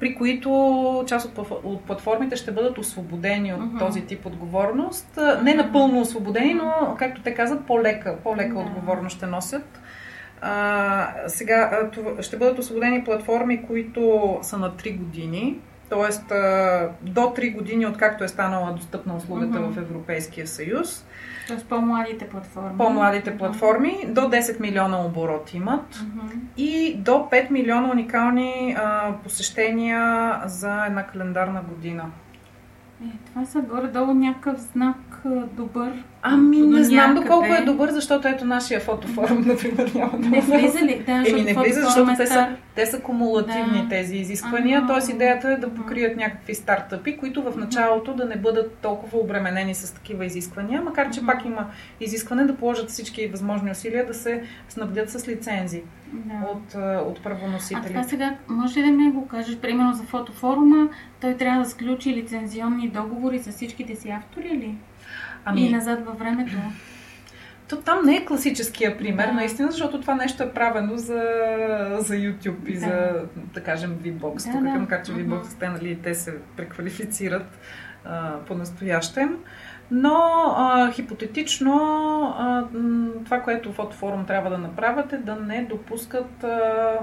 при 0.00 0.14
които 0.14 1.04
част 1.06 1.38
от, 1.38 1.50
от 1.64 1.84
платформите 1.84 2.36
ще 2.36 2.52
бъдат 2.52 2.78
освободени 2.78 3.54
от 3.54 3.60
uh-huh. 3.60 3.78
този 3.78 4.00
тип 4.00 4.26
отговорност. 4.26 5.18
Не 5.42 5.54
напълно 5.54 6.00
освободени, 6.00 6.54
но, 6.54 6.96
както 6.98 7.22
те 7.22 7.34
казват, 7.34 7.66
по-лека, 7.66 8.16
по-лека 8.22 8.54
uh-huh. 8.54 8.66
отговорност 8.66 9.16
ще 9.16 9.26
носят 9.26 9.80
а, 10.46 11.12
сега 11.26 11.90
това, 11.92 12.22
ще 12.22 12.36
бъдат 12.36 12.58
освободени 12.58 13.04
платформи, 13.04 13.66
които 13.66 14.38
са 14.42 14.58
на 14.58 14.70
3 14.70 14.98
години, 14.98 15.58
т.е. 15.88 16.34
до 17.02 17.20
3 17.20 17.56
години, 17.56 17.86
откакто 17.86 18.24
е 18.24 18.28
станала 18.28 18.72
достъпна 18.72 19.16
услугата 19.16 19.58
uh-huh. 19.58 19.72
в 19.72 19.78
Европейския 19.78 20.46
съюз. 20.46 21.06
Тоест 21.48 21.66
по-младите 21.66 22.28
платформи. 22.28 22.78
По-младите 22.78 23.38
платформи 23.38 24.04
до 24.08 24.20
10 24.20 24.60
милиона 24.60 25.06
оборот 25.06 25.54
имат 25.54 25.94
uh-huh. 25.94 26.38
и 26.56 26.96
до 26.98 27.12
5 27.12 27.50
милиона 27.50 27.90
уникални 27.90 28.76
а, 28.78 29.12
посещения 29.22 30.40
за 30.46 30.86
една 30.86 31.06
календарна 31.06 31.62
година. 31.62 32.04
Е, 33.02 33.06
това 33.26 33.46
са 33.46 33.60
горе-долу 33.60 34.14
някакъв 34.14 34.60
знак 34.60 35.22
добър. 35.52 36.04
Ами 36.26 36.60
не 36.60 36.84
знам 36.84 37.14
доколко 37.14 37.54
е 37.54 37.64
добър, 37.64 37.90
защото 37.90 38.28
ето 38.28 38.44
нашия 38.44 38.80
фотофорум, 38.80 39.40
например, 39.46 39.92
няма 39.94 40.18
да 40.18 40.28
Не 40.28 40.40
влиза 40.40 40.82
ли? 40.82 41.02
Да, 41.06 41.24
Еми 41.26 41.42
не 41.42 41.54
влиза, 41.54 41.80
защото 41.80 42.16
те 42.16 42.26
са, 42.26 42.48
те 42.74 42.86
са 42.86 43.00
кумулативни 43.00 43.82
да. 43.82 43.88
тези 43.88 44.16
изисквания, 44.16 44.86
т.е. 44.86 45.12
идеята 45.12 45.48
е 45.48 45.56
да 45.56 45.74
покрият 45.74 46.16
някакви 46.16 46.54
стартъпи, 46.54 47.16
които 47.16 47.42
в 47.42 47.56
началото 47.56 48.14
да 48.14 48.24
не 48.24 48.36
бъдат 48.36 48.74
толкова 48.82 49.18
обременени 49.18 49.74
с 49.74 49.94
такива 49.94 50.24
изисквания, 50.24 50.82
макар 50.82 51.10
че 51.10 51.26
пак 51.26 51.44
има 51.44 51.66
изискване 52.00 52.44
да 52.44 52.56
положат 52.56 52.90
всички 52.90 53.26
възможни 53.26 53.70
усилия 53.70 54.06
да 54.06 54.14
се 54.14 54.42
снабдят 54.68 55.10
с 55.10 55.28
лицензи 55.28 55.82
да. 56.12 56.34
от, 56.52 56.74
от 57.08 57.22
правоносители. 57.22 57.82
А 57.84 57.88
това 57.88 58.02
сега, 58.02 58.34
може 58.48 58.80
ли 58.80 58.84
да 58.84 58.90
ми 58.90 59.10
го 59.10 59.26
кажеш, 59.26 59.56
примерно 59.56 59.92
за 59.92 60.02
фотофорума, 60.02 60.88
той 61.20 61.34
трябва 61.34 61.62
да 61.62 61.70
сключи 61.70 62.12
лицензионни 62.12 62.88
договори 62.88 63.38
с 63.38 63.52
всичките 63.52 63.96
си 63.96 64.10
автори 64.10 64.48
ли? 64.48 64.74
Ами... 65.44 65.66
И 65.66 65.72
назад 65.72 66.06
във 66.06 66.18
времето. 66.18 66.52
То 67.68 67.76
там 67.76 67.98
не 68.04 68.16
е 68.16 68.24
класическия 68.24 68.98
пример, 68.98 69.26
да. 69.26 69.32
наистина, 69.32 69.70
защото 69.70 70.00
това 70.00 70.14
нещо 70.14 70.42
е 70.42 70.50
правено 70.50 70.96
за, 70.96 71.22
за 71.98 72.14
YouTube 72.14 72.66
и 72.66 72.74
да. 72.74 72.80
за, 72.80 73.22
да 73.54 73.60
кажем, 73.60 73.98
VBOX. 74.02 74.46
Да, 74.46 74.52
Тук 74.52 74.62
да. 74.62 74.68
макар 74.68 75.02
че 75.02 75.12
VBOX, 75.12 75.58
те, 75.58 75.68
нали, 75.68 75.98
те 76.02 76.14
се 76.14 76.34
преквалифицират 76.56 77.58
а, 78.04 78.36
по-настоящем. 78.46 79.36
Но 79.90 80.14
а, 80.56 80.92
хипотетично 80.92 81.74
а, 82.38 82.64
това, 83.24 83.40
което 83.40 83.72
фотофорум 83.72 84.26
трябва 84.26 84.50
да 84.50 84.58
направят 84.58 85.12
е 85.12 85.16
да 85.16 85.36
не 85.36 85.64
допускат 85.64 86.44
а, 86.44 86.98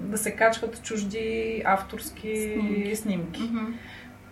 да 0.00 0.18
се 0.18 0.30
качват 0.30 0.82
чужди 0.82 1.62
авторски 1.64 2.52
снимки. 2.52 2.96
снимки. 2.96 3.42
Mm-hmm. 3.42 3.72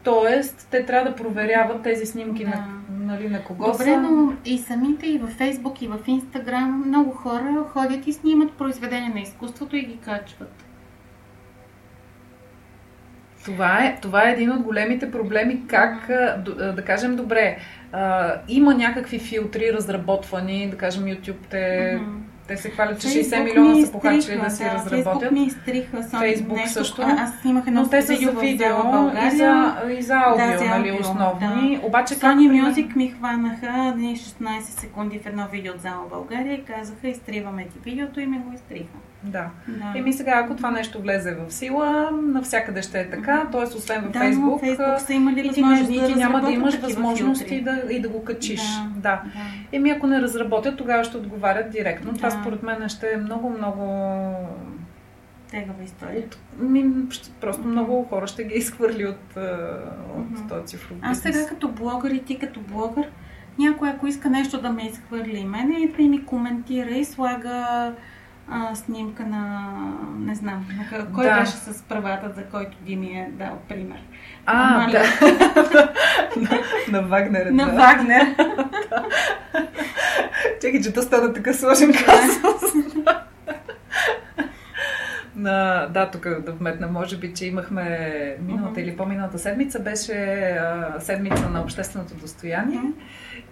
Тоест, 0.03 0.69
те 0.71 0.87
трябва 0.87 1.11
да 1.11 1.17
проверяват 1.17 1.83
тези 1.83 2.07
снимки 2.07 2.45
да. 2.45 2.51
на, 2.51 2.67
нали, 3.07 3.29
на 3.29 3.45
кого 3.45 3.65
Добре, 3.65 3.85
са. 3.85 4.01
но 4.01 4.33
и 4.45 4.59
самите 4.59 5.07
и 5.07 5.19
във 5.19 5.31
Фейсбук, 5.31 5.83
и 5.83 5.89
в 5.89 5.99
Инстаграм 6.07 6.83
много 6.87 7.11
хора 7.11 7.65
ходят 7.69 8.07
и 8.07 8.13
снимат 8.13 8.53
произведения 8.53 9.15
на 9.15 9.21
изкуството 9.21 9.77
и 9.77 9.83
ги 9.83 9.97
качват. 9.97 10.65
Това 13.45 13.85
е, 13.85 13.99
това 14.03 14.29
е 14.29 14.33
един 14.33 14.53
от 14.53 14.63
големите 14.63 15.11
проблеми. 15.11 15.67
Как, 15.67 16.07
да, 16.75 16.85
кажем, 16.87 17.17
добре, 17.17 17.59
а, 17.93 18.35
има 18.49 18.75
някакви 18.75 19.19
филтри 19.19 19.73
разработвани, 19.73 20.71
да 20.71 20.77
кажем, 20.77 21.05
YouTube 21.05 21.47
те. 21.51 21.99
Mm-hmm 22.01 22.26
те 22.49 22.57
се 22.57 22.71
хвалят, 22.71 23.01
че 23.01 23.09
60 23.09 23.45
милиона 23.45 23.87
са 23.87 23.93
похарчили 23.93 24.41
да 24.41 24.51
си 24.51 24.65
да, 24.65 24.73
разработят. 24.73 25.21
Фейсбук 25.21 25.31
ми 25.31 25.45
изтриха 25.45 26.03
Фейсбук 26.19 26.57
нещо. 26.57 26.73
също. 26.73 27.03
А, 27.03 27.17
аз 27.19 27.45
имах 27.45 27.67
едно 27.67 27.83
Но 27.83 27.89
те 27.89 28.03
са 28.03 28.07
за 28.07 28.31
видео 28.31 28.43
и 28.43 28.57
за, 29.37 29.75
и 29.99 30.03
за 30.03 30.15
аудио, 30.15 30.47
да, 30.47 30.59
за 30.59 30.65
нали, 30.65 30.99
основни. 31.01 31.79
Да. 31.81 31.87
Обаче 31.87 32.15
Sony 32.15 32.63
Music 32.63 32.97
ми 32.97 33.09
хванаха 33.09 33.67
16 33.67 34.61
секунди 34.61 35.19
в 35.19 35.27
едно 35.27 35.49
видео 35.53 35.73
от 35.73 35.81
зала 35.81 36.05
България 36.11 36.55
и 36.55 36.65
казаха, 36.65 37.09
изтриваме 37.09 37.65
ти 37.65 37.79
видеото 37.91 38.21
и 38.21 38.27
ме 38.27 38.39
го 38.39 38.53
изтриха. 38.53 38.99
Да. 39.27 39.51
да. 39.69 39.99
Еми 39.99 40.13
сега, 40.13 40.43
ако 40.45 40.57
това 40.57 40.71
нещо 40.71 41.03
влезе 41.03 41.35
в 41.35 41.53
сила, 41.53 42.11
навсякъде 42.23 42.83
ще 42.83 43.01
е 43.01 43.11
така, 43.11 43.49
т.е. 43.53 43.63
освен 43.63 44.03
в 44.03 44.11
да, 44.11 44.19
Фейсбук, 44.19 44.61
Фейсбук 44.61 45.01
са 45.01 45.15
имали 45.15 45.47
и 45.47 45.51
ти, 45.51 45.63
да 45.63 46.07
ти 46.07 46.15
няма 46.15 46.41
да 46.41 46.51
имаш 46.51 46.75
възможности 46.75 47.61
да, 47.61 47.83
и 47.91 48.01
да 48.01 48.09
го 48.09 48.25
качиш. 48.25 48.63
Да. 48.95 49.01
да. 49.01 49.01
да. 49.01 49.23
Еми 49.73 49.91
ако 49.91 50.07
не 50.07 50.21
разработят, 50.21 50.77
тогава 50.77 51.05
ще 51.05 51.17
отговарят 51.17 51.71
директно. 51.71 52.13
Да. 52.13 52.17
Това 52.17 52.31
според 52.31 52.63
мен 52.63 52.89
ще 52.89 53.13
е 53.13 53.17
много, 53.17 53.51
много 53.51 53.85
тегава 55.51 55.83
история. 55.85 56.19
От, 56.19 56.39
ми, 56.59 56.85
просто 57.41 57.63
mm-hmm. 57.63 57.67
много 57.67 58.05
хора 58.05 58.27
ще 58.27 58.45
ги 58.45 58.55
изхвърли 58.55 59.07
от, 59.07 59.17
от 59.17 59.37
mm-hmm. 59.37 60.49
този 60.49 60.67
цифров 60.67 60.99
Аз 61.03 61.19
сега 61.19 61.47
като 61.47 61.69
блогър 61.69 62.11
и 62.11 62.25
ти 62.25 62.39
като 62.39 62.61
блогър, 62.61 63.11
някой 63.59 63.89
ако 63.89 64.07
иска 64.07 64.31
нещо 64.31 64.61
да 64.61 64.71
ме 64.71 64.87
изхвърли 64.87 65.45
мене, 65.45 65.91
и 65.99 66.09
ми 66.09 66.25
коментира 66.25 66.91
и 66.91 67.05
слага 67.05 67.93
а, 68.51 68.75
снимка 68.75 69.23
на, 69.23 69.73
не 70.19 70.35
знам, 70.35 70.67
на, 70.93 71.07
кой 71.15 71.25
да. 71.25 71.41
беше 71.41 71.53
с 71.53 71.83
правата, 71.83 72.33
за 72.37 72.45
който 72.45 72.77
Дими 72.81 73.07
е 73.07 73.31
дал 73.33 73.59
пример. 73.69 73.99
А, 74.47 74.87
а 74.87 74.91
да. 74.91 75.03
на, 76.37 76.61
на 76.89 77.03
Вагнер. 77.09 77.47
На 77.47 77.67
да. 77.67 77.73
Вагнер. 77.73 78.37
Чекай, 80.61 80.81
че 80.81 80.93
то 80.93 81.03
стана 81.03 81.33
така 81.33 81.53
сложен 81.53 81.93
казус. 81.93 82.73
На, 85.37 85.87
да, 85.87 86.11
тук 86.11 86.23
да 86.23 86.53
вметна, 86.53 86.87
може 86.87 87.17
би, 87.19 87.35
че 87.35 87.47
имахме 87.47 88.37
миналата 88.41 88.81
uh-huh. 88.81 88.83
или 88.83 88.97
по-миналата 88.97 89.39
седмица, 89.39 89.81
беше 89.81 90.13
а, 90.61 91.01
седмица 91.01 91.49
на 91.49 91.61
общественото 91.61 92.15
достояние. 92.15 92.81
Uh-huh 92.81 92.93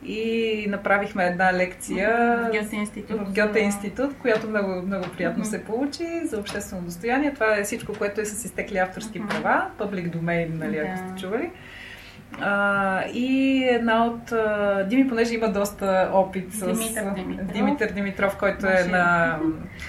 и 0.05 0.67
направихме 0.69 1.25
една 1.27 1.53
лекция 1.53 2.39
в 2.39 2.51
Гьоте 2.53 2.77
институт, 2.77 3.21
в 3.21 3.33
Гьоте 3.33 3.59
институт 3.59 4.15
която 4.23 4.49
много, 4.49 4.87
много 4.87 5.05
приятно 5.17 5.45
mm-hmm. 5.45 5.51
се 5.51 5.65
получи 5.65 6.07
за 6.25 6.39
обществено 6.39 6.83
достояние. 6.83 7.35
Това 7.35 7.57
е 7.57 7.65
всичко, 7.65 7.93
което 7.99 8.21
е 8.21 8.25
с 8.25 8.45
изтекли 8.45 8.79
авторски 8.79 9.21
mm-hmm. 9.21 9.43
права, 9.43 9.67
public 9.79 10.17
domain, 10.17 10.59
нали, 10.59 10.79
ако 10.79 10.99
сте 10.99 11.21
чували. 11.21 11.51
А, 12.41 13.05
и 13.07 13.65
една 13.65 14.07
от... 14.07 14.33
А, 14.33 14.85
Дими, 14.89 15.09
понеже 15.09 15.35
има 15.35 15.49
доста 15.49 16.11
опит 16.13 16.53
с 16.53 16.67
Димитър 16.67 17.15
Димитров, 17.15 17.47
Димитър 17.53 17.93
Димитров 17.93 18.37
който 18.37 18.67
е 18.67 18.85
на, 18.91 19.39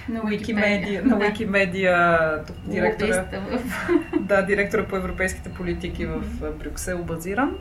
на 0.09 0.21
Wikimedia, 0.21 1.03
на 1.03 1.19
Wikimedia 1.19 2.39
директора, 2.65 3.25
да, 4.19 4.41
директора 4.41 4.85
по 4.85 4.95
европейските 4.95 5.49
политики 5.49 6.05
в 6.05 6.21
Брюксел 6.51 7.03
базиран. 7.03 7.57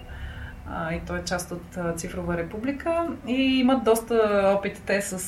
и 0.93 1.01
той 1.07 1.19
е 1.19 1.25
част 1.25 1.53
от 1.53 1.79
Цифрова 1.97 2.37
република. 2.37 3.09
И 3.27 3.59
имат 3.59 3.85
доста 3.85 4.43
опит 4.59 4.83
те 4.87 5.03
с 5.03 5.19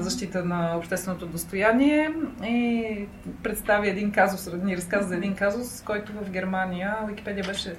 защита 0.00 0.44
на 0.44 0.76
общественото 0.76 1.26
достояние. 1.26 2.10
И 2.46 3.06
представи 3.42 3.88
един 3.88 4.12
казус, 4.12 4.52
ни 4.62 4.76
разказа 4.76 5.08
за 5.08 5.16
един 5.16 5.34
казус, 5.34 5.82
който 5.82 6.12
в 6.12 6.30
Германия 6.30 6.96
Википедия 7.08 7.44
беше 7.44 7.74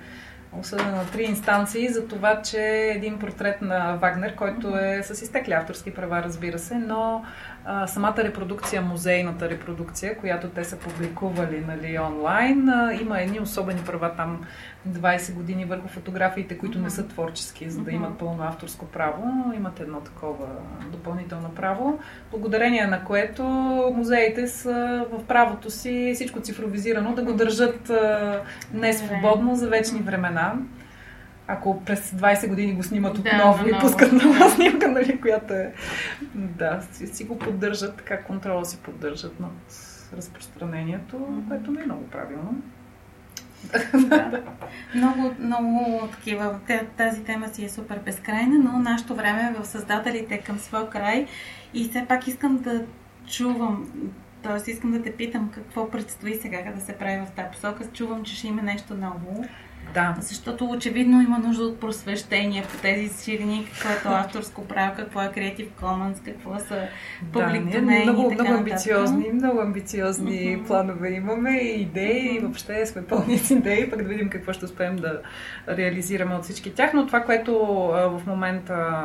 осъдена 0.60 0.91
на 0.91 1.06
три 1.06 1.24
инстанции 1.24 1.89
за 1.89 2.08
това, 2.08 2.41
че 2.41 2.62
един 2.95 3.20
портрет 3.20 3.62
на 3.62 3.95
Вагнер, 3.95 4.36
който 4.36 4.78
е 4.78 5.04
с 5.04 5.22
изтекли 5.22 5.54
авторски 5.54 5.93
права, 5.93 6.24
разбира 6.24 6.60
се, 6.60 6.76
но 6.76 7.26
а, 7.66 7.88
самата 7.88 8.18
репродукция, 8.18 8.82
музейната 8.82 9.49
репродукция, 9.49 10.18
която 10.18 10.47
те 10.47 10.64
са 10.64 10.78
публикували 10.78 11.64
нали, 11.68 11.99
онлайн, 11.99 12.70
а, 12.70 12.93
има 12.93 13.22
едни 13.22 13.39
особени 13.39 13.82
права 13.86 14.12
там 14.18 14.45
20 14.89 15.34
години 15.34 15.66
върху 15.66 15.88
фотографиите, 15.88 16.57
които 16.57 16.80
не 16.80 16.89
са 16.89 17.07
творчески, 17.07 17.70
за 17.70 17.82
да 17.82 17.91
имат 17.91 18.18
пълно 18.18 18.43
авторско 18.43 18.86
право. 18.86 19.53
Имат 19.55 19.80
едно 19.80 19.99
такова 19.99 20.47
допълнително 20.91 21.49
право, 21.49 21.99
благодарение 22.32 22.88
на 22.88 23.03
което 23.03 23.43
музеите 23.95 24.47
са 24.47 25.05
в 25.12 25.24
правото 25.24 25.72
си 25.72 26.12
всичко 26.16 26.41
цифровизирано, 26.41 27.14
да 27.14 27.24
го 27.24 27.34
държат 27.34 27.91
не 28.74 28.93
свободно 28.93 29.55
за 29.55 29.68
вечни 29.68 29.99
времена 29.99 30.53
ако 31.52 31.84
през 31.84 32.12
20 32.12 32.47
години 32.47 32.74
го 32.74 32.84
снимат 32.84 33.18
отново 33.18 33.64
да, 33.64 33.70
и 33.70 33.74
пускат 33.80 34.12
нова 34.12 34.50
снимка, 34.56 34.88
нали, 34.88 35.22
която 35.22 35.54
е... 35.54 35.74
Да, 36.34 36.82
си, 36.91 37.08
си 37.08 37.24
го 37.24 37.39
поддържат, 37.39 37.97
така 37.97 38.22
контрола 38.22 38.66
си 38.66 38.78
поддържат 38.78 39.39
над 39.39 39.52
разпространението, 40.18 41.16
mm-hmm. 41.16 41.47
което 41.47 41.72
не 41.72 41.82
е 41.82 41.86
много 41.86 42.08
правилно. 42.08 42.62
да. 43.93 44.41
много, 44.95 45.36
много 45.39 46.08
такива. 46.12 46.60
Тази 46.97 47.24
тема 47.24 47.47
си 47.47 47.66
е 47.66 47.70
супер 47.70 48.00
безкрайна, 48.06 48.60
но 48.60 48.80
нашето 48.80 49.16
време 49.16 49.41
е 49.41 49.62
в 49.62 49.66
създателите 49.66 50.38
към 50.38 50.60
своя 50.60 50.89
край 50.89 51.28
и 51.74 51.89
все 51.89 52.06
пак 52.08 52.28
искам 52.28 52.58
да 52.58 52.86
чувам, 53.28 53.91
т.е. 54.43 54.72
искам 54.72 54.91
да 54.91 55.02
те 55.02 55.16
питам 55.16 55.52
какво 55.54 55.89
предстои 55.89 56.36
сега 56.36 56.72
да 56.76 56.82
се 56.82 56.93
прави 56.93 57.26
в 57.26 57.32
тази 57.36 57.50
посока. 57.52 57.91
Чувам, 57.93 58.24
че 58.24 58.36
ще 58.36 58.47
има 58.47 58.62
нещо 58.62 58.93
ново. 58.93 59.45
Да. 59.94 60.16
Защото 60.20 60.66
очевидно 60.70 61.22
има 61.22 61.40
нужда 61.40 61.64
от 61.64 61.80
просвещение 61.80 62.64
по 62.64 62.82
тези 62.82 63.24
ширини, 63.24 63.66
какво 63.66 63.90
е 63.90 64.02
то 64.04 64.10
авторско 64.10 64.66
право, 64.68 64.96
какво 64.96 65.22
е 65.22 65.26
Creative 65.26 65.70
Commons, 65.82 66.26
какво 66.26 66.60
са 66.60 66.88
публик 67.34 67.64
да, 67.64 67.82
много, 67.82 68.32
много 68.32 68.54
амбициозни, 68.54 69.32
много 69.34 69.60
амбициозни 69.60 70.58
uh-huh. 70.58 70.68
планове 70.68 71.10
имаме 71.10 71.52
и 71.52 71.82
идеи, 71.82 72.32
uh-huh. 72.32 72.38
и 72.38 72.40
въобще 72.40 72.86
сме 72.86 73.06
пълни 73.06 73.38
с 73.38 73.52
идеи, 73.52 73.90
пък 73.90 74.04
да 74.04 74.10
видим 74.10 74.30
какво 74.30 74.54
ще 74.54 74.66
успеем 74.66 74.96
да 74.96 75.22
реализираме 75.68 76.36
от 76.36 76.44
всички 76.44 76.74
тях. 76.74 76.94
Но 76.94 77.08
това, 77.08 77.22
което 77.22 77.56
в 77.94 78.22
момента 78.28 79.04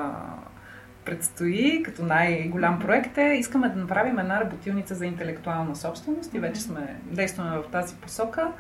предстои 1.05 1.83
като 1.83 2.03
най-голям 2.03 2.79
проект 2.79 3.19
е, 3.19 3.37
искаме 3.39 3.69
да 3.69 3.81
направим 3.81 4.19
една 4.19 4.41
работилница 4.41 4.95
за 4.95 5.07
интелектуална 5.07 5.77
собственост 5.77 6.35
и 6.35 6.39
вече 6.39 6.61
сме 6.61 6.97
действаме 7.05 7.59
в 7.59 7.65
тази 7.73 7.97
посока 7.97 8.53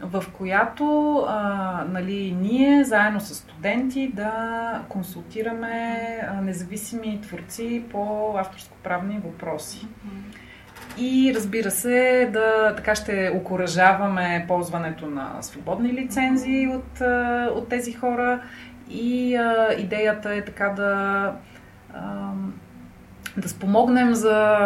в 0.00 0.24
която 0.32 1.16
а, 1.28 1.84
нали, 1.88 2.36
ние 2.40 2.84
заедно 2.84 3.20
с 3.20 3.34
студенти 3.34 4.12
да 4.14 4.80
консултираме 4.88 5.98
а, 6.28 6.40
независими 6.40 7.20
творци 7.22 7.84
по 7.90 8.34
авторско-правни 8.38 9.20
въпроси. 9.24 9.88
И 10.98 11.32
разбира 11.36 11.70
се, 11.70 12.30
да 12.32 12.74
така 12.76 12.94
ще 12.94 13.32
окоръжаваме 13.34 14.44
ползването 14.48 15.06
на 15.06 15.42
свободни 15.42 15.92
лицензии 15.92 16.68
от, 16.68 17.00
от 17.54 17.68
тези 17.68 17.92
хора. 17.92 18.42
И 18.90 19.36
а, 19.36 19.74
идеята 19.78 20.34
е 20.34 20.44
така 20.44 20.68
да. 20.68 21.32
А, 21.94 22.30
да 23.36 23.48
спомогнем 23.48 24.14
за, 24.14 24.58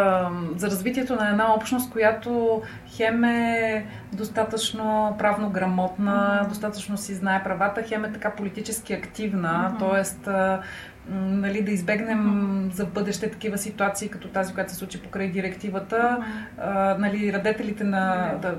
за 0.57 0.67
развитието 0.67 1.17
на 1.17 1.29
една 1.29 1.55
общност, 1.55 1.93
която 1.93 2.63
хем 2.87 3.25
е 3.25 3.87
достатъчно 4.13 5.17
правно 5.19 5.51
грамотна, 5.51 6.41
mm-hmm. 6.43 6.49
достатъчно 6.49 6.97
си 6.97 7.15
знае 7.15 7.45
правата, 7.45 7.83
хем 7.83 8.05
е 8.05 8.13
така 8.13 8.31
политически 8.31 8.93
активна, 8.93 9.77
mm-hmm. 9.81 10.25
т.е. 10.25 10.59
Нали, 11.11 11.63
да 11.63 11.71
избегнем 11.71 12.19
mm-hmm. 12.19 12.73
за 12.73 12.87
бъдеще 12.87 13.31
такива 13.31 13.59
ситуации, 13.59 14.09
като 14.09 14.29
тази, 14.29 14.55
която 14.55 14.73
се 14.73 14.79
случи 14.79 15.03
покрай 15.03 15.29
директивата. 15.29 15.97
Mm-hmm. 15.97 16.63
А, 16.63 16.97
нали, 16.99 17.33
радетелите 17.33 17.85
на, 17.85 18.35
да, 18.43 18.55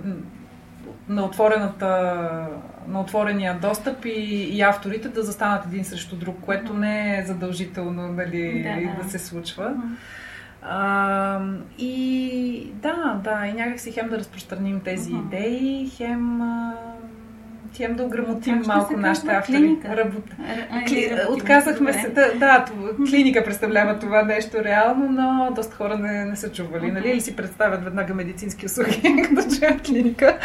на, 1.09 1.25
отворената, 1.25 1.87
на 2.87 3.01
отворения 3.01 3.59
достъп 3.61 4.05
и, 4.05 4.09
и 4.51 4.61
авторите 4.61 5.09
да 5.09 5.23
застанат 5.23 5.65
един 5.65 5.85
срещу 5.85 6.15
друг, 6.15 6.37
което 6.41 6.73
не 6.73 7.19
е 7.19 7.25
задължително 7.25 8.07
нали, 8.07 8.63
да, 8.63 8.91
да. 8.91 9.03
да 9.03 9.09
се 9.09 9.19
случва. 9.19 9.75
А, 10.61 11.41
и 11.77 12.71
да, 12.73 13.21
да, 13.23 13.47
и 13.47 13.53
някак 13.53 13.79
си 13.79 13.91
хем 13.91 14.09
да 14.09 14.19
разпространим 14.19 14.79
тези 14.79 15.11
uh-huh. 15.11 15.27
идеи, 15.27 15.89
хем 15.89 16.41
а, 16.41 16.73
хем 17.73 17.95
да 17.95 18.03
ограмотим 18.03 18.63
малко 18.67 18.97
нашите 18.97 19.31
автори. 19.31 19.57
Клиника. 19.57 19.97
Работ... 19.97 20.23
Кли... 20.87 21.11
Отказахме 21.29 21.93
се. 21.93 22.09
Да, 22.09 22.33
да, 22.33 22.65
клиника 23.09 23.43
представлява 23.43 23.99
това 23.99 24.23
нещо 24.23 24.63
реално, 24.63 25.11
но 25.11 25.51
доста 25.55 25.75
хора 25.75 25.97
не, 25.97 26.25
не 26.25 26.35
са 26.35 26.51
чували. 26.51 26.91
Нали? 26.91 27.09
Или 27.09 27.21
си 27.21 27.35
представят 27.35 27.83
веднага 27.83 28.13
медицински 28.13 28.65
услуги, 28.65 29.01
като 29.35 29.55
чуят 29.55 29.81
клиника. 29.81 30.37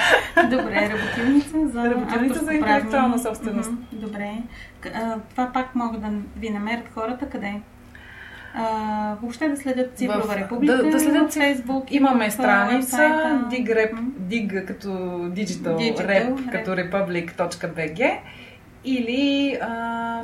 Добре, 0.51 0.91
работилница 0.93 1.69
за, 1.69 1.91
работилница 1.91 2.45
за 2.45 2.55
интелектуална 2.55 3.19
собственост. 3.19 3.71
Добре. 3.93 4.31
Това 5.31 5.51
пак 5.53 5.75
могат 5.75 6.01
да 6.01 6.11
ви 6.37 6.51
намерят 6.51 6.89
хората 6.95 7.27
къде? 7.27 7.55
А, 8.55 9.17
въобще 9.23 9.49
да 9.49 9.57
следят 9.57 9.97
Цифрова 9.97 10.23
в, 10.23 10.37
република 10.37 10.77
да, 10.77 10.91
да 10.91 11.01
следят 11.01 11.35
Facebook. 11.35 11.85
Имаме 11.91 12.31
страница 12.31 12.97
Dig, 13.51 13.67
Rep, 13.67 13.95
Dig 14.03 14.65
като 14.67 14.89
Digital, 14.89 15.77
Digital 15.77 15.97
Rep, 15.97 16.35
Rep 16.35 16.53
като 16.53 16.71
republic.bg 16.71 18.19
или 18.85 19.59
а, 19.61 19.69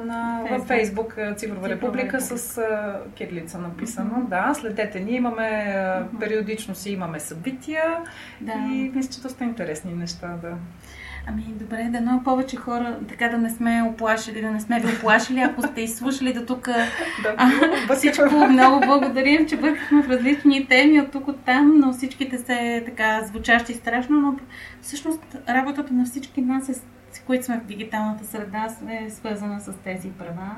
на 0.05 0.43
Facebook. 0.45 0.59
във 0.59 0.69
Facebook 0.69 1.37
Цифрова 1.37 1.69
република 1.69 2.21
с 2.21 2.59
а, 2.59 3.01
кирлица 3.15 3.59
написано. 3.59 4.11
Mm-hmm. 4.11 4.29
Да, 4.29 4.55
следете 4.55 5.01
ни. 5.01 5.13
Имаме 5.13 5.43
mm-hmm. 5.43 6.19
периодично 6.21 6.75
си 6.75 6.93
имаме 6.93 7.21
събития 7.21 7.97
да. 8.41 8.53
и 8.53 8.93
мисля, 8.95 9.13
че 9.13 9.21
доста 9.21 9.45
интересни 9.45 9.95
неща. 9.95 10.29
Да. 10.43 10.53
Ами 11.27 11.43
добре, 11.43 11.89
да 11.93 12.01
но 12.01 12.23
повече 12.25 12.57
хора 12.57 12.99
така 13.09 13.29
да 13.29 13.39
не 13.39 13.51
сме 13.51 13.83
оплашили, 13.83 14.41
да 14.41 14.51
не 14.51 14.61
сме 14.61 14.81
ви 14.81 14.97
оплашили, 14.97 15.41
ако 15.41 15.63
сте 15.63 15.81
изслушали 15.81 16.33
до 16.33 16.47
тук. 16.47 16.69
Всичко 17.97 18.47
много 18.51 18.81
благодарим, 18.87 19.47
че 19.47 19.57
бъркахме 19.57 20.03
в 20.03 20.11
различни 20.11 20.67
теми 20.67 21.01
от 21.01 21.11
тук 21.11 21.29
от 21.29 21.41
там, 21.41 21.79
но 21.79 21.93
всичките 21.93 22.39
се 22.39 22.83
така 22.87 23.23
звучащи 23.25 23.75
страшно, 23.75 24.21
но 24.21 24.37
всъщност 24.83 25.37
работата 25.49 25.95
на 25.95 26.05
всички 26.05 26.41
нас, 26.41 26.69
е, 26.69 26.75
които 27.27 27.45
сме 27.45 27.61
в 27.61 27.65
дигиталната 27.65 28.25
среда, 28.25 28.69
е 28.91 29.11
свързана 29.11 29.61
с 29.61 29.73
тези 29.85 30.11
права. 30.11 30.57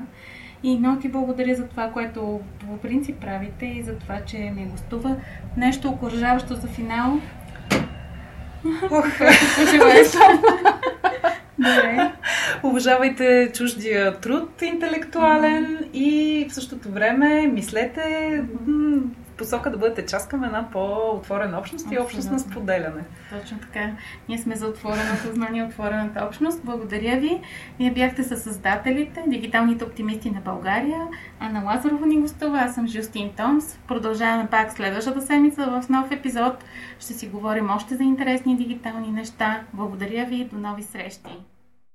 И 0.63 0.77
много 0.77 1.01
ти 1.01 1.09
благодаря 1.09 1.55
за 1.55 1.67
това, 1.67 1.91
което 1.91 2.39
по 2.59 2.77
принцип 2.77 3.19
правите 3.21 3.65
и 3.65 3.83
за 3.83 3.97
това, 3.97 4.19
че 4.25 4.37
ми 4.37 4.65
гостува. 4.65 5.15
Нещо 5.57 5.89
окоръжаващо 5.89 6.55
за 6.55 6.67
финал. 6.67 7.19
Ох, 8.91 9.05
Добре. 11.57 12.11
Уважавайте 12.63 13.51
чуждия 13.53 14.19
труд, 14.19 14.61
интелектуален 14.61 15.65
mm-hmm. 15.65 15.91
и 15.93 16.47
в 16.49 16.53
същото 16.53 16.89
време 16.89 17.47
мислете 17.47 18.43
посока 19.43 19.71
да 19.71 19.77
бъдете 19.77 20.05
част 20.05 20.29
към 20.29 20.43
една 20.43 20.69
по-отворена 20.71 21.59
общност 21.59 21.91
и 21.91 21.99
общност 21.99 22.31
на 22.31 22.39
споделяне. 22.39 23.03
Точно 23.29 23.59
така. 23.59 23.91
Ние 24.29 24.37
сме 24.37 24.55
за 24.55 24.67
отвореното 24.67 25.33
знание, 25.33 25.63
отворената 25.63 26.25
общност. 26.25 26.63
Благодаря 26.63 27.19
ви. 27.19 27.41
Вие 27.79 27.91
бяхте 27.91 28.23
със 28.23 28.43
създателите, 28.43 29.23
дигиталните 29.27 29.83
оптимисти 29.83 30.31
на 30.31 30.41
България. 30.41 31.07
Ана 31.39 31.63
Лазарова 31.63 32.05
ни 32.05 32.21
гостува, 32.21 32.59
аз 32.59 32.75
съм 32.75 32.87
Жустин 32.87 33.29
Томс. 33.37 33.77
Продължаваме 33.87 34.49
пак 34.49 34.71
следващата 34.71 35.21
седмица 35.21 35.81
в 35.81 35.89
нов 35.89 36.11
епизод. 36.11 36.63
Ще 36.99 37.13
си 37.13 37.27
говорим 37.27 37.69
още 37.69 37.95
за 37.95 38.03
интересни 38.03 38.57
дигитални 38.57 39.11
неща. 39.11 39.63
Благодаря 39.73 40.25
ви. 40.25 40.49
До 40.53 40.57
нови 40.59 40.83
срещи. 40.83 41.37